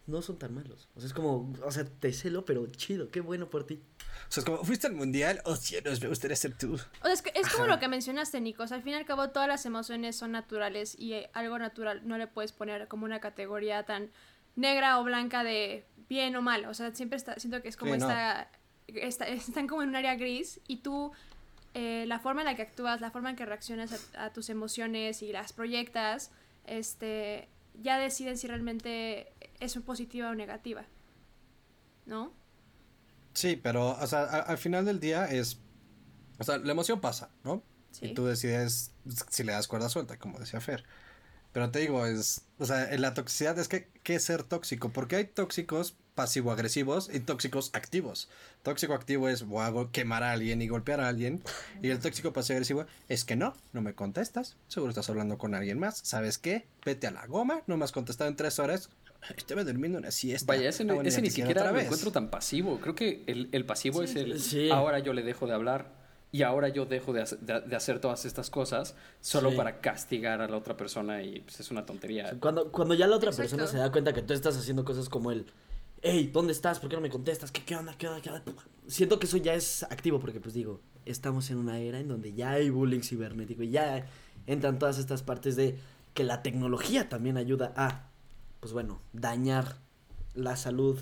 no 0.07 0.21
son 0.21 0.39
tan 0.39 0.53
malos. 0.53 0.87
O 0.95 0.99
sea, 0.99 1.07
es 1.07 1.13
como, 1.13 1.53
o 1.63 1.71
sea, 1.71 1.85
te 1.85 2.11
celo, 2.13 2.45
pero 2.45 2.65
chido, 2.67 3.09
qué 3.11 3.21
bueno 3.21 3.49
por 3.49 3.65
ti. 3.65 3.81
O 4.27 4.31
sea, 4.31 4.41
es 4.41 4.45
como, 4.45 4.63
¿fuiste 4.63 4.87
al 4.87 4.93
mundial? 4.93 5.41
Oh, 5.45 5.55
cielos, 5.55 6.01
me 6.01 6.07
gustaría 6.07 6.35
ser 6.35 6.57
tú. 6.57 6.73
O 6.73 6.77
sea, 6.77 7.13
es, 7.13 7.21
que- 7.21 7.31
es 7.35 7.47
como 7.49 7.65
Ajá. 7.65 7.73
lo 7.75 7.79
que 7.79 7.87
mencionaste, 7.87 8.41
Nico. 8.41 8.63
O 8.63 8.67
sea, 8.67 8.77
al 8.77 8.83
fin 8.83 8.93
y 8.93 8.95
al 8.95 9.05
cabo, 9.05 9.29
todas 9.29 9.47
las 9.47 9.65
emociones 9.65 10.15
son 10.15 10.31
naturales 10.31 10.95
y 10.97 11.13
eh, 11.13 11.29
algo 11.33 11.59
natural 11.59 12.01
no 12.07 12.17
le 12.17 12.27
puedes 12.27 12.51
poner 12.53 12.87
como 12.87 13.05
una 13.05 13.19
categoría 13.19 13.83
tan 13.83 14.09
negra 14.55 14.99
o 14.99 15.03
blanca 15.03 15.43
de 15.43 15.85
bien 16.09 16.35
o 16.35 16.41
mal. 16.41 16.65
O 16.65 16.73
sea, 16.73 16.93
siempre 16.95 17.17
está, 17.17 17.35
siento 17.39 17.61
que 17.61 17.67
es 17.67 17.77
como 17.77 17.93
Sí, 17.93 17.99
no. 17.99 18.09
esta- 18.87 19.27
están 19.27 19.67
como 19.67 19.83
en 19.83 19.89
un 19.89 19.95
área 19.97 20.15
gris 20.15 20.59
y 20.67 20.77
tú, 20.77 21.11
eh, 21.73 22.05
la 22.07 22.19
forma 22.19 22.41
en 22.41 22.45
la 22.47 22.55
que 22.55 22.61
actúas, 22.63 23.01
la 23.01 23.11
forma 23.11 23.29
en 23.29 23.35
que 23.35 23.45
reaccionas 23.45 24.09
a, 24.15 24.25
a 24.25 24.33
tus 24.33 24.49
emociones 24.49 25.21
y 25.21 25.31
las 25.31 25.53
proyectas, 25.53 26.31
este, 26.65 27.47
ya 27.81 27.97
deciden 27.99 28.37
si 28.37 28.47
realmente 28.47 29.31
es 29.59 29.75
positiva 29.77 30.29
o 30.29 30.35
negativa. 30.35 30.85
¿No? 32.05 32.33
Sí, 33.33 33.55
pero, 33.61 33.91
o 33.91 34.07
sea, 34.07 34.21
a- 34.21 34.41
al 34.41 34.57
final 34.57 34.85
del 34.85 34.99
día 34.99 35.25
es, 35.25 35.59
o 36.39 36.43
sea, 36.43 36.57
la 36.57 36.71
emoción 36.71 37.01
pasa, 37.01 37.29
¿no? 37.43 37.63
Sí. 37.91 38.07
Y 38.07 38.13
tú 38.13 38.25
decides 38.25 38.91
si 39.29 39.43
le 39.43 39.51
das 39.51 39.67
cuerda 39.67 39.89
suelta, 39.89 40.17
como 40.17 40.39
decía 40.39 40.61
Fer. 40.61 40.85
Pero 41.51 41.71
te 41.71 41.79
digo, 41.79 42.05
es, 42.05 42.45
o 42.59 42.65
sea, 42.65 42.91
en 42.93 43.01
la 43.01 43.13
toxicidad 43.13 43.57
es 43.59 43.67
que, 43.67 43.89
¿qué 44.03 44.15
es 44.15 44.23
ser 44.23 44.43
tóxico? 44.43 44.89
Porque 44.91 45.15
hay 45.15 45.25
tóxicos 45.25 45.97
pasivo-agresivos 46.17 47.09
y 47.13 47.19
tóxicos 47.21 47.69
activos. 47.73 48.27
Tóxico 48.63 48.93
activo 48.93 49.29
es, 49.29 49.43
voy 49.43 49.63
a 49.65 49.91
quemar 49.91 50.23
a 50.23 50.31
alguien 50.33 50.61
y 50.61 50.67
golpear 50.67 50.99
a 50.99 51.07
alguien. 51.07 51.41
Y 51.81 51.89
el 51.89 51.99
tóxico 51.99 52.33
pasivo-agresivo 52.33 52.85
es 53.07 53.23
que 53.23 53.35
no, 53.35 53.53
no 53.71 53.81
me 53.81 53.93
contestas. 53.93 54.57
Seguro 54.67 54.89
estás 54.89 55.09
hablando 55.09 55.37
con 55.37 55.55
alguien 55.55 55.79
más. 55.79 55.99
¿Sabes 56.03 56.37
qué? 56.37 56.65
Vete 56.83 57.07
a 57.07 57.11
la 57.11 57.25
goma, 57.27 57.61
no 57.67 57.77
me 57.77 57.85
has 57.85 57.91
contestado 57.91 58.29
en 58.29 58.35
tres 58.35 58.59
horas. 58.59 58.89
Estaba 59.37 59.63
durmiendo 59.63 59.97
una 59.99 60.11
siesta. 60.11 60.51
Vaya, 60.53 60.69
ese, 60.69 60.83
Ah, 60.83 60.85
no- 60.87 61.01
ese 61.01 61.21
ni 61.21 61.29
siquiera 61.29 61.71
lo 61.71 61.79
encuentro 61.79 62.11
tan 62.11 62.29
pasivo. 62.29 62.79
Creo 62.81 62.95
que 62.95 63.23
el, 63.27 63.49
el 63.51 63.65
pasivo 63.65 64.01
es 64.03 64.15
el 64.15 64.39
Sí. 64.41 64.69
ahora 64.71 64.99
yo 64.99 65.13
le 65.13 65.21
dejo 65.23 65.47
de 65.47 65.53
hablar 65.53 65.95
y 66.31 66.41
ahora 66.43 66.67
yo 66.69 66.85
dejo 66.85 67.13
de, 67.13 67.21
hacer- 67.21 67.39
de- 67.39 67.61
de 67.61 67.75
hacer 67.75 67.99
todas 67.99 68.25
estas 68.25 68.49
cosas 68.49 68.95
solo 69.21 69.51
Sí. 69.51 69.55
para 69.57 69.79
castigar 69.79 70.41
a 70.41 70.47
la 70.47 70.57
otra 70.57 70.75
persona 70.77 71.23
y 71.23 71.39
pues, 71.39 71.59
es 71.59 71.71
una 71.71 71.85
tontería. 71.85 72.35
Cuando, 72.39 72.71
cuando 72.71 72.93
ya 72.95 73.07
la 73.07 73.15
otra 73.15 73.29
Exacto. 73.29 73.51
persona 73.57 73.71
se 73.71 73.77
da 73.77 73.91
cuenta 73.91 74.13
que 74.13 74.21
tú 74.21 74.33
estás 74.33 74.57
haciendo 74.57 74.83
cosas 74.85 75.07
como 75.09 75.31
el, 75.31 75.45
hey, 76.01 76.29
¿dónde 76.33 76.53
estás? 76.53 76.79
¿Por 76.79 76.89
qué 76.89 76.95
no 76.95 77.01
me 77.01 77.09
contestas? 77.09 77.51
¿Qué, 77.51 77.63
qué 77.63 77.75
onda? 77.75 77.97
¿Qué 77.97 78.07
onda? 78.07 78.21
¿Qué 78.21 78.29
onda? 78.29 78.43
Siento 78.87 79.19
que 79.19 79.25
eso 79.25 79.37
ya 79.37 79.53
es 79.53 79.83
activo 79.83 80.19
porque, 80.19 80.39
pues 80.39 80.53
digo, 80.53 80.81
estamos 81.05 81.49
en 81.49 81.57
una 81.57 81.79
era 81.79 81.99
en 81.99 82.07
donde 82.07 82.33
ya 82.33 82.51
hay 82.51 82.69
bullying 82.69 83.01
cibernético 83.01 83.63
y 83.63 83.71
ya 83.71 84.07
entran 84.45 84.79
todas 84.79 84.97
estas 84.97 85.23
partes 85.23 85.55
de 85.55 85.77
que 86.13 86.23
la 86.23 86.41
tecnología 86.41 87.09
también 87.09 87.37
ayuda 87.37 87.73
a, 87.75 88.09
pues 88.59 88.73
bueno, 88.73 89.01
dañar 89.13 89.77
la 90.33 90.55
salud 90.55 90.99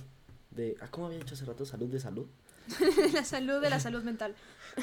de... 0.52 0.78
¿ah, 0.82 0.88
¿Cómo 0.90 1.08
había 1.08 1.20
dicho 1.20 1.36
hace 1.36 1.46
rato? 1.46 1.66
¿Salud 1.66 1.88
de 1.88 2.00
salud? 2.00 2.28
la 3.14 3.24
salud 3.24 3.62
de 3.62 3.70
la 3.70 3.80
salud 3.80 4.04
mental. 4.04 4.36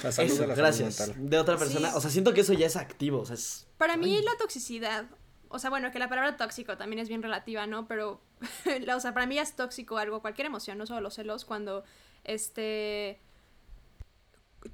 La 0.02 0.12
salud 0.12 0.30
Eso, 0.30 0.42
de 0.42 0.48
la 0.48 0.54
salud 0.54 0.68
gracias. 0.68 1.08
mental. 1.08 1.30
De 1.30 1.38
otra 1.38 1.56
persona. 1.56 1.90
Sí. 1.90 1.96
O 1.96 2.00
sea, 2.00 2.10
siento 2.10 2.32
que 2.32 2.42
eso 2.42 2.52
ya 2.52 2.66
es 2.66 2.76
activo. 2.76 3.20
O 3.20 3.26
sea, 3.26 3.34
es... 3.34 3.66
Para 3.78 3.96
mí 3.96 4.16
Ay. 4.16 4.22
la 4.22 4.36
toxicidad, 4.38 5.06
o 5.52 5.58
sea, 5.58 5.70
bueno, 5.70 5.90
que 5.90 5.98
la 5.98 6.08
palabra 6.08 6.36
tóxico 6.36 6.76
también 6.76 6.98
es 6.98 7.08
bien 7.08 7.22
relativa, 7.22 7.66
¿no? 7.66 7.86
Pero, 7.86 8.20
o 8.94 9.00
sea, 9.00 9.14
para 9.14 9.26
mí 9.26 9.38
es 9.38 9.54
tóxico 9.54 9.98
algo, 9.98 10.20
cualquier 10.20 10.46
emoción, 10.46 10.78
no 10.78 10.86
solo 10.86 11.00
los 11.00 11.14
celos, 11.14 11.44
cuando, 11.44 11.84
este, 12.24 13.20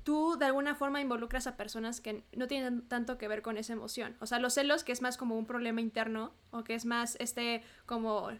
tú 0.05 0.37
de 0.39 0.47
alguna 0.47 0.75
forma 0.75 1.01
involucras 1.01 1.47
a 1.47 1.57
personas 1.57 2.01
que 2.01 2.25
no 2.33 2.47
tienen 2.47 2.87
tanto 2.89 3.19
que 3.19 3.29
ver 3.29 3.43
con 3.43 3.57
esa 3.59 3.73
emoción. 3.73 4.17
O 4.21 4.27
sea, 4.27 4.39
los 4.39 4.55
celos, 4.55 4.85
que 4.85 4.93
es 4.93 5.03
más 5.03 5.17
como 5.17 5.37
un 5.37 5.47
problema 5.47 5.81
interno, 5.81 6.33
o 6.51 6.65
que 6.65 6.75
es 6.75 6.85
más, 6.85 7.17
este, 7.21 7.63
como 7.87 8.31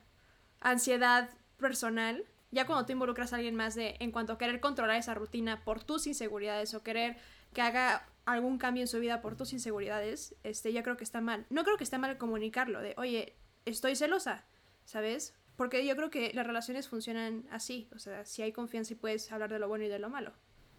ansiedad 0.61 1.31
personal, 1.59 2.25
ya 2.51 2.67
cuando 2.67 2.87
tú 2.87 2.93
involucras 2.93 3.33
a 3.33 3.37
alguien 3.37 3.57
más 3.57 3.75
de, 3.75 3.97
en 4.01 4.13
cuanto 4.13 4.33
a 4.33 4.39
querer 4.39 4.61
controlar 4.61 4.97
esa 4.97 5.15
rutina 5.15 5.65
por 5.65 5.83
tus 5.83 6.07
inseguridades 6.07 6.73
o 6.75 6.83
querer 6.83 7.19
que 7.53 7.61
haga 7.61 8.07
algún 8.33 8.59
cambio 8.59 8.83
en 8.83 8.89
su 8.89 8.99
vida 9.01 9.21
por 9.21 9.37
tus 9.37 9.53
inseguridades, 9.53 10.35
este, 10.43 10.73
yo 10.73 10.83
creo 10.83 10.97
que 10.97 11.05
está 11.05 11.21
mal. 11.21 11.47
No 11.51 11.65
creo 11.65 11.77
que 11.77 11.85
esté 11.85 11.99
mal 11.99 12.19
comunicarlo, 12.19 12.81
de, 12.81 12.95
oye, 12.97 13.37
estoy 13.65 13.97
celosa, 13.97 14.45
¿sabes? 14.85 15.35
Porque 15.57 15.85
yo 15.87 15.97
creo 15.97 16.11
que 16.11 16.33
las 16.35 16.47
relaciones 16.47 16.89
funcionan 16.89 17.45
así, 17.51 17.89
o 17.95 17.99
sea, 17.99 18.25
si 18.25 18.43
hay 18.43 18.53
confianza 18.53 18.93
y 18.93 18.97
puedes 18.97 19.31
hablar 19.33 19.51
de 19.51 19.59
lo 19.59 19.69
bueno 19.69 19.85
y 19.85 19.89
de 19.89 19.99
lo 19.99 20.11
malo. 20.11 20.33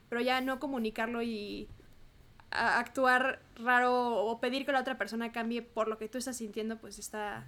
Pero 0.09 0.21
ya 0.21 0.41
no 0.41 0.59
comunicarlo 0.59 1.21
y 1.21 1.69
actuar 2.51 3.41
raro 3.55 4.25
o 4.25 4.39
pedir 4.39 4.65
que 4.65 4.71
la 4.71 4.81
otra 4.81 4.97
persona 4.97 5.31
cambie 5.31 5.61
por 5.61 5.87
lo 5.87 5.97
que 5.97 6.09
tú 6.09 6.17
estás 6.17 6.37
sintiendo, 6.37 6.79
pues 6.79 6.97
está, 6.97 7.47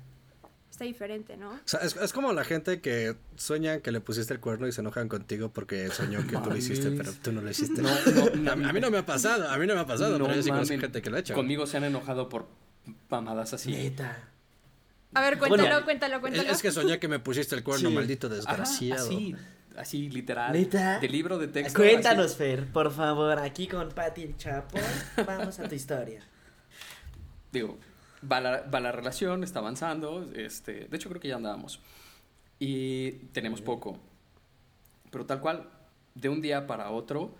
está 0.72 0.86
diferente, 0.86 1.38
¿no? 1.38 1.52
O 1.52 1.60
sea, 1.66 1.82
es, 1.82 1.96
es 1.98 2.14
como 2.14 2.34
la 2.34 2.44
gente 2.44 2.82
que 2.82 3.16
sueña 3.36 3.80
que 3.82 3.92
le 3.92 4.00
pusiste 4.02 4.34
el 4.34 4.40
cuerno 4.40 4.68
y 4.68 4.72
se 4.72 4.82
enojan 4.82 5.08
contigo 5.10 5.52
porque 5.54 5.90
soñó 5.90 6.26
que 6.26 6.38
tú 6.38 6.50
lo 6.50 6.58
hiciste, 6.58 6.90
pero 6.92 7.12
tú 7.22 7.32
no 7.32 7.42
lo 7.42 7.50
hiciste. 7.52 7.82
No, 7.82 7.90
no, 8.36 8.52
a, 8.52 8.56
mí, 8.56 8.66
a 8.70 8.74
mí 8.74 8.80
no 8.80 8.90
me 8.90 8.98
ha 9.00 9.06
pasado, 9.06 9.50
a 9.50 9.58
mí 9.58 9.68
no 9.68 9.76
me 9.76 9.82
ha 9.82 9.86
pasado, 9.86 10.18
No 10.18 10.26
pero 10.26 10.38
yo 10.38 10.44
sí 10.44 10.50
conozco 10.50 10.78
gente 10.80 11.02
que 11.02 11.10
lo 11.10 11.18
ha 11.18 11.20
hecho. 11.20 11.34
Conmigo 11.36 11.68
se 11.68 11.78
han 11.78 11.84
enojado 11.84 12.30
por 12.30 12.48
mamadas 13.10 13.54
así. 13.54 13.72
Neta. 13.72 14.30
A 15.14 15.22
ver, 15.22 15.38
cuéntalo, 15.38 15.64
Bueno, 15.64 15.84
cuéntalo, 15.84 16.22
cuéntalo. 16.22 16.50
es 16.50 16.62
que 16.62 16.72
soñé 16.72 16.98
que 17.00 17.08
me 17.10 17.20
pusiste 17.20 17.54
el 17.54 17.64
cuerno, 17.64 17.90
Sí. 17.90 17.96
maldito 17.96 18.28
Ajá, 18.28 18.36
desgraciado. 18.38 19.06
así, 19.08 19.36
así 19.76 20.10
literal. 20.10 20.54
¿Neta? 20.54 21.00
De 21.00 21.10
libro 21.10 21.38
de 21.38 21.50
texto. 21.50 21.78
Cuéntanos, 21.78 22.28
así. 22.28 22.36
Fer, 22.38 22.68
por 22.72 22.92
favor, 22.94 23.38
aquí 23.40 23.68
con 23.68 23.90
Pati 23.90 24.24
el 24.24 24.38
Chapo. 24.38 24.80
Vamos 25.28 25.60
a 25.60 25.68
tu 25.68 25.76
historia. 25.76 26.24
Digo, 27.52 27.78
va 28.30 28.42
la, 28.42 28.62
va 28.62 28.80
la 28.80 28.92
relación, 28.92 29.44
está 29.44 29.60
avanzando. 29.60 30.30
Este, 30.36 30.88
de 30.88 30.98
hecho, 30.98 31.10
creo 31.10 31.22
que 31.22 31.28
ya 31.28 31.36
andábamos. 31.36 31.80
Y 32.60 33.12
tenemos 33.34 33.62
poco. 33.62 33.98
Pero 35.10 35.26
tal 35.26 35.42
cual, 35.42 35.70
de 36.16 36.30
un 36.30 36.42
día 36.42 36.68
para 36.68 36.92
otro, 36.92 37.36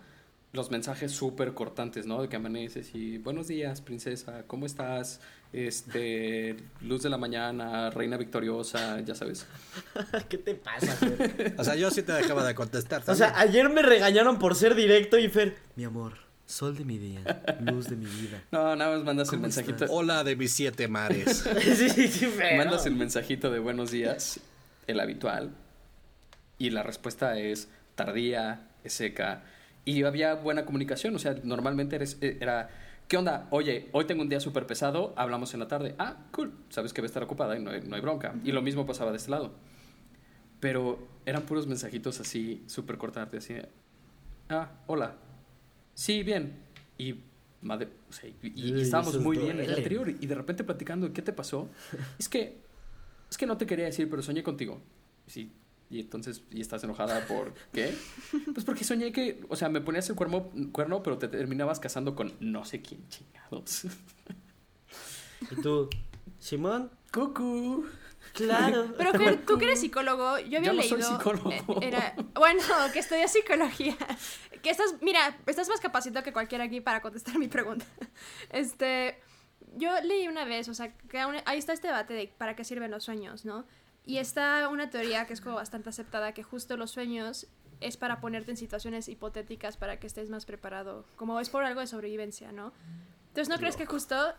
los 0.52 0.70
mensajes 0.70 1.12
súper 1.12 1.54
cortantes, 1.54 2.06
¿no? 2.06 2.20
De 2.20 2.28
que 2.28 2.36
amaneces 2.36 2.94
y 2.94 3.18
buenos 3.18 3.48
días, 3.48 3.80
princesa, 3.80 4.44
¿cómo 4.46 4.66
estás? 4.66 5.20
Este, 5.52 6.56
luz 6.82 7.02
de 7.02 7.10
la 7.10 7.16
mañana, 7.16 7.90
reina 7.90 8.16
victoriosa, 8.16 9.00
ya 9.00 9.14
sabes. 9.14 9.46
¿Qué 10.28 10.38
te 10.38 10.54
pasa, 10.54 10.92
Fer? 10.92 11.54
O 11.58 11.64
sea, 11.64 11.74
yo 11.74 11.90
sí 11.90 12.02
te 12.02 12.12
dejaba 12.12 12.44
de 12.46 12.54
contestar. 12.54 13.02
O 13.06 13.14
sea, 13.14 13.38
ayer 13.38 13.68
me 13.70 13.82
regañaron 13.82 14.38
por 14.38 14.54
ser 14.54 14.74
directo 14.74 15.18
y 15.18 15.28
Fer, 15.28 15.56
mi 15.76 15.84
amor, 15.84 16.18
sol 16.52 16.76
de 16.76 16.84
mi 16.84 16.98
día, 16.98 17.22
luz 17.60 17.88
de 17.88 17.96
mi 17.96 18.04
vida. 18.04 18.42
No, 18.52 18.76
nada 18.76 18.94
más 18.96 19.04
mandas 19.04 19.28
el 19.28 19.36
¿Cómo 19.36 19.42
mensajito. 19.42 19.72
estás? 19.72 19.90
Hola 19.90 20.22
de 20.22 20.36
mis 20.36 20.52
siete 20.52 20.86
mares. 20.86 21.48
sí, 21.60 21.88
sí, 21.88 22.08
sí. 22.08 22.28
Mandas 22.56 22.84
el 22.84 22.94
mensajito 22.94 23.50
de 23.50 23.58
buenos 23.58 23.90
días, 23.90 24.38
el 24.86 25.00
habitual, 25.00 25.50
y 26.58 26.70
la 26.70 26.82
respuesta 26.82 27.38
es 27.38 27.68
tardía, 27.94 28.68
es 28.84 28.92
seca, 28.92 29.44
y 29.86 30.04
había 30.04 30.34
buena 30.34 30.66
comunicación, 30.66 31.16
o 31.16 31.18
sea, 31.18 31.34
normalmente 31.42 31.96
eres, 31.96 32.18
eh, 32.20 32.36
era, 32.40 32.68
¿qué 33.08 33.16
onda? 33.16 33.48
Oye, 33.50 33.88
hoy 33.92 34.04
tengo 34.04 34.20
un 34.20 34.28
día 34.28 34.38
súper 34.38 34.66
pesado, 34.66 35.14
hablamos 35.16 35.54
en 35.54 35.60
la 35.60 35.68
tarde. 35.68 35.94
Ah, 35.98 36.18
cool, 36.32 36.52
sabes 36.68 36.92
que 36.92 37.00
va 37.00 37.06
a 37.06 37.08
estar 37.08 37.22
ocupada 37.22 37.56
y 37.56 37.62
no 37.62 37.70
hay, 37.70 37.80
no 37.80 37.96
hay 37.96 38.02
bronca. 38.02 38.34
Y 38.44 38.52
lo 38.52 38.60
mismo 38.60 38.84
pasaba 38.84 39.10
de 39.10 39.16
este 39.16 39.30
lado. 39.30 39.54
Pero 40.60 41.08
eran 41.24 41.42
puros 41.42 41.66
mensajitos 41.66 42.20
así, 42.20 42.62
súper 42.66 42.98
cortantes, 42.98 43.44
así, 43.44 43.54
ah, 44.50 44.70
hola, 44.86 45.16
sí, 45.94 46.22
bien, 46.22 46.54
y... 46.98 47.16
Madre, 47.62 47.90
o 48.10 48.12
sea, 48.12 48.28
y, 48.42 48.80
estábamos 48.80 49.20
muy 49.20 49.36
bien 49.36 49.50
el 49.50 49.56
duelen. 49.58 49.76
anterior 49.76 50.08
y 50.08 50.26
de 50.26 50.34
repente 50.34 50.64
platicando, 50.64 51.12
¿qué 51.12 51.22
te 51.22 51.32
pasó? 51.32 51.70
Es 52.18 52.28
que 52.28 52.60
es 53.32 53.38
que 53.38 53.46
no 53.46 53.56
te 53.56 53.64
quería 53.64 53.86
decir, 53.86 54.10
pero 54.10 54.20
soñé 54.20 54.42
contigo. 54.42 54.78
Sí. 55.26 55.50
Y 55.88 56.00
entonces, 56.00 56.42
¿y 56.50 56.60
estás 56.60 56.84
enojada 56.84 57.26
por 57.26 57.54
qué? 57.72 57.94
Pues 58.52 58.66
porque 58.66 58.84
soñé 58.84 59.10
que, 59.10 59.42
o 59.48 59.56
sea, 59.56 59.70
me 59.70 59.80
ponías 59.80 60.06
el 60.10 60.16
cuerno, 60.16 60.50
cuerno 60.70 61.02
pero 61.02 61.16
te 61.16 61.28
terminabas 61.28 61.80
casando 61.80 62.14
con 62.14 62.34
no 62.40 62.66
sé 62.66 62.82
quién 62.82 63.08
chingados. 63.08 63.86
Y 65.50 65.62
tú, 65.62 65.88
Simón, 66.38 66.90
Cucu. 67.10 67.86
Claro. 68.32 68.94
Pero 68.98 69.12
Fer, 69.12 69.44
tú 69.46 69.58
que 69.58 69.64
eres 69.66 69.80
psicólogo, 69.80 70.38
yo 70.38 70.58
había 70.58 70.70
Yo 70.70 70.72
no 70.72 70.80
leído. 70.82 71.00
soy 71.00 71.16
psicólogo. 71.16 71.50
eh, 71.50 71.62
Era, 71.82 72.14
bueno, 72.34 72.62
que 72.92 72.98
estudias 73.00 73.32
psicología. 73.32 73.96
Que 74.62 74.70
estás, 74.70 74.94
mira, 75.00 75.36
estás 75.46 75.68
más 75.68 75.80
capacitado 75.80 76.24
que 76.24 76.32
cualquiera 76.32 76.64
aquí 76.64 76.80
para 76.80 77.00
contestar 77.02 77.38
mi 77.38 77.48
pregunta. 77.48 77.84
Este, 78.50 79.18
yo 79.76 79.90
leí 80.02 80.28
una 80.28 80.44
vez, 80.44 80.68
o 80.68 80.74
sea, 80.74 80.92
que 81.08 81.18
aún- 81.18 81.36
ahí 81.46 81.58
está 81.58 81.72
este 81.72 81.88
debate 81.88 82.14
de 82.14 82.28
para 82.38 82.54
qué 82.56 82.64
sirven 82.64 82.90
los 82.90 83.04
sueños, 83.04 83.44
¿no? 83.44 83.64
Y 84.04 84.18
está 84.18 84.68
una 84.68 84.90
teoría 84.90 85.26
que 85.26 85.32
es 85.32 85.40
como 85.40 85.54
bastante 85.56 85.88
aceptada, 85.88 86.32
que 86.32 86.42
justo 86.42 86.76
los 86.76 86.90
sueños 86.90 87.46
es 87.80 87.96
para 87.96 88.20
ponerte 88.20 88.50
en 88.50 88.56
situaciones 88.56 89.08
hipotéticas 89.08 89.76
para 89.76 89.98
que 89.98 90.06
estés 90.06 90.28
más 90.30 90.44
preparado, 90.44 91.04
como 91.16 91.38
es 91.40 91.50
por 91.50 91.64
algo 91.64 91.80
de 91.80 91.86
sobrevivencia, 91.86 92.52
¿no? 92.52 92.72
Entonces, 93.28 93.48
¿no 93.48 93.58
crees 93.58 93.76
que 93.76 93.86
justo 93.86 94.34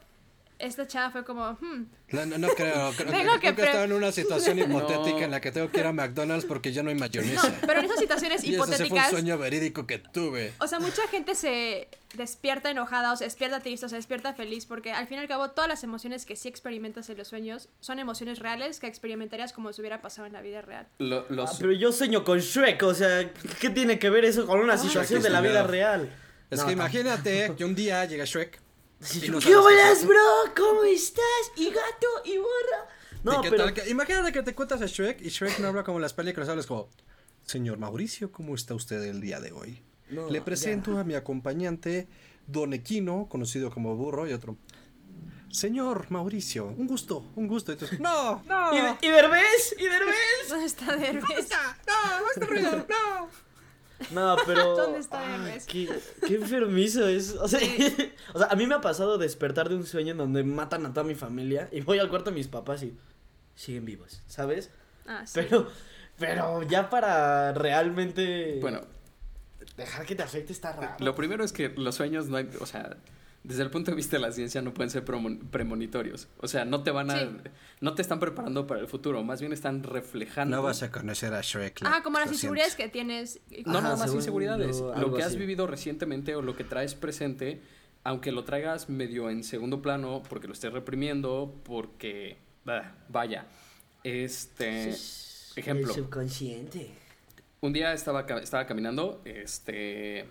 esta 0.65 0.87
chava 0.87 1.11
fue 1.11 1.23
como, 1.23 1.51
hmm, 1.59 1.85
No, 2.11 2.25
no, 2.25 2.37
no 2.37 2.47
creo. 2.49 2.91
Creo, 2.97 3.11
Tengo 3.11 3.33
que 3.39 3.53
que 3.55 3.61
estaba 3.63 3.83
en 3.83 3.93
una 3.93 4.11
situación 4.11 4.59
hipotética 4.59 5.17
No. 5.19 5.23
en 5.25 5.31
la 5.31 5.41
que 5.41 5.51
tengo 5.51 5.69
que 5.69 5.79
ir 5.79 5.85
a 5.85 5.93
McDonald's 5.93 6.45
porque 6.45 6.71
ya 6.71 6.83
no 6.83 6.89
hay 6.89 6.95
no, 6.95 6.99
mayonesa. 7.01 7.53
pero 7.65 7.79
en 7.79 7.85
esas 7.85 7.99
situaciones 7.99 8.43
y 8.45 8.47
ese 8.47 8.51
sí 8.53 8.57
fue 8.57 8.67
un 8.67 8.73
hipotéticas... 8.73 9.09
sueño 9.09 9.37
verídico 9.37 9.85
que 9.87 9.99
tuve. 9.99 10.53
O 10.59 10.67
sea, 10.67 10.79
mucha 10.79 11.07
gente 11.09 11.35
se 11.35 11.87
despierta 12.15 12.69
enojada 12.69 13.11
o 13.11 13.15
se 13.17 13.23
despierta 13.23 13.59
triste 13.59 13.87
o 13.87 13.89
se 13.89 13.95
despierta 13.95 14.33
feliz 14.33 14.65
porque 14.67 14.91
al 14.93 15.07
fin 15.07 15.17
y 15.17 15.21
al 15.21 15.27
cabo 15.27 15.49
todas 15.49 15.67
las 15.67 15.83
emociones 15.83 16.25
que 16.25 16.35
sí 16.35 16.47
experimentas 16.47 17.09
en 17.09 17.17
los 17.17 17.27
sueños 17.27 17.69
son 17.79 17.97
emociones 17.99 18.37
reales 18.39 18.79
que 18.79 18.85
experimentarías 18.87 19.51
como 19.51 19.73
si 19.73 19.81
hubiera 19.81 20.01
pasado 20.01 20.27
en 20.27 20.33
la 20.33 20.41
vida 20.41 20.61
real. 20.61 20.87
Lo- 20.99 21.25
los, 21.29 21.49
Ah, 21.51 21.55
pero 21.59 21.71
yo 21.73 21.91
sueño 21.91 22.23
con 22.23 22.39
Shrek, 22.39 22.83
o 22.83 22.93
sea, 22.93 23.31
¿qué 23.59 23.69
tiene 23.69 23.97
que 23.99 24.09
ver 24.09 24.25
eso 24.25 24.45
con 24.45 24.59
una 24.59 24.77
situación 24.77 25.19
Shrek 25.19 25.23
de 25.23 25.29
la 25.29 25.41
vida 25.41 25.63
real? 25.63 26.09
Es 26.51 26.59
No, 26.59 26.67
que 26.67 26.73
imagínate 26.73 27.51
que 27.57 27.65
un 27.65 27.73
día 27.73 28.05
llega 28.05 28.25
Shrek. 28.25 28.61
No 29.29 29.39
¿Qué 29.39 29.55
horas, 29.55 30.05
bro? 30.05 30.19
¿Cómo 30.55 30.83
estás? 30.83 31.23
Y 31.55 31.65
gato 31.69 32.07
y 32.25 32.37
borra. 32.37 32.89
No, 33.23 33.39
¿Y 33.39 33.41
qué 33.43 33.49
pero 33.51 33.65
tal 33.65 33.73
que- 33.73 33.89
imagínate 33.89 34.31
que 34.31 34.43
te 34.43 34.53
cuentas 34.53 34.81
a 34.81 34.85
Shrek 34.85 35.21
y 35.21 35.29
Shrek 35.29 35.59
no 35.59 35.67
habla 35.69 35.83
como 35.83 35.99
las 35.99 36.13
películas, 36.13 36.49
hablas 36.49 36.65
como, 36.65 36.89
señor 37.45 37.77
Mauricio, 37.77 38.31
¿cómo 38.31 38.55
está 38.55 38.75
usted 38.75 39.01
el 39.03 39.21
día 39.21 39.39
de 39.39 39.51
hoy? 39.51 39.81
No, 40.09 40.29
Le 40.29 40.41
presento 40.41 40.93
ya. 40.93 40.99
a 40.99 41.03
mi 41.03 41.15
acompañante, 41.15 42.07
Don 42.47 42.73
Equino, 42.73 43.27
conocido 43.29 43.71
como 43.71 43.95
Burro, 43.95 44.27
y 44.27 44.33
otro. 44.33 44.57
Señor 45.51 46.07
Mauricio, 46.09 46.65
un 46.65 46.87
gusto, 46.87 47.31
un 47.35 47.47
gusto. 47.47 47.71
Y 47.71 47.75
tú, 47.77 47.85
no, 47.99 48.41
no. 48.47 48.73
¿Y, 48.73 49.05
y 49.07 49.09
Derbez? 49.09 49.75
¿Y 49.77 49.83
Derbez? 49.83 50.15
¿Dónde 50.49 50.65
está 50.65 50.95
Derbez? 50.95 51.49
No, 51.87 52.27
este 52.33 52.45
ruido, 52.45 52.85
no. 52.89 53.29
No, 54.11 54.35
pero. 54.45 54.75
¿Dónde 54.77 54.99
está 54.99 55.19
Ay, 55.45 55.59
qué, 55.67 55.89
qué 56.27 56.35
enfermizo 56.35 57.07
es. 57.07 57.35
O 57.35 57.47
sea, 57.47 57.59
o 58.33 58.39
sea, 58.39 58.47
a 58.47 58.55
mí 58.55 58.67
me 58.67 58.75
ha 58.75 58.81
pasado 58.81 59.17
despertar 59.17 59.69
de 59.69 59.75
un 59.75 59.85
sueño 59.85 60.11
en 60.11 60.17
donde 60.17 60.43
matan 60.43 60.85
a 60.85 60.93
toda 60.93 61.05
mi 61.05 61.15
familia 61.15 61.69
y 61.71 61.81
voy 61.81 61.99
al 61.99 62.09
cuarto 62.09 62.29
de 62.31 62.35
mis 62.35 62.47
papás 62.47 62.83
y 62.83 62.97
siguen 63.55 63.85
vivos, 63.85 64.21
¿sabes? 64.27 64.69
Ah, 65.05 65.23
sí. 65.25 65.33
Pero, 65.35 65.67
pero 66.17 66.63
ya 66.63 66.89
para 66.89 67.53
realmente. 67.53 68.59
bueno, 68.61 68.81
Dejar 69.77 70.05
que 70.05 70.15
te 70.15 70.23
afecte 70.23 70.53
está 70.53 70.73
raro. 70.73 70.95
lo 70.99 71.15
primero 71.15 71.43
es 71.43 71.51
que 71.51 71.69
los 71.69 71.95
sueños 71.95 72.27
no 72.27 72.37
hay, 72.37 72.49
o 72.59 72.65
sea, 72.65 72.97
desde 73.43 73.63
el 73.63 73.69
punto 73.69 73.91
de 73.91 73.97
vista 73.97 74.15
de 74.15 74.21
la 74.21 74.31
ciencia 74.31 74.61
no 74.61 74.73
pueden 74.73 74.89
ser 74.89 75.03
promo- 75.03 75.37
premonitorios. 75.49 76.27
O 76.39 76.47
sea, 76.47 76.63
no 76.65 76.81
te 76.83 76.91
van 76.91 77.11
a, 77.11 77.19
Sí. 77.19 77.27
no 77.81 77.93
te 77.93 78.01
están 78.01 78.19
preparando 78.19 78.65
para 78.67 78.79
el 78.81 78.87
futuro, 78.87 79.21
más 79.23 79.41
bien 79.41 79.51
están 79.51 79.83
reflejando. 79.83 80.55
No 80.57 80.63
vas 80.63 80.81
a 80.83 80.91
conocer 80.91 81.33
a 81.33 81.41
Shrek. 81.41 81.81
Ah, 81.83 82.01
como 82.03 82.19
las 82.19 82.31
inseguridades 82.31 82.73
siento. 82.73 82.91
que 82.91 82.93
tienes. 82.93 83.39
No, 83.65 83.79
Ajá, 83.79 83.89
no, 83.89 83.97
más 83.97 84.13
inseguridades. 84.13 84.79
Lo 84.79 85.13
que 85.13 85.21
has 85.23 85.29
así. 85.29 85.37
vivido 85.37 85.67
recientemente 85.67 86.35
o 86.35 86.41
lo 86.41 86.55
que 86.55 86.63
traes 86.63 86.95
presente, 86.95 87.61
aunque 88.05 88.31
lo 88.31 88.43
traigas 88.45 88.89
medio 88.89 89.29
en 89.29 89.43
segundo 89.43 89.81
plano, 89.81 90.23
porque 90.29 90.47
lo 90.47 90.53
estés 90.53 90.71
reprimiendo, 90.71 91.53
porque. 91.65 92.37
bah, 92.65 92.95
vaya. 93.09 93.45
Este. 94.03 94.95
Ejemplo. 95.55 95.87
El 95.89 95.93
subconsciente. 95.95 96.91
Un 97.61 97.71
día 97.73 97.93
estaba, 97.93 98.21
estaba 98.41 98.65
caminando, 98.65 99.21
este. 99.25 100.25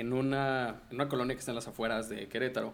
En 0.00 0.12
una, 0.12 0.82
en 0.90 0.96
una 0.96 1.08
colonia 1.08 1.34
que 1.34 1.40
está 1.40 1.50
en 1.52 1.56
las 1.56 1.68
afueras 1.68 2.08
de 2.08 2.28
Querétaro. 2.28 2.72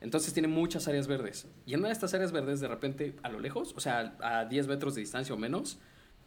Entonces 0.00 0.32
tiene 0.32 0.48
muchas 0.48 0.88
áreas 0.88 1.06
verdes. 1.06 1.46
Y 1.66 1.74
en 1.74 1.80
una 1.80 1.88
de 1.88 1.94
estas 1.94 2.12
áreas 2.14 2.32
verdes, 2.32 2.60
de 2.60 2.68
repente, 2.68 3.14
a 3.22 3.28
lo 3.28 3.38
lejos, 3.40 3.72
o 3.76 3.80
sea, 3.80 4.16
a 4.20 4.44
10 4.46 4.66
metros 4.66 4.94
de 4.94 5.00
distancia 5.00 5.34
o 5.34 5.38
menos, 5.38 5.78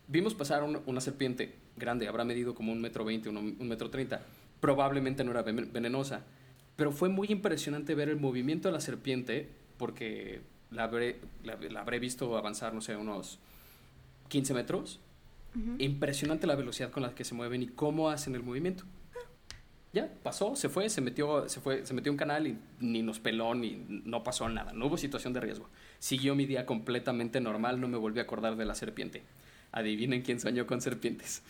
vimos 0.08 0.34
pasar 0.34 0.64
un- 0.64 0.82
una 0.86 1.02
serpiente 1.02 1.56
grande, 1.76 2.08
habrá 2.08 2.24
medido 2.24 2.56
como 2.56 2.72
un 2.72 2.80
metro 2.82 3.04
veinte, 3.04 3.28
un, 3.30 3.38
un 3.38 3.68
metro 3.68 3.90
treinta. 3.90 4.22
Probablemente 4.62 5.24
no 5.24 5.32
era 5.32 5.42
ven- 5.42 5.72
venenosa. 5.74 6.22
Pero 6.78 6.92
fue 6.92 7.10
muy 7.10 7.28
impresionante 7.30 7.96
ver 7.96 8.08
el 8.10 8.18
movimiento 8.18 8.68
de 8.70 8.74
la 8.74 8.80
serpiente, 8.80 9.50
porque 9.78 10.42
la 10.72 10.86
habré, 10.86 11.20
la, 11.44 11.56
la 11.58 11.82
habré 11.82 12.00
visto 12.00 12.38
avanzar, 12.38 12.74
no 12.74 12.82
sé, 12.82 12.96
unos 12.96 13.40
15 14.30 14.54
metros. 14.54 15.00
Impresionante 15.80 16.48
la 16.48 16.56
velocidad 16.56 16.92
con 16.92 17.04
la 17.04 17.16
que 17.16 17.24
se 17.24 17.34
mueven 17.34 17.64
y 17.64 17.68
cómo 17.68 18.10
hacen 18.10 18.36
el 18.36 18.44
movimiento. 18.44 18.84
Ya, 19.96 20.10
pasó, 20.24 20.58
se 20.58 20.68
fue, 20.68 20.90
se 20.90 21.00
metió, 21.00 21.48
se 21.48 21.62
fue, 21.62 21.86
se 21.86 21.94
metió 21.94 22.10
en 22.10 22.16
un 22.16 22.18
canal 22.18 22.46
y 22.48 22.58
ni 22.82 23.02
nos 23.02 23.20
peló 23.20 23.56
ni 23.56 23.86
no 23.88 24.26
pasó 24.26 24.50
nada, 24.50 24.74
no 24.74 24.88
hubo 24.88 24.98
situación 24.98 25.32
de 25.32 25.40
riesgo. 25.40 25.70
Siguió 26.00 26.36
mi 26.36 26.46
día 26.46 26.66
completamente 26.66 27.40
normal, 27.40 27.80
no 27.80 27.88
me 27.88 27.96
volví 27.96 28.20
a 28.20 28.24
acordar 28.24 28.58
de 28.58 28.66
la 28.66 28.76
serpiente. 28.76 29.24
Adivinen 29.72 30.22
quién 30.22 30.42
soñó 30.42 30.68
con 30.68 30.82
serpientes. 30.82 31.44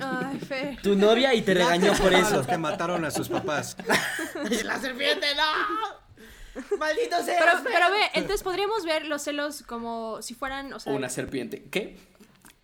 Ay, 0.00 0.38
Fer. 0.38 0.82
Tu 0.82 0.96
novia 0.96 1.32
y 1.32 1.40
te 1.40 1.54
regañó 1.62 1.94
por 1.94 2.12
eso. 2.12 2.36
los 2.36 2.46
que 2.46 2.58
mataron 2.58 3.06
a 3.06 3.10
sus 3.10 3.30
papás. 3.30 3.74
¡La 4.64 4.78
serpiente, 4.78 5.26
no! 5.34 6.76
¡Maldito 6.78 7.22
sea! 7.22 7.38
Pero, 7.38 7.52
pero 7.64 7.90
ve, 7.90 8.02
entonces 8.12 8.42
podríamos 8.42 8.84
ver 8.84 9.06
los 9.06 9.22
celos 9.22 9.62
como 9.62 10.20
si 10.20 10.34
fueran, 10.34 10.74
o 10.74 10.78
sea, 10.78 10.92
Una 10.92 11.08
serpiente. 11.08 11.64
¿Qué? 11.70 11.96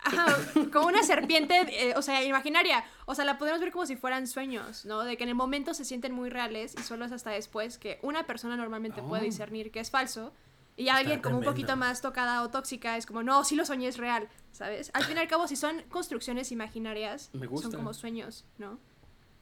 Ajá, 0.05 0.37
como 0.73 0.87
una 0.89 1.03
serpiente, 1.03 1.55
eh, 1.71 1.95
o 1.97 2.03
sea, 2.03 2.23
imaginaria. 2.25 2.85
O 3.07 3.15
sea, 3.15 3.25
la 3.25 3.39
podemos 3.39 3.61
ver 3.61 3.73
como 3.73 3.87
si 3.87 3.97
fueran 3.97 4.27
sueños, 4.27 4.85
¿no? 4.85 5.03
De 5.05 5.17
que 5.17 5.25
en 5.25 5.31
el 5.31 5.35
momento 5.35 5.75
se 5.75 5.85
sienten 5.85 6.13
muy 6.13 6.31
reales 6.31 6.75
y 6.79 6.83
solo 6.83 7.05
es 7.05 7.13
hasta 7.13 7.31
después 7.31 7.79
que 7.79 7.99
una 8.03 8.27
persona 8.27 8.57
normalmente 8.57 9.03
puede 9.03 9.23
Oh. 9.23 9.25
discernir 9.27 9.71
que 9.71 9.81
es 9.81 9.91
falso. 9.91 10.33
Y 10.77 10.89
alguien 10.89 11.23
como 11.23 11.39
un 11.39 11.45
poquito 11.45 11.77
más 11.77 12.01
tocada 12.03 12.43
o 12.43 12.51
tóxica 12.51 12.97
es 12.97 13.07
como, 13.07 13.23
no, 13.23 13.45
sí 13.45 13.55
lo 13.55 13.65
soñé, 13.65 13.87
es 13.87 13.97
real, 13.97 14.29
¿sabes? 14.51 14.91
Al 14.93 15.05
fin 15.05 15.17
y 15.17 15.21
al 15.21 15.29
cabo, 15.29 15.47
si 15.47 15.55
son 15.55 15.83
construcciones 15.89 16.51
imaginarias, 16.51 17.31
Me 17.33 17.47
gusta. 17.47 17.71
son 17.71 17.77
como 17.79 17.95
sueños, 17.95 18.45
¿no? 18.59 18.79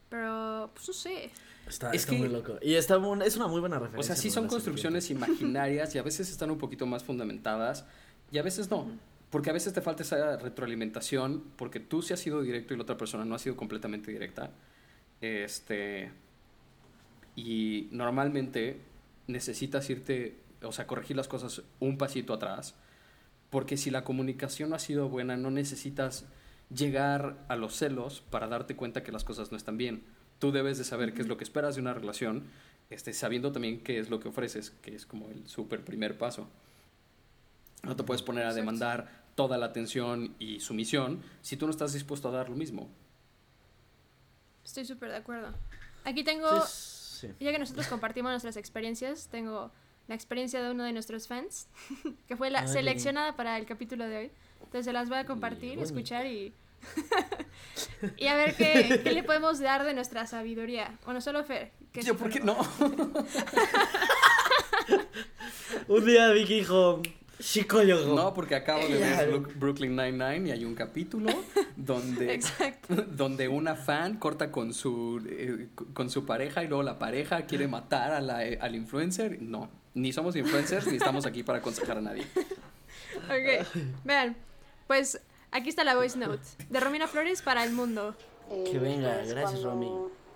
Pero, 0.09 0.69
pues 0.75 0.87
no 0.87 0.93
sé. 0.93 1.31
Está, 1.67 1.89
Es 1.89 2.01
está 2.01 2.11
que- 2.11 2.19
muy 2.19 2.27
loco. 2.27 2.57
Y 2.61 2.75
está 2.75 2.99
muy- 2.99 3.25
es 3.25 3.35
una 3.35 3.47
muy 3.47 3.59
buena 3.61 3.77
O 3.77 3.79
referencia. 3.79 4.13
sea, 4.15 4.21
sí 4.21 4.29
son 4.29 4.47
construcciones 4.47 5.09
imaginarias 5.09 5.95
y 5.95 5.97
a 5.97 6.03
veces 6.03 6.29
están 6.29 6.51
un 6.51 6.57
poquito 6.59 6.85
más 6.85 7.03
fundamentadas 7.03 7.85
y 8.31 8.37
a 8.37 8.43
veces 8.43 8.69
no. 8.69 8.85
Porque 9.33 9.49
a 9.49 9.53
veces 9.53 9.73
te 9.73 9.81
falta 9.81 10.03
esa 10.03 10.37
retroalimentación 10.37 11.43
porque 11.55 11.79
tú 11.79 12.03
sí 12.03 12.13
has 12.13 12.19
sido 12.19 12.43
directo 12.43 12.75
y 12.75 12.77
la 12.77 12.83
otra 12.83 12.97
persona 12.97 13.25
no 13.25 13.33
ha 13.33 13.39
sido 13.39 13.55
completamente 13.55 14.11
directa. 14.11 14.51
Este. 15.21 16.11
Y 17.35 17.87
normalmente 17.89 18.79
necesitas 19.25 19.89
irte, 19.89 20.37
o 20.61 20.71
sea, 20.71 20.85
corregir 20.85 21.17
las 21.17 21.27
cosas 21.27 21.63
un 21.79 21.97
pasito 21.97 22.31
atrás. 22.31 22.75
Porque 23.49 23.75
si 23.75 23.89
la 23.89 24.03
comunicación 24.03 24.69
no 24.69 24.75
ha 24.75 24.79
sido 24.79 25.09
buena, 25.09 25.35
no 25.35 25.49
necesitas 25.49 26.27
llegar 26.69 27.43
a 27.47 27.55
los 27.55 27.75
celos 27.75 28.21
para 28.29 28.47
darte 28.47 28.75
cuenta 28.75 29.01
que 29.01 29.11
las 29.11 29.23
cosas 29.23 29.49
no 29.49 29.57
están 29.57 29.77
bien. 29.79 30.03
Tú 30.37 30.51
debes 30.51 30.77
de 30.77 30.83
saber 30.83 31.15
qué 31.15 31.23
es 31.23 31.27
lo 31.27 31.37
que 31.37 31.43
esperas 31.43 31.73
de 31.73 31.81
una 31.81 31.95
relación, 31.95 32.43
este, 32.91 33.13
sabiendo 33.13 33.51
también 33.51 33.81
qué 33.81 33.97
es 33.97 34.11
lo 34.11 34.19
que 34.19 34.27
ofreces, 34.27 34.69
que 34.83 34.93
es 34.93 35.07
como 35.07 35.31
el 35.31 35.47
súper 35.47 35.83
primer 35.83 36.19
paso. 36.19 36.47
No 37.81 37.95
te 37.95 38.03
puedes 38.03 38.21
poner 38.21 38.45
a 38.45 38.53
demandar 38.53 39.22
toda 39.35 39.57
la 39.57 39.67
atención 39.67 40.35
y 40.39 40.59
sumisión 40.59 41.23
si 41.41 41.57
tú 41.57 41.65
no 41.65 41.71
estás 41.71 41.93
dispuesto 41.93 42.29
a 42.29 42.31
dar 42.31 42.49
lo 42.49 42.55
mismo. 42.55 42.89
Estoy 44.63 44.85
súper 44.85 45.09
de 45.09 45.17
acuerdo. 45.17 45.53
Aquí 46.05 46.23
tengo, 46.23 46.47
serpiente. 46.47 46.67
Sí, 46.67 47.27
sí. 47.27 47.45
ya 47.45 47.51
que 47.51 47.59
nosotros 47.59 47.87
compartimos 47.87 48.31
nuestras 48.31 48.57
experiencias, 48.57 49.27
tengo 49.29 49.71
la 50.07 50.15
experiencia 50.15 50.61
de 50.61 50.71
uno 50.71 50.83
de 50.83 50.93
nuestros 50.93 51.27
fans, 51.27 51.67
que 52.27 52.35
fue 52.35 52.49
la 52.49 52.59
Ay, 52.59 52.65
qué 52.67 52.73
seleccionada 52.73 53.35
para 53.35 53.57
el 53.57 53.65
capítulo 53.65 54.07
de 54.07 54.17
hoy. 54.17 54.31
Entonces 54.59 54.85
se 54.85 54.93
las 54.93 55.09
voy 55.09 55.17
a 55.19 55.25
compartir, 55.25 55.75
bueno. 55.75 55.83
escuchar 55.83 56.25
y... 56.25 56.53
y 58.17 58.27
a 58.27 58.35
ver 58.35 58.55
qué, 58.55 58.99
qué 59.03 59.11
le 59.13 59.23
podemos 59.23 59.59
dar 59.59 59.85
de 59.85 59.93
nuestra 59.93 60.27
sabiduría. 60.27 60.99
Bueno, 61.05 61.21
solo 61.21 61.43
Fer. 61.43 61.71
que 61.93 62.01
Yo, 62.01 62.17
¿por 62.17 62.29
qué 62.29 62.41
no? 62.41 62.57
Un 65.87 66.05
día 66.05 66.29
Vicky 66.31 66.55
dijo, 66.55 67.01
psicólogo. 67.43 68.15
No, 68.15 68.33
porque 68.33 68.55
acabo 68.55 68.87
de 68.87 68.97
ver 68.97 69.13
Claro. 69.13 69.43
Brooklyn 69.55 69.95
Nine-Nine 69.95 70.49
y 70.49 70.51
hay 70.51 70.65
un 70.65 70.75
capítulo 70.75 71.29
donde, 71.75 72.33
Exacto. 72.33 72.95
donde 73.07 73.47
una 73.47 73.75
fan 73.75 74.17
corta 74.17 74.51
con 74.51 74.73
su, 74.73 75.21
eh, 75.29 75.67
con 75.93 76.09
su 76.09 76.25
pareja 76.25 76.63
y 76.63 76.67
luego 76.67 76.83
la 76.83 76.97
pareja 76.99 77.43
quiere 77.45 77.67
matar 77.67 78.11
a 78.13 78.21
la, 78.21 78.39
al 78.59 78.75
influencer. 78.75 79.41
No, 79.41 79.69
ni 79.93 80.13
somos 80.13 80.35
influencers 80.35 80.87
ni 80.87 80.97
estamos 80.97 81.25
aquí 81.25 81.43
para 81.43 81.59
aconsejar 81.59 81.97
a 81.97 82.01
nadie. 82.01 82.25
Ok, 83.25 83.67
vean, 84.03 84.35
pues 84.87 85.21
aquí 85.51 85.69
está 85.69 85.83
la 85.83 85.95
voice 85.95 86.17
note 86.17 86.43
de 86.69 86.79
Romina 86.79 87.07
Flores 87.07 87.41
para 87.41 87.63
el 87.63 87.71
mundo. 87.71 88.15
Y, 88.51 88.71
Que 88.71 88.79
venga, 88.79 89.13
pues, 89.17 89.33
gracias, 89.33 89.61
Romy. 89.63 89.89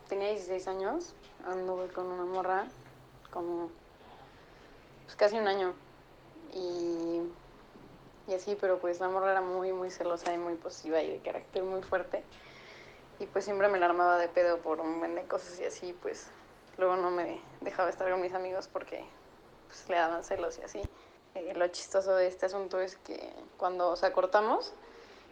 Tenía 0.07 0.29
16 0.29 0.67
años, 0.67 1.13
anduve 1.45 1.87
con 1.87 2.05
una 2.05 2.23
morra 2.25 2.65
como 3.31 3.69
pues, 5.05 5.15
casi 5.15 5.37
un 5.37 5.47
año. 5.47 5.73
Y, 6.57 7.21
y 8.27 8.33
así, 8.33 8.57
pero 8.59 8.79
pues 8.79 8.99
la 8.99 9.07
morra 9.07 9.31
era 9.31 9.41
muy, 9.41 9.71
muy 9.71 9.91
celosa 9.91 10.33
y 10.33 10.37
muy 10.37 10.55
positiva 10.55 11.01
y 11.01 11.11
de 11.11 11.19
carácter 11.19 11.63
muy 11.63 11.81
fuerte. 11.83 12.23
Y 13.19 13.25
pues 13.27 13.45
siempre 13.45 13.67
me 13.69 13.79
la 13.79 13.85
armaba 13.85 14.17
de 14.17 14.27
pedo 14.27 14.59
por 14.59 14.79
un 14.79 14.99
buen 14.99 15.15
de 15.15 15.23
cosas 15.23 15.59
y 15.59 15.65
así, 15.65 15.93
pues 16.01 16.27
luego 16.77 16.95
no 16.95 17.11
me 17.11 17.41
dejaba 17.61 17.89
estar 17.89 18.09
con 18.09 18.21
mis 18.21 18.33
amigos 18.33 18.67
porque 18.67 19.03
pues, 19.67 19.87
le 19.89 19.95
daban 19.95 20.23
celos 20.23 20.57
y 20.59 20.63
así. 20.63 20.81
Eh, 21.35 21.53
lo 21.55 21.67
chistoso 21.67 22.15
de 22.15 22.27
este 22.27 22.47
asunto 22.47 22.79
es 22.79 22.97
que 22.97 23.31
cuando, 23.57 23.89
o 23.89 23.95
sea, 23.95 24.13
cortamos, 24.13 24.73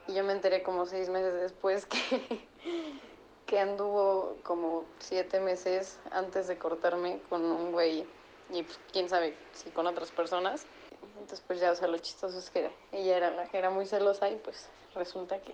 y 0.07 0.13
yo 0.13 0.23
me 0.23 0.33
enteré 0.33 0.61
como 0.61 0.85
seis 0.85 1.09
meses 1.09 1.33
después 1.33 1.85
que, 1.85 2.47
que 3.45 3.59
anduvo 3.59 4.37
como 4.43 4.85
siete 4.99 5.39
meses 5.39 5.99
antes 6.11 6.47
de 6.47 6.57
cortarme 6.57 7.19
con 7.29 7.43
un 7.43 7.71
güey 7.71 8.05
y 8.51 8.63
pues 8.63 8.79
quién 8.91 9.09
sabe 9.09 9.35
si 9.53 9.69
con 9.71 9.87
otras 9.87 10.11
personas. 10.11 10.65
Entonces 11.13 11.43
pues 11.45 11.59
ya, 11.59 11.71
o 11.71 11.75
sea, 11.75 11.87
lo 11.87 11.97
chistoso 11.97 12.39
es 12.39 12.49
que 12.49 12.69
ella 12.91 13.17
era 13.17 13.31
la 13.31 13.47
que 13.47 13.57
era 13.57 13.69
muy 13.69 13.85
celosa 13.85 14.29
y 14.29 14.35
pues 14.37 14.67
resulta 14.93 15.39
que 15.41 15.53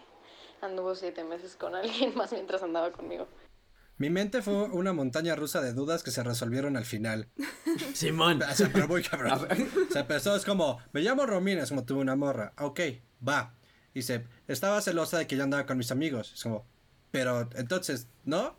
anduvo 0.62 0.96
siete 0.96 1.24
meses 1.24 1.56
con 1.56 1.76
alguien 1.76 2.16
más 2.16 2.32
mientras 2.32 2.64
andaba 2.64 2.92
conmigo. 2.92 3.28
Mi 3.98 4.10
mente 4.10 4.42
fue 4.42 4.54
una 4.54 4.94
montaña 4.94 5.36
rusa 5.36 5.62
de 5.62 5.74
dudas 5.74 6.02
que 6.02 6.10
se 6.10 6.24
resolvieron 6.24 6.76
al 6.76 6.86
final. 6.86 7.28
Simón. 7.94 8.42
O 8.42 8.56
sea, 8.56 8.68
pero 8.74 8.88
muy 8.88 9.04
cabrón. 9.04 9.48
O 9.90 9.92
sea, 9.92 10.02
empezó, 10.02 10.36
es 10.36 10.44
como, 10.44 10.80
me 10.92 11.02
llamo 11.02 11.28
Romina, 11.28 11.62
es 11.62 11.70
como 11.70 11.86
tuve 11.86 12.00
una 12.00 12.16
morra. 12.16 12.54
Ok, 12.58 12.80
va. 13.28 13.54
Dice, 13.94 14.26
estaba 14.48 14.82
celosa 14.82 15.20
de 15.20 15.28
que 15.28 15.36
yo 15.36 15.44
andaba 15.44 15.68
con 15.68 15.78
mis 15.78 15.92
amigos. 15.92 16.34
Es 16.34 16.42
como, 16.42 16.66
pero 17.12 17.48
entonces, 17.56 18.08
¿no? 18.26 18.56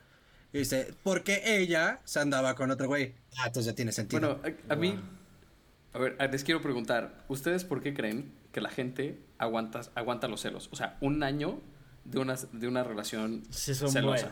Y 0.53 0.59
dice, 0.59 0.95
porque 1.03 1.43
ella 1.45 2.03
se 2.05 2.21
andaba 2.21 2.55
con 2.55 2.71
otro 2.71 2.87
güey. 2.87 3.17
Ah, 3.39 3.47
entonces 3.47 3.65
ya 3.65 3.75
tiene 3.75 3.91
sentido. 3.91 4.39
Bueno, 4.39 4.57
a, 4.69 4.75
a 4.75 4.77
mí, 4.77 5.01
a 5.95 5.99
ver, 5.99 6.17
a- 6.19 6.27
les 6.27 6.45
quiero 6.45 6.61
preguntar, 6.63 7.25
¿ustedes 7.29 7.65
por 7.65 7.83
qué 7.83 7.95
creen 7.95 8.33
que 8.53 8.61
la 8.61 8.71
gente 8.71 9.19
aguanta, 9.39 9.81
aguanta 9.95 10.29
los 10.29 10.41
celos? 10.41 10.69
O 10.73 10.77
sea, 10.77 10.97
un 11.01 11.23
año 11.23 11.61
de 12.05 12.19
una, 12.19 12.37
de 12.53 12.69
una 12.69 12.83
relación 12.85 13.43
Sí, 13.51 13.75
son 13.75 13.91
celosa. 13.91 14.31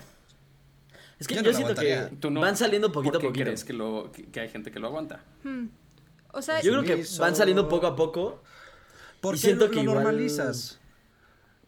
Es 1.19 1.27
que 1.29 1.35
Yo 1.35 1.43
yo, 1.43 1.47
no 1.47 1.51
lo 1.53 1.57
siento 1.57 1.81
que 1.81 1.93
aguantaría. 1.93 2.21
Tú 2.21 2.31
no, 2.31 2.41
van 2.41 2.57
saliendo 2.57 2.91
poquito 2.93 3.13
¿por 3.13 3.19
a 3.19 3.21
qué 3.21 3.27
poquito. 3.29 3.45
crees 3.45 3.65
que, 3.65 3.73
lo, 3.75 4.11
que, 4.13 4.25
que 4.25 4.41
hay 4.41 4.49
gente 4.49 4.71
que 4.71 4.79
lo 4.79 4.87
aguanta? 4.89 5.23
O 6.33 6.41
sea, 6.43 6.61
Yo 6.63 6.73
creo 6.73 6.85
que 6.85 7.05
van 7.19 7.37
saliendo 7.37 7.69
poco 7.69 7.87
a 7.87 7.95
poco. 7.97 8.43
¿Por 9.21 9.35
y 9.35 9.39
qué 9.39 9.47
siento 9.49 9.67
lo, 9.67 9.71
que 9.71 9.77
lo 9.77 9.83
igual- 9.83 10.03
normalizas? 10.05 10.81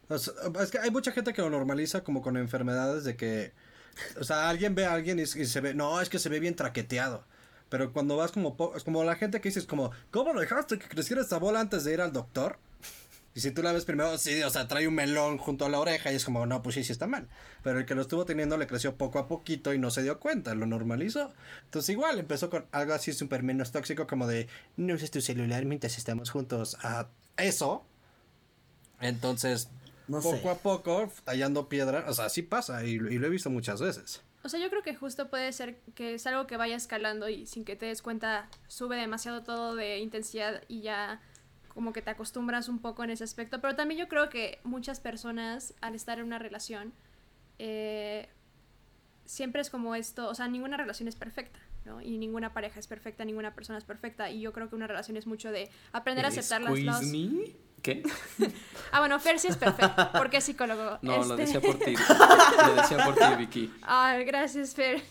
O 0.09 0.19
sea, 0.19 0.33
es 0.63 0.71
que 0.71 0.79
hay 0.79 0.91
mucha 0.91 1.13
gente 1.13 1.33
que 1.35 1.43
lo 1.43 1.51
normaliza 1.51 2.03
como 2.03 2.23
con 2.23 2.37
enfermedades 2.39 3.05
de 3.05 3.17
que, 3.17 3.53
o 4.19 4.25
sea, 4.25 4.49
alguien 4.49 4.75
ve 4.75 4.87
a 4.87 4.95
alguien 4.95 5.19
y, 5.19 5.23
y 5.23 5.27
se 5.27 5.61
ve, 5.61 5.75
no, 5.75 6.01
es 6.01 6.09
que 6.09 6.19
se 6.19 6.29
ve 6.31 6.41
bien 6.41 6.55
traqueteado. 6.57 7.25
Pero 7.73 7.91
cuando 7.91 8.19
vas 8.19 8.33
como, 8.33 8.55
es 8.77 8.85
como 8.85 9.03
la 9.03 9.17
gente 9.17 9.41
que 9.41 9.49
dices 9.49 9.65
como, 9.65 9.93
¿cómo 10.11 10.35
lo 10.35 10.41
dejaste 10.41 10.79
que 10.79 10.89
creciera 10.89 11.23
esta 11.23 11.39
bola 11.39 11.59
antes 11.59 11.85
de 11.85 11.95
ir 11.95 12.03
al 12.03 12.13
doctor? 12.13 12.59
Y 13.35 13.41
si 13.41 13.51
tú 13.51 13.63
la 13.63 13.73
ves 13.73 13.87
primero, 13.87 14.19
sí, 14.19 14.43
o 14.43 14.51
sea, 14.51 14.69
trae 14.69 14.87
un 14.87 14.95
melón 14.95 15.39
junto 15.39 15.65
a 15.65 15.71
la 15.71 15.81
oreja 15.81 16.13
y 16.13 16.17
es 16.17 16.25
como, 16.27 16.45
no, 16.45 16.63
pues 16.63 16.75
sí, 16.75 16.85
sí 16.85 16.93
está 16.93 17.07
mal. 17.07 17.31
Pero 17.63 17.79
el 17.79 17.87
que 17.87 17.95
lo 17.95 18.03
estuvo 18.03 18.27
teniendo 18.27 18.59
le 18.59 18.67
creció 18.67 18.99
poco 18.99 19.19
a 19.19 19.27
poquito 19.27 19.73
y 19.73 19.79
no 19.79 19.91
se 19.91 20.03
dio 20.03 20.21
cuenta, 20.21 20.55
lo 20.55 20.67
normalizó. 20.67 21.33
Entonces 21.65 21.89
igual 21.89 22.19
empezó 22.19 22.51
con 22.51 22.67
algo 22.73 22.93
así 22.93 23.15
súper 23.15 23.43
menos 23.43 23.73
tóxico 23.73 24.07
como 24.07 24.27
de, 24.27 24.49
no 24.77 24.93
uses 24.93 25.11
tu 25.11 25.23
celular 25.23 25.65
mientras 25.65 25.97
estamos 25.97 26.29
juntos. 26.29 26.77
A 26.83 27.09
eso. 27.39 27.87
Entonces, 29.01 29.71
No 30.09 30.21
poco 30.21 30.37
sé. 30.43 30.49
a 30.51 30.55
poco, 30.57 31.11
tallando 31.25 31.71
piedra, 31.71 32.05
o 32.07 32.13
sea, 32.13 32.29
sí 32.29 32.43
pasa 32.43 32.85
y, 32.85 32.91
y 32.91 32.99
lo 32.99 33.27
he 33.29 33.31
visto 33.31 33.49
muchas 33.49 33.81
veces. 33.81 34.21
O 34.45 34.49
sea, 34.49 34.59
yo 34.59 34.69
creo 34.71 34.83
que 34.83 34.95
justo 34.95 35.31
puede 35.31 35.53
ser 35.53 35.81
que 35.95 36.15
es 36.15 36.27
algo 36.27 36.47
que 36.47 36.57
vaya 36.57 36.77
escalando 36.77 37.29
y 37.29 37.47
sin 37.47 37.65
que 37.65 37.77
te 37.77 37.87
des 37.87 38.03
cuenta 38.03 38.49
sube 38.67 38.97
demasiado 38.97 39.43
todo 39.43 39.77
de 39.77 39.99
intensidad 39.99 40.63
y 40.69 40.81
ya 40.81 41.21
como 41.69 41.93
que 41.93 42.03
te 42.03 42.11
acostumbras 42.11 42.69
un 42.69 42.81
poco 42.81 43.05
en 43.05 43.11
ese 43.11 43.25
aspecto. 43.25 43.61
Pero 43.61 43.77
también 43.77 44.01
yo 44.01 44.09
creo 44.09 44.29
que 44.29 44.61
muchas 44.65 45.01
personas 45.01 45.75
al 45.81 45.95
estar 45.95 46.19
en 46.19 46.27
una 46.27 46.39
relación 46.39 46.93
eh, 47.59 48.29
siempre 49.25 49.63
es 49.63 49.71
como 49.71 49.95
esto, 49.95 50.29
o 50.29 50.35
sea, 50.35 50.49
ninguna 50.49 50.77
relación 50.77 51.09
es 51.09 51.17
perfecta, 51.17 51.61
¿no? 51.85 52.03
Y 52.03 52.19
ninguna 52.19 52.53
pareja 52.53 52.81
es 52.81 52.87
perfecta, 52.87 53.25
ninguna 53.25 53.55
persona 53.55 53.79
es 53.79 53.85
perfecta. 53.85 54.31
Y 54.31 54.41
yo 54.41 54.53
creo 54.53 54.69
que 54.69 54.75
una 54.75 54.87
relación 54.87 55.17
es 55.17 55.27
mucho 55.27 55.51
de 55.51 55.71
aprender 55.93 56.25
a 56.25 56.29
aceptar 56.29 56.61
las 56.63 56.85
dos. 56.85 57.13
¿Qué? 57.83 58.03
Ah, 58.95 58.99
bueno, 59.01 59.19
Fer 59.19 59.39
sí 59.39 59.49
es 59.49 59.57
perfecto, 59.57 60.11
porque 60.19 60.37
es 60.37 60.45
psicólogo. 60.45 60.99
No, 61.03 61.25
lo 61.25 61.35
Este- 61.35 61.37
decía 61.47 61.61
por 61.63 61.79
ti. 61.79 61.95
Lo 62.67 62.75
decía 62.75 63.05
por 63.07 63.15
ti, 63.15 63.25
Vicky. 63.39 63.75
Ah, 63.81 64.19
gracias, 64.27 64.75
Fer. 64.75 65.03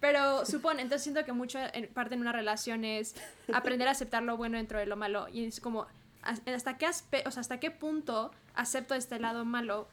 Pero 0.00 0.44
supone, 0.44 0.82
entonces 0.82 1.02
siento 1.02 1.24
que 1.24 1.32
mucho 1.32 1.58
en 1.72 1.88
parte 1.94 2.14
en 2.14 2.20
una 2.20 2.32
relación 2.32 2.84
es 2.84 3.14
aprender 3.54 3.88
a 3.88 3.92
aceptar 3.92 4.22
lo 4.22 4.36
bueno 4.36 4.58
dentro 4.58 4.78
de 4.78 4.84
lo 4.84 4.96
malo. 4.96 5.28
Y 5.32 5.46
es 5.46 5.60
como, 5.60 5.86
as- 6.22 6.42
hasta 6.46 6.76
qué, 6.76 6.86
aspe- 6.86 7.22
o 7.26 7.30
sea, 7.30 7.40
hasta 7.40 7.58
qué 7.58 7.70
punto 7.70 8.32
acepto 8.54 8.94
este 8.94 9.18
lado 9.18 9.46
malo 9.46 9.88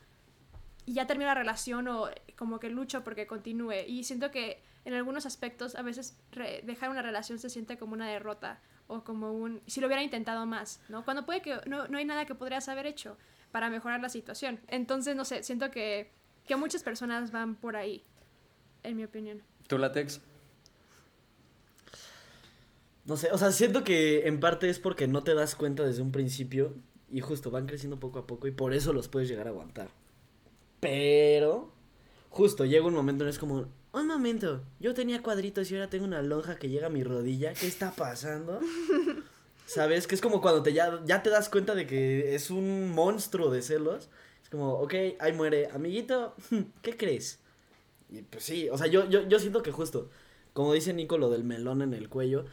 y 0.85 0.93
ya 0.93 1.07
termina 1.07 1.29
la 1.33 1.39
relación 1.39 1.87
o 1.87 2.09
como 2.37 2.59
que 2.59 2.69
lucho 2.69 3.05
porque 3.05 3.25
continúe. 3.25 3.83
Y 3.87 4.03
siento 4.03 4.31
que 4.31 4.61
en 4.83 4.93
algunos 4.93 5.25
aspectos 5.25 5.75
a 5.75 5.81
veces 5.81 6.17
dejar 6.63 6.89
una 6.89 7.01
relación 7.01 7.39
se 7.39 7.49
siente 7.49 7.77
como 7.77 7.93
una 7.93 8.07
derrota 8.09 8.59
o 8.87 9.03
como 9.03 9.31
un, 9.31 9.61
si 9.67 9.81
lo 9.81 9.87
hubiera 9.87 10.03
intentado 10.03 10.45
más, 10.45 10.79
¿no? 10.89 11.03
Cuando 11.03 11.25
puede 11.25 11.41
que 11.41 11.59
no, 11.65 11.87
no 11.87 11.97
hay 11.97 12.05
nada 12.05 12.25
que 12.25 12.35
podrías 12.35 12.67
haber 12.69 12.85
hecho 12.85 13.17
para 13.51 13.69
mejorar 13.69 14.01
la 14.01 14.09
situación. 14.09 14.59
Entonces, 14.67 15.15
no 15.15 15.25
sé, 15.25 15.43
siento 15.43 15.71
que, 15.71 16.11
que 16.45 16.55
muchas 16.55 16.83
personas 16.83 17.31
van 17.31 17.55
por 17.55 17.75
ahí, 17.75 18.03
en 18.83 18.97
mi 18.97 19.03
opinión. 19.03 19.41
¿Tú, 19.67 19.77
Latex? 19.77 20.21
No 23.05 23.15
sé, 23.15 23.31
o 23.31 23.37
sea, 23.37 23.51
siento 23.51 23.83
que 23.83 24.27
en 24.27 24.39
parte 24.39 24.69
es 24.69 24.79
porque 24.79 25.07
no 25.07 25.23
te 25.23 25.33
das 25.33 25.55
cuenta 25.55 25.83
desde 25.83 26.01
un 26.01 26.11
principio 26.11 26.75
y 27.09 27.21
justo 27.21 27.51
van 27.51 27.65
creciendo 27.65 27.99
poco 27.99 28.19
a 28.19 28.27
poco 28.27 28.47
y 28.47 28.51
por 28.51 28.73
eso 28.73 28.91
los 28.91 29.07
puedes 29.07 29.29
llegar 29.29 29.47
a 29.47 29.51
aguantar. 29.51 29.89
Pero, 30.79 31.71
justo 32.29 32.65
llega 32.65 32.85
un 32.85 32.93
momento 32.93 33.23
en 33.23 33.29
es 33.29 33.39
como, 33.39 33.67
un 34.01 34.07
momento, 34.07 34.63
yo 34.79 34.93
tenía 34.93 35.21
cuadritos 35.21 35.69
y 35.71 35.75
ahora 35.75 35.89
tengo 35.89 36.05
una 36.05 36.21
lonja 36.21 36.57
que 36.57 36.69
llega 36.69 36.87
a 36.87 36.89
mi 36.89 37.03
rodilla, 37.03 37.53
¿qué 37.53 37.67
está 37.67 37.91
pasando? 37.91 38.59
¿Sabes? 39.65 40.07
Que 40.07 40.15
es 40.15 40.21
como 40.21 40.41
cuando 40.41 40.63
te 40.63 40.73
ya, 40.73 41.01
ya 41.05 41.21
te 41.21 41.29
das 41.29 41.49
cuenta 41.49 41.75
de 41.75 41.85
que 41.85 42.35
es 42.35 42.49
un 42.49 42.89
monstruo 42.91 43.51
de 43.51 43.61
celos. 43.61 44.09
Es 44.43 44.49
como, 44.49 44.75
ok, 44.75 44.93
ahí 45.19 45.33
muere, 45.33 45.69
amiguito, 45.73 46.35
¿qué 46.81 46.95
crees? 46.95 47.39
Y 48.09 48.21
pues 48.21 48.43
sí, 48.43 48.69
o 48.69 48.77
sea, 48.77 48.87
yo, 48.87 49.09
yo, 49.09 49.27
yo 49.27 49.39
siento 49.39 49.61
que 49.61 49.71
justo, 49.71 50.09
como 50.53 50.73
dice 50.73 50.93
Nico, 50.93 51.17
lo 51.17 51.29
del 51.29 51.43
melón 51.43 51.81
en 51.81 51.93
el 51.93 52.07
cuello, 52.07 52.45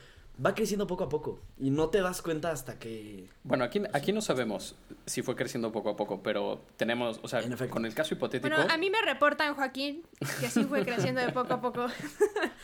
va 0.45 0.55
creciendo 0.55 0.87
poco 0.87 1.05
a 1.05 1.09
poco. 1.09 1.41
Y 1.59 1.71
no 1.71 1.89
te 1.91 2.01
das 2.01 2.23
cuenta 2.23 2.51
hasta 2.51 2.79
que. 2.79 3.29
Bueno, 3.43 3.65
aquí, 3.65 3.83
aquí 3.93 4.13
no 4.13 4.21
sabemos 4.21 4.77
si 5.07 5.23
fue 5.23 5.37
creciendo 5.37 5.71
poco 5.73 5.91
a 5.91 5.97
poco, 5.97 6.23
pero 6.23 6.65
tenemos, 6.77 7.21
o 7.23 7.29
sea, 7.29 7.41
En 7.41 7.53
efecto. 7.53 7.73
con 7.75 7.85
el 7.87 7.95
caso 7.95 8.15
hipotético, 8.15 8.55
Bueno, 8.55 8.73
a 8.73 8.77
mí 8.79 8.91
me 8.91 9.01
reportan, 9.03 9.55
Joaquín, 9.55 10.03
que 10.41 10.49
sí 10.49 10.65
fue 10.65 10.85
creciendo 10.85 11.21
de 11.21 11.31
poco 11.33 11.55
a 11.55 11.61
poco. 11.61 11.87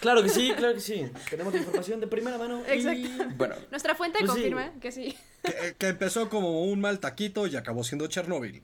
Claro 0.01 0.23
que 0.23 0.31
sí, 0.31 0.51
claro 0.57 0.73
que 0.73 0.81
sí. 0.81 1.05
Tenemos 1.29 1.53
la 1.53 1.59
información 1.59 2.01
de 2.01 2.07
primera 2.07 2.39
mano. 2.39 2.63
y- 2.67 2.73
Exacto. 2.73 3.35
bueno, 3.37 3.55
Nuestra 3.71 3.95
fuente 3.95 4.21
Pues 4.21 4.31
sí. 4.33 4.37
confirma 4.39 4.73
que 4.81 4.93
sí. 4.93 5.15
Que, 5.43 5.75
que 5.77 5.89
empezó 5.89 6.31
como 6.31 6.65
un 6.65 6.81
mal 6.81 7.01
taquito 7.01 7.47
y 7.47 7.55
acabó 7.57 7.85
siendo 7.85 8.07
Chernóbil. 8.07 8.63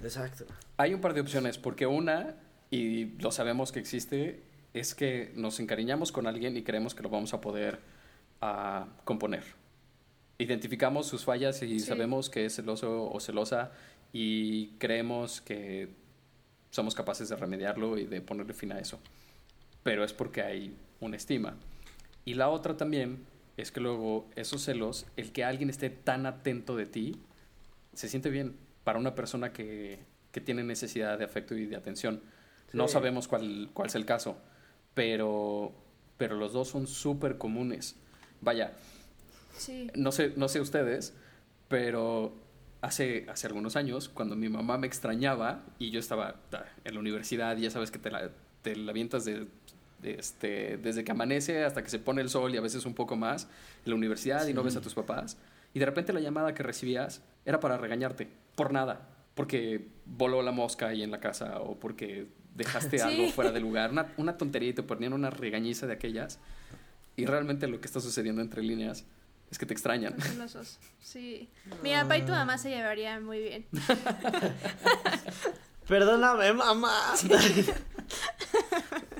Exacto. 0.00 0.44
hay 0.76 0.94
un 0.94 1.00
par 1.00 1.14
de 1.14 1.20
opciones, 1.20 1.58
porque 1.58 1.86
una, 1.86 2.36
y 2.70 3.06
lo 3.20 3.32
sabemos 3.32 3.72
que 3.72 3.80
existe, 3.80 4.40
es 4.72 4.94
que 4.94 5.32
nos 5.34 5.58
encariñamos 5.60 6.12
con 6.12 6.28
alguien 6.28 6.56
y 6.56 6.62
creemos 6.62 6.94
que 6.94 7.02
lo 7.02 7.08
vamos 7.08 7.34
a 7.34 7.40
poder 7.40 7.80
ah, 8.42 8.86
componer. 9.04 9.44
Identificamos 10.38 11.06
sus 11.06 11.24
fallas 11.24 11.62
y 11.62 11.78
Sí. 11.78 11.86
sabemos 11.86 12.28
que 12.28 12.44
es 12.44 12.56
celoso 12.56 13.10
o 13.10 13.20
celosa 13.20 13.72
y 14.12 14.68
creemos 14.78 15.40
que 15.40 15.94
somos 16.70 16.94
capaces 16.94 17.28
de 17.28 17.36
remediarlo 17.36 17.96
y 17.98 18.06
de 18.06 18.20
ponerle 18.20 18.52
fin 18.52 18.72
a 18.72 18.78
eso. 18.78 18.98
Pero 19.82 20.04
es 20.04 20.12
porque 20.12 20.42
hay 20.42 20.76
una 21.00 21.16
estima. 21.16 21.56
Y 22.24 22.34
la 22.34 22.48
otra 22.48 22.76
también 22.76 23.24
es 23.56 23.70
que 23.72 23.80
luego 23.80 24.28
esos 24.36 24.62
celos, 24.62 25.06
el 25.16 25.32
que 25.32 25.44
alguien 25.44 25.70
esté 25.70 25.90
tan 25.90 26.26
atento 26.26 26.76
de 26.76 26.86
ti, 26.86 27.16
se 27.94 28.08
siente 28.08 28.30
bien 28.30 28.56
para 28.84 28.98
una 28.98 29.14
persona 29.14 29.52
que, 29.52 30.00
que 30.32 30.40
tiene 30.40 30.62
necesidad 30.64 31.18
de 31.18 31.24
afecto 31.24 31.54
y 31.54 31.66
de 31.66 31.76
atención. 31.76 32.20
No 32.72 32.88
sabemos 32.88 33.28
cuál, 33.28 33.70
cuál 33.74 33.88
es 33.88 33.94
el 33.94 34.06
caso, 34.06 34.38
pero, 34.94 35.72
pero 36.16 36.36
los 36.36 36.52
dos 36.54 36.68
son 36.68 36.86
súper 36.86 37.36
comunes. 37.38 37.96
Vaya, 38.42 38.72
Sí. 39.56 39.88
no 39.94 40.12
sé, 40.12 40.32
no 40.36 40.48
sé 40.48 40.60
ustedes, 40.60 41.14
pero 41.68 42.34
hace, 42.80 43.26
hace 43.30 43.46
algunos 43.46 43.76
años, 43.76 44.08
cuando 44.08 44.36
mi 44.36 44.48
mamá 44.48 44.76
me 44.78 44.86
extrañaba 44.86 45.62
y 45.78 45.90
yo 45.90 46.00
estaba 46.00 46.36
en 46.84 46.94
la 46.94 47.00
universidad, 47.00 47.56
y 47.56 47.62
ya 47.62 47.70
sabes 47.70 47.90
que 47.90 47.98
te 47.98 48.10
la, 48.10 48.30
te 48.62 48.76
la 48.76 48.90
avientas 48.90 49.24
de, 49.24 49.46
de 50.00 50.14
este, 50.14 50.76
desde 50.78 51.04
que 51.04 51.12
amanece 51.12 51.64
hasta 51.64 51.82
que 51.82 51.90
se 51.90 51.98
pone 51.98 52.20
el 52.22 52.28
sol 52.28 52.52
y 52.54 52.58
a 52.58 52.60
veces 52.60 52.84
un 52.86 52.94
poco 52.94 53.14
más 53.16 53.44
en 53.84 53.90
la 53.90 53.94
universidad 53.96 54.46
y 54.48 54.54
no 54.54 54.62
ves 54.62 54.76
a 54.76 54.80
tus 54.80 54.94
papás. 54.94 55.36
Y 55.74 55.78
de 55.78 55.86
repente 55.86 56.12
la 56.12 56.20
llamada 56.20 56.54
que 56.54 56.62
recibías 56.62 57.22
era 57.46 57.60
para 57.60 57.76
regañarte, 57.78 58.28
por 58.56 58.72
nada, 58.72 59.08
porque 59.34 59.86
voló 60.04 60.42
la 60.42 60.52
mosca 60.52 60.88
ahí 60.88 61.02
en 61.02 61.10
la 61.10 61.20
casa 61.20 61.60
o 61.60 61.78
porque 61.78 62.26
dejaste 62.54 62.98
Sí. 62.98 63.04
algo 63.04 63.28
fuera 63.32 63.52
de 63.52 63.60
lugar, 63.66 63.90
una, 63.92 64.12
una 64.16 64.36
tontería 64.36 64.70
y 64.70 64.72
te 64.74 64.82
ponían 64.82 65.12
una 65.12 65.30
regañiza 65.30 65.86
de 65.86 65.92
aquellas. 65.94 66.38
Y 67.16 67.26
realmente 67.26 67.68
lo 67.68 67.80
que 67.80 67.86
está 67.86 68.00
sucediendo 68.00 68.40
entre 68.40 68.62
líneas 68.62 69.04
es 69.50 69.58
que 69.58 69.66
te 69.66 69.74
extrañan. 69.74 70.18
Son 70.18 70.32
celosos. 70.32 70.78
Sí. 71.00 71.50
Mi 71.82 71.92
papá 71.92 72.16
y 72.16 72.22
tu 72.22 72.32
mamá 72.32 72.56
se 72.56 72.70
llevarían 72.70 73.24
muy 73.24 73.40
bien. 73.40 73.66
Perdóname, 75.86 76.54
mamá. 76.54 77.14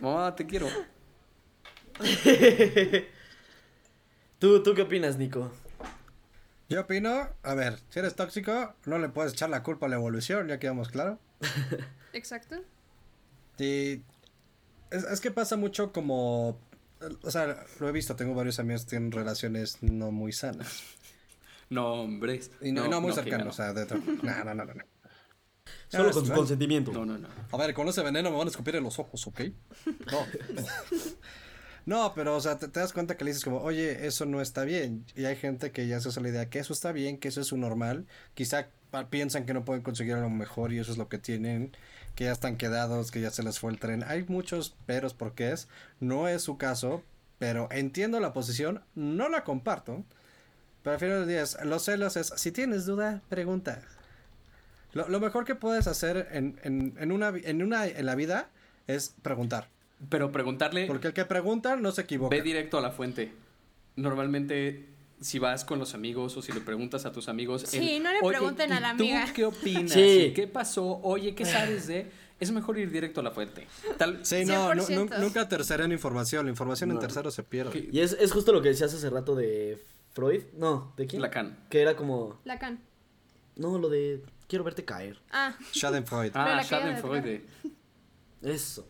Mamá, 0.01 0.35
te 0.35 0.47
quiero. 0.47 0.69
¿Tú, 4.41 4.63
¿Tú 4.63 4.75
qué 4.75 4.83
opinas, 4.83 5.17
Nico? 5.17 5.53
Yo 6.69 6.81
opino, 6.81 7.29
a 7.43 7.55
ver, 7.55 7.79
si 7.91 8.01
eres 8.01 8.17
tóxico, 8.17 8.75
no 8.87 8.99
le 8.99 9.09
puedes 9.11 9.35
echar 9.35 9.51
la 9.51 9.63
culpa 9.63 9.87
a 9.87 9.89
la 9.89 9.97
evolución, 9.97 10.49
ya 10.49 10.59
quedamos 10.59 10.89
claro. 10.89 11.21
Exacto. 12.13 12.57
Y 13.59 14.03
es, 14.91 15.05
es 15.05 15.21
que 15.21 15.31
pasa 15.31 15.57
mucho 15.57 15.93
como, 15.93 16.59
o 17.23 17.31
sea, 17.31 17.65
lo 17.81 17.89
he 17.89 17.93
visto, 17.93 18.15
tengo 18.17 18.35
varios 18.35 18.59
amigos 18.59 18.85
que 18.85 18.91
tienen 18.91 19.13
relaciones 19.13 19.79
no 19.83 20.11
muy 20.13 20.33
sanas. 20.33 20.83
No, 21.71 22.03
hombres. 22.03 22.51
Y 22.61 22.73
no, 22.73 22.87
no, 22.89 23.01
muy 23.01 23.11
que 23.13 23.17
cercanos, 23.23 23.47
no. 23.47 23.51
o 23.51 23.55
sea, 23.55 23.73
de 23.73 23.83
otro- 23.85 23.99
no, 24.23 24.45
no, 24.45 24.55
no, 24.55 24.65
no. 24.67 24.75
no. 24.75 24.85
Solo 25.89 26.09
Ah, 26.09 26.13
con 26.13 26.27
su 26.27 26.33
consentimiento. 26.33 26.93
No, 26.93 27.05
no, 27.07 27.19
no. 27.19 27.29
A 27.51 27.57
ver, 27.57 27.73
con 27.73 27.89
ese 27.89 28.03
veneno 28.03 28.31
me 28.31 28.37
van 28.37 28.47
a 28.47 28.51
escupir 28.51 28.77
en 28.77 28.85
los 28.85 28.99
ojos, 28.99 29.27
¿ok? 29.27 29.41
No. 30.11 30.27
No, 31.85 32.13
pero, 32.15 32.37
o 32.37 32.41
sea, 32.41 32.59
te, 32.59 32.69
te 32.69 32.79
das 32.79 32.93
cuenta 32.93 33.17
que 33.17 33.25
le 33.25 33.31
dices 33.31 33.43
como, 33.45 33.59
oye, 33.61 34.07
eso 34.07 34.25
no 34.25 34.41
está 34.41 34.63
bien. 34.65 35.05
Y 35.17 35.25
hay 35.25 35.35
gente 35.35 35.73
que 35.73 35.89
ya 35.89 36.01
se 36.01 36.11
hace 36.11 36.21
la 36.21 36.29
idea 36.29 36.49
que 36.49 36.61
eso 36.61 36.73
está 36.73 36.93
bien, 36.93 37.19
que 37.19 37.27
eso 37.27 37.41
es 37.41 37.49
su 37.49 37.57
normal. 37.57 38.07
Quizá 38.35 38.69
piensan 39.11 39.47
que 39.47 39.55
no 39.55 39.65
pueden 39.65 39.83
conseguir 39.83 40.15
algo 40.15 40.31
mejor 40.31 40.73
y 40.73 40.79
eso 40.79 40.93
es 40.93 40.99
lo 40.99 41.09
que 41.09 41.19
tienen, 41.19 41.73
que 42.15 42.25
ya 42.25 42.33
están 42.33 42.57
quedados, 42.57 43.11
que 43.11 43.21
ya 43.21 43.31
se 43.31 43.43
les 43.43 43.59
fue 43.59 43.73
el 43.73 43.79
tren. 43.79 44.05
Hay 44.07 44.25
muchos 44.29 44.75
peros 44.87 45.15
porque 45.15 45.51
es, 45.53 45.69
no 46.01 46.29
es 46.29 46.43
su 46.43 46.59
caso, 46.59 47.03
pero 47.39 47.69
entiendo 47.71 48.21
la 48.21 48.33
posición, 48.33 48.83
no 48.95 49.29
la 49.29 49.45
comparto. 49.45 50.05
Pero 50.83 50.95
al 50.95 51.01
final 51.01 51.21
del 51.21 51.29
día, 51.29 51.43
es, 51.43 51.57
los 51.65 51.85
celos 51.85 52.17
es, 52.17 52.33
si 52.37 52.53
tienes 52.53 52.87
duda, 52.87 53.23
pregunta. 53.29 53.83
Lo, 54.93 55.09
lo 55.09 55.21
mejor 55.21 55.45
que 55.45 55.55
puedes 55.55 55.87
hacer 55.87 56.29
en, 56.33 56.59
en, 56.65 56.95
en 56.99 57.13
una, 57.13 57.29
en, 57.29 57.63
una, 57.63 57.87
en 57.87 58.05
la 58.05 58.15
vida 58.15 58.49
es 58.87 59.15
preguntar. 59.23 59.69
Pero 60.11 60.33
preguntarle, 60.33 60.87
Porque 60.87 61.07
el 61.07 61.15
que 61.15 61.25
pregunta 61.25 61.77
no 61.77 61.93
se 61.93 62.03
equivoca. 62.03 62.35
ve 62.35 62.43
directo 62.43 62.77
a 62.79 62.81
la 62.81 62.91
fuente. 62.91 63.33
Normalmente, 63.97 64.87
si 65.23 65.39
vas 65.39 65.65
con 65.65 65.79
los 65.79 65.95
amigos 65.95 66.37
o 66.37 66.43
si 66.43 66.53
le 66.53 66.61
preguntas 66.61 67.07
a 67.07 67.13
tus 67.13 67.29
amigos. 67.29 67.63
Sí, 67.67 67.97
el, 67.97 68.03
no 68.03 68.11
le 68.13 68.19
"Oye, 68.23 68.37
pregunten 68.39 68.73
a 68.73 68.79
¿y 68.79 68.81
la 68.81 68.89
tú 68.97 69.03
amiga". 69.05 69.33
¿Qué 69.35 69.45
opinas? 69.45 69.93
Sí. 69.93 70.33
¿Qué 70.35 70.47
pasó? 70.47 71.01
Oye, 71.03 71.35
¿qué 71.35 71.45
sabes 71.45 71.87
de.? 71.87 72.11
Es 72.41 72.51
mejor 72.51 72.77
ir 72.79 72.91
directo 72.91 73.21
a 73.21 73.23
la 73.23 73.31
fuente. 73.31 73.69
Tal, 73.99 74.27
Sí, 74.27 74.45
no, 74.45 74.75
nu- 74.75 74.83
100%. 74.83 74.95
nu- 75.11 75.21
nunca 75.21 75.49
terceren 75.49 75.93
información. 75.93 76.45
La 76.47 76.51
información 76.51 76.91
en 76.91 76.97
No. 76.97 77.01
tercero 77.01 77.31
se 77.31 77.45
pierde. 77.45 77.89
Y 77.93 78.01
es, 78.01 78.17
es 78.19 78.33
justo 78.33 78.53
lo 78.53 78.61
que 78.63 78.71
decías 78.71 78.93
hace 78.93 79.09
rato 79.11 79.37
de 79.37 79.81
Freud. 80.13 80.43
No, 80.55 80.93
¿de 80.97 81.07
quién? 81.07 81.23
Lacan. 81.23 81.65
Que 81.71 81.81
era 81.83 81.95
como. 81.95 82.41
Lacan. 82.45 82.81
No, 83.55 83.79
lo 83.79 83.89
de. 83.89 84.25
Quiero 84.49 84.65
verte 84.65 84.85
caer. 84.85 85.21
Ah, 85.31 85.55
Schadenfreude. 85.73 86.31
Pero 86.33 86.45
Ah, 86.45 86.63
Schadenfreude. 86.65 87.45
Eso. 88.43 88.87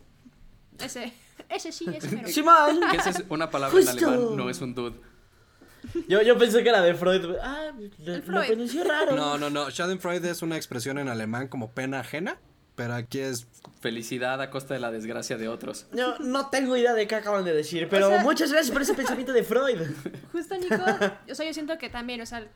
ese. 0.79 1.13
Ese 1.49 1.71
sí, 1.71 1.85
ese. 1.93 2.21
Que 2.91 2.97
esa 2.97 3.09
es 3.11 3.23
una 3.29 3.49
palabra 3.51 3.79
en 3.79 3.85
Justo. 3.87 4.07
alemán, 4.07 4.35
no 4.37 4.49
es 4.49 4.61
un 4.61 4.73
dude. 4.73 4.95
Yo, 6.07 6.21
yo 6.21 6.37
pensé 6.37 6.63
que 6.63 6.69
era 6.69 6.81
de 6.81 6.93
Freud. 6.93 7.35
Ah, 7.41 7.71
lo, 7.99 8.13
El 8.13 8.19
lo 8.19 8.23
Freud. 8.23 8.47
pronunció 8.47 8.83
raro. 8.83 9.15
No, 9.15 9.37
no, 9.37 9.49
no. 9.49 9.69
Schadenfreude 9.69 10.29
es 10.29 10.41
una 10.41 10.55
expresión 10.55 10.97
en 10.97 11.09
alemán 11.09 11.47
como 11.47 11.71
pena 11.71 11.99
ajena. 11.99 12.37
Pero 12.75 12.95
aquí 12.95 13.19
es. 13.19 13.45
Felicidad 13.81 14.41
a 14.41 14.49
costa 14.49 14.73
de 14.73 14.79
la 14.79 14.89
desgracia 14.91 15.37
de 15.37 15.47
otros. 15.47 15.85
Yo 15.93 16.17
no 16.19 16.49
tengo 16.49 16.75
idea 16.75 16.93
de 16.93 17.05
qué 17.07 17.15
acaban 17.15 17.45
de 17.45 17.53
decir, 17.53 17.87
pero 17.89 18.07
sea- 18.07 18.21
muchas 18.23 18.51
gracias 18.51 18.71
por 18.71 18.81
ese 18.81 18.93
pensamiento 18.95 19.31
de 19.33 19.43
Freud. 19.43 19.79
Justo, 20.31 20.57
Nico. 20.57 20.75
O 21.29 21.35
sea, 21.35 21.45
yo 21.45 21.53
siento 21.53 21.77
que 21.77 21.89
también, 21.89 22.21
o 22.21 22.25
sea. 22.25 22.47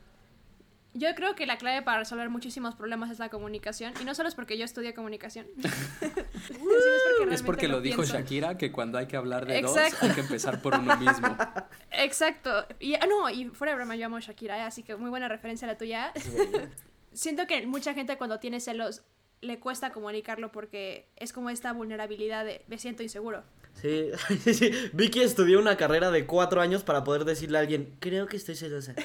Yo 0.94 1.14
creo 1.14 1.36
que 1.36 1.46
la 1.46 1.60
clave 1.60 1.84
para 1.84 2.00
resolver 2.00 2.28
muchísimos 2.30 2.74
problemas 2.74 3.12
es 3.12 3.20
la 3.20 3.30
comunicación. 3.30 3.94
Y 4.02 4.06
no 4.06 4.16
solo 4.16 4.30
es 4.30 4.34
porque 4.34 4.58
yo 4.58 4.66
estudié 4.66 4.96
comunicación. 4.96 5.46
sino 5.62 5.70
es 5.70 7.07
porque, 7.18 7.36
Es 7.36 7.43
porque 7.43 7.68
lo 7.68 7.82
dijo 7.82 8.01
pienso. 8.01 8.18
Shakira 8.18 8.57
que 8.57 8.72
cuando 8.72 8.97
hay 8.97 9.07
que 9.07 9.18
hablar 9.18 9.45
de 9.45 9.59
Exacto. 9.59 9.97
dos 10.01 10.03
hay 10.03 10.15
que 10.15 10.22
empezar 10.22 10.61
por 10.61 10.76
uno 10.76 10.95
mismo. 10.97 11.38
Exacto. 11.91 12.65
Y 12.80 12.95
ah, 12.95 13.05
no, 13.07 13.30
y 13.30 13.45
fuera 13.49 13.72
de 13.74 13.78
broma, 13.78 13.95
yo 13.95 14.05
amo 14.05 14.18
a 14.18 14.20
Shakira, 14.20 14.57
¿eh? 14.57 14.61
así 14.61 14.84
que 14.84 14.95
muy 14.95 15.09
buena 15.09 15.28
referencia 15.28 15.68
la 15.68 15.78
tuya. 15.78 16.13
Siento 17.13 17.47
que 17.47 17.65
mucha 17.65 17.93
gente 17.93 18.18
cuando 18.18 18.39
tiene 18.39 18.59
celos 18.59 19.01
le 19.41 19.59
cuesta 19.59 19.91
comunicarlo 19.91 20.51
porque 20.51 21.09
es 21.15 21.34
como 21.34 21.49
esta 21.49 21.72
vulnerabilidad 21.74 22.45
de 22.45 22.63
me 22.68 22.78
siento 22.78 23.03
inseguro. 23.03 23.43
Sí, 23.82 24.11
sí, 24.43 24.53
sí. 24.53 24.72
Vicky 24.93 25.22
estudió 25.22 25.59
una 25.59 25.78
carrera 25.78 26.11
de 26.11 26.26
cuatro 26.26 26.61
años 26.61 26.84
para 26.84 27.03
poder 27.03 27.26
decirle 27.26 27.57
a 27.57 27.61
alguien, 27.61 27.95
creo 27.99 28.28
que 28.28 28.38
estoy 28.38 28.55
celosa. 28.55 28.95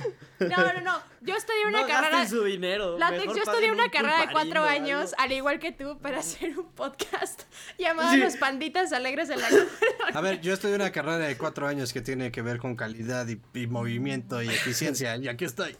No, 0.38 0.48
no, 0.48 0.80
no. 0.82 1.00
Yo 1.22 1.34
estudié 1.34 1.66
una 1.66 1.80
no 1.80 1.86
carrera. 1.88 2.28
su 2.28 2.44
dinero. 2.44 2.98
Látex, 2.98 3.20
mejor 3.22 3.36
yo 3.36 3.42
estudié 3.42 3.72
una 3.72 3.84
un 3.84 3.90
carrera 3.90 4.26
de 4.26 4.32
cuatro 4.32 4.64
años, 4.64 5.12
algo. 5.14 5.22
al 5.24 5.32
igual 5.32 5.58
que 5.58 5.72
tú, 5.72 5.98
para 5.98 6.18
hacer 6.18 6.58
un 6.58 6.70
podcast 6.72 7.42
llamado 7.78 8.10
Sí. 8.12 8.18
Los 8.18 8.36
Panditas 8.36 8.92
Alegres 8.92 9.28
de 9.28 9.36
la 9.38 9.48
A 10.14 10.20
ver, 10.20 10.42
yo 10.42 10.52
estudié 10.52 10.74
una 10.74 10.92
carrera 10.92 11.16
de 11.18 11.38
cuatro 11.38 11.66
años 11.66 11.94
que 11.94 12.02
tiene 12.02 12.30
que 12.30 12.42
ver 12.42 12.58
con 12.58 12.76
calidad 12.76 13.26
y, 13.28 13.40
y 13.58 13.66
movimiento 13.66 14.42
y 14.42 14.48
eficiencia. 14.48 15.16
Y 15.16 15.26
aquí 15.28 15.46
estoy. 15.46 15.74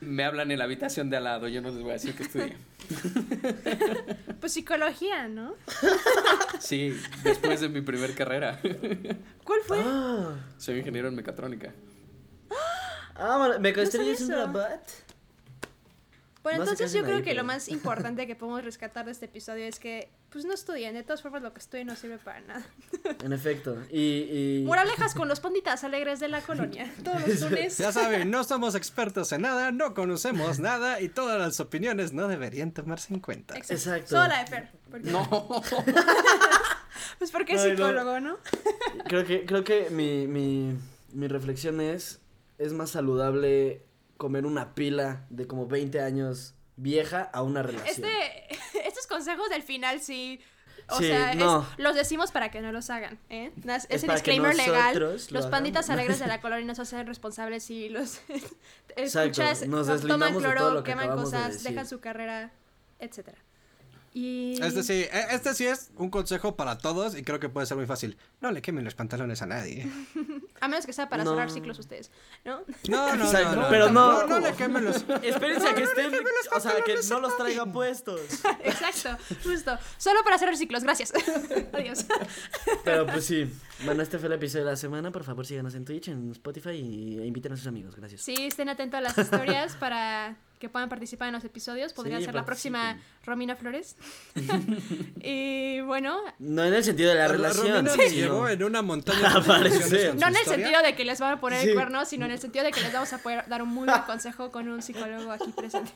Me 0.00 0.24
hablan 0.24 0.50
en 0.52 0.58
la 0.58 0.64
habitación 0.64 1.10
de 1.10 1.16
al 1.16 1.24
lado, 1.24 1.48
yo 1.48 1.60
no 1.60 1.70
les 1.70 1.80
voy 1.80 1.90
a 1.90 1.94
decir 1.94 2.14
que 2.14 2.22
estudié. 2.22 2.56
Pues 4.40 4.52
psicología, 4.52 5.28
¿no? 5.28 5.54
Sí, 6.60 6.96
después 7.22 7.60
de 7.60 7.68
mi 7.68 7.80
primer 7.82 8.14
carrera. 8.14 8.58
¿Cuál 9.44 9.60
fue? 9.66 9.78
Ah, 9.84 10.36
Soy 10.58 10.78
ingeniero 10.78 11.08
en 11.08 11.14
mecatrónica. 11.16 11.72
Ah 13.20 13.36
bueno, 13.38 13.60
me 13.60 13.72
construyes 13.72 14.20
un 14.22 14.32
eso. 14.32 14.46
robot. 14.46 14.80
Bueno, 16.42 16.64
No 16.64 16.64
entonces 16.64 16.94
yo 16.94 17.02
creo 17.02 17.16
ahí, 17.16 17.22
que 17.22 17.30
pero- 17.32 17.42
lo 17.42 17.46
más 17.46 17.68
importante 17.76 18.26
que 18.26 18.34
podemos 18.34 18.64
rescatar 18.64 19.04
de 19.04 19.12
este 19.12 19.26
episodio 19.26 19.66
es 19.66 19.78
que, 19.78 20.08
pues 20.30 20.46
no 20.46 20.54
estudien, 20.54 20.94
de 20.94 21.02
todas 21.02 21.20
formas 21.20 21.42
lo 21.42 21.52
que 21.52 21.58
estudian 21.58 21.86
no 21.88 21.96
sirve 21.96 22.16
para 22.16 22.40
nada. 22.40 22.64
En 23.24 23.32
efecto. 23.34 23.76
Y. 23.90 24.60
y... 24.60 24.64
Moralejas 24.66 25.12
con 25.14 25.28
los 25.28 25.40
panditas 25.40 25.84
alegres 25.84 26.18
de 26.18 26.28
la 26.28 26.40
colonia. 26.40 26.90
Todos 27.04 27.26
los 27.26 27.40
lunes. 27.42 27.76
Ya 27.76 27.92
saben, 27.92 28.30
no 28.30 28.42
somos 28.44 28.74
expertos 28.74 29.32
en 29.32 29.42
nada, 29.42 29.70
no 29.70 29.92
conocemos 29.92 30.58
nada 30.60 31.00
y 31.02 31.10
todas 31.10 31.38
las 31.38 31.60
opiniones 31.60 32.14
no 32.14 32.26
deberían 32.28 32.72
tomarse 32.72 33.12
en 33.12 33.20
cuenta. 33.20 33.54
Exacto. 33.58 33.74
Exacto. 33.74 34.08
Solo 34.08 34.28
la 34.28 34.38
de 34.44 34.46
Fer. 34.46 34.70
porque- 34.90 35.10
No. 35.10 35.62
Pues 37.18 37.30
porque 37.30 37.54
es 37.54 37.64
no. 37.64 37.70
psicólogo, 37.70 38.20
¿no? 38.20 38.38
Creo 39.06 39.26
que, 39.26 39.44
creo 39.44 39.62
que 39.64 39.90
mi, 39.90 40.26
mi, 40.26 40.74
mi 41.12 41.28
reflexión 41.28 41.80
es, 41.82 42.18
es 42.60 42.72
más 42.72 42.90
saludable 42.90 43.84
comer 44.16 44.46
una 44.46 44.74
pila 44.74 45.26
de 45.30 45.46
como 45.46 45.66
20 45.66 46.00
años 46.00 46.54
vieja 46.76 47.22
a 47.32 47.42
una 47.42 47.62
relación. 47.62 48.06
Este, 48.06 48.48
estos 48.86 49.06
consejos 49.06 49.48
del 49.50 49.62
final 49.62 50.00
sí. 50.00 50.40
O 50.92 50.98
Sí, 50.98 51.04
sea, 51.06 51.32
es- 51.32 51.36
no. 51.38 51.64
los 51.78 51.94
decimos 51.94 52.32
para 52.32 52.50
que 52.50 52.60
no 52.60 52.72
los 52.72 52.90
hagan, 52.90 53.18
¿eh? 53.28 53.52
Es 53.88 54.02
que 54.04 54.12
disclaimer 54.12 54.56
legal. 54.56 54.98
lo 54.98 55.10
Los 55.30 55.46
panditas 55.46 55.88
alegres 55.90 56.18
de 56.18 56.26
la 56.26 56.40
colonia 56.40 56.64
no 56.66 56.74
se 56.74 56.82
hacen 56.82 57.06
responsables 57.06 57.62
si 57.64 57.88
los 57.90 58.20
Exacto, 58.96 59.42
escuchas, 59.42 59.68
nos 59.68 59.86
toman 60.02 60.34
cloro, 60.34 60.70
lo 60.74 60.82
que 60.82 60.90
queman 60.90 61.10
de 61.10 61.14
cosas, 61.14 61.62
dejan 61.62 61.86
su 61.86 62.00
carrera, 62.00 62.50
etcétera. 62.98 63.38
Y 64.12 64.60
Este 64.60 64.82
sí, 64.82 64.92
e- 65.04 65.26
este 65.30 65.54
sí 65.54 65.66
es 65.66 65.90
un 65.96 66.10
consejo 66.10 66.56
para 66.56 66.78
todos 66.78 67.16
y 67.16 67.22
creo 67.22 67.38
que 67.38 67.48
puede 67.48 67.66
ser 67.66 67.76
muy 67.76 67.86
fácil. 67.86 68.16
No 68.40 68.50
le 68.50 68.60
quemen 68.60 68.84
los 68.84 68.94
pantalones 68.96 69.40
a 69.42 69.46
nadie. 69.46 69.88
a 70.60 70.66
menos 70.66 70.84
que 70.84 70.92
sea 70.92 71.08
para 71.08 71.22
No. 71.22 71.30
cerrar 71.30 71.50
ciclos 71.50 71.78
ustedes, 71.78 72.10
¿no? 72.44 72.62
No, 72.88 73.14
no, 73.14 73.24
Exacto, 73.24 73.54
no, 73.56 73.62
no, 73.62 73.68
pero 73.68 73.90
no- 73.90 74.22
no, 74.22 74.26
no 74.26 74.40
le 74.40 74.52
quemen 74.54 74.84
los. 74.84 74.96
Espérense 75.22 75.68
a 75.68 75.74
que 75.76 75.84
estén, 75.84 76.12
o 76.52 76.60
sea, 76.60 76.82
que 76.84 76.96
no 77.08 77.20
los 77.20 77.36
traigan 77.36 77.72
puestos. 77.72 78.20
Exacto, 78.64 79.16
justo. 79.44 79.78
Solo 79.96 80.24
para 80.24 80.38
cerrar 80.38 80.56
ciclos, 80.56 80.82
gracias. 80.82 81.12
Adiós. 81.72 82.04
Pero 82.84 83.06
pues 83.06 83.24
sí, 83.24 83.48
bueno, 83.84 84.02
este 84.02 84.18
fue 84.18 84.28
el 84.28 84.34
episodio 84.34 84.64
de 84.64 84.70
la 84.72 84.76
semana. 84.76 85.10
Por 85.10 85.24
favor, 85.24 85.46
síganos 85.46 85.74
en 85.74 85.84
Twitch, 85.84 86.08
en 86.08 86.30
Spotify 86.32 86.70
y 86.70 87.20
inviten 87.22 87.52
a 87.52 87.56
sus 87.56 87.66
amigos. 87.66 87.96
Gracias. 87.96 88.20
Sí, 88.22 88.34
estén 88.38 88.68
atentos 88.68 88.98
a 88.98 89.00
las 89.00 89.16
historias 89.18 89.74
para 89.76 90.36
que 90.58 90.68
puedan 90.68 90.90
participar 90.90 91.28
en 91.28 91.34
los 91.34 91.44
episodios. 91.44 91.94
Podría 91.94 92.18
Sí, 92.18 92.26
ser 92.26 92.34
la 92.34 92.44
próxima 92.44 92.98
Romina 93.24 93.56
Flores. 93.56 93.96
y 95.22 95.80
bueno, 95.82 96.18
No 96.38 96.64
en 96.64 96.74
el 96.74 96.84
sentido 96.84 97.08
de 97.10 97.16
la 97.16 97.28
relación. 97.28 97.86
Romina 97.86 97.90
sino- 97.92 98.10
llevó 98.14 98.48
en 98.48 98.62
una 98.64 98.82
montaña 98.82 99.40
de 99.40 100.14
no 100.18 100.26
en 100.28 100.36
el 100.36 100.44
sentido 100.44 100.82
de 100.82 100.94
que 100.94 101.04
les 101.06 101.18
van 101.18 101.32
a 101.34 101.40
poner 101.40 101.62
Sí. 101.62 101.68
el 101.68 101.74
cuerno, 101.74 102.04
sino 102.04 102.26
en 102.26 102.32
el 102.32 102.38
sentido 102.38 102.64
de 102.64 102.72
que 102.72 102.80
les 102.82 102.92
vamos 102.92 103.10
a 103.14 103.18
poder 103.18 103.48
dar 103.48 103.62
un 103.62 103.70
muy 103.70 103.86
buen 103.86 104.02
consejo 104.02 104.50
con 104.50 104.68
un 104.68 104.82
psicólogo 104.82 105.32
aquí 105.32 105.50
presente. 105.56 105.92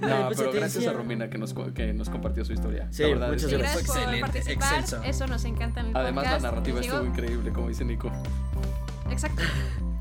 No, 0.00 0.26
pues, 0.26 0.38
pero 0.38 0.52
gracias 0.52 0.86
a 0.86 0.92
Romina 0.92 1.28
que 1.28 1.38
nos, 1.38 1.54
que 1.74 1.92
nos 1.92 2.08
compartió 2.08 2.44
su 2.44 2.52
historia. 2.52 2.88
Sí, 2.92 3.02
la 3.02 3.08
verdad 3.08 3.28
muchas 3.28 3.44
es 3.52 3.58
gracias. 3.58 3.86
gracias 3.86 3.86
por 3.86 3.96
excelente, 3.98 4.20
participar. 4.20 4.80
excelso. 4.80 5.02
Eso 5.04 5.26
nos 5.26 5.44
encanta 5.44 5.80
en 5.80 5.86
el 5.88 5.96
Además 5.96 6.24
la 6.42 6.50
narrativa 6.50 6.80
Digo, 6.80 6.94
estuvo 6.94 7.08
increíble, 7.08 7.52
como 7.52 7.68
dice 7.68 7.84
Nico. 7.84 8.10
Exacto. 9.10 9.42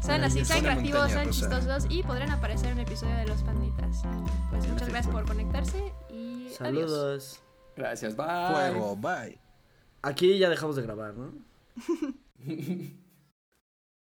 Sean 0.02 0.24
así, 0.24 0.46
sean 0.46 0.62
creativos, 0.62 1.02
montaña 1.02 1.24
sean 1.24 1.30
chistosos 1.32 1.86
y 1.90 2.04
podrán 2.04 2.30
aparecer 2.32 2.68
en 2.68 2.74
un 2.74 2.80
episodio 2.82 3.16
de 3.16 3.26
Los 3.28 3.42
Panditas. 3.44 4.04
Pues 4.52 4.68
muchas 4.68 4.90
gracias 4.90 5.14
por 5.14 5.26
conectarse 5.26 5.94
y 6.10 6.46
adiós. 6.46 6.58
Saludos. 6.58 7.40
Gracias, 7.76 8.16
bye. 8.16 8.26
Fuego, 8.52 8.96
bye. 8.96 9.40
Aquí 10.02 10.38
ya 10.38 10.50
dejamos 10.50 10.76
de 10.76 10.84
grabar, 10.84 11.14
¿no? 11.16 11.34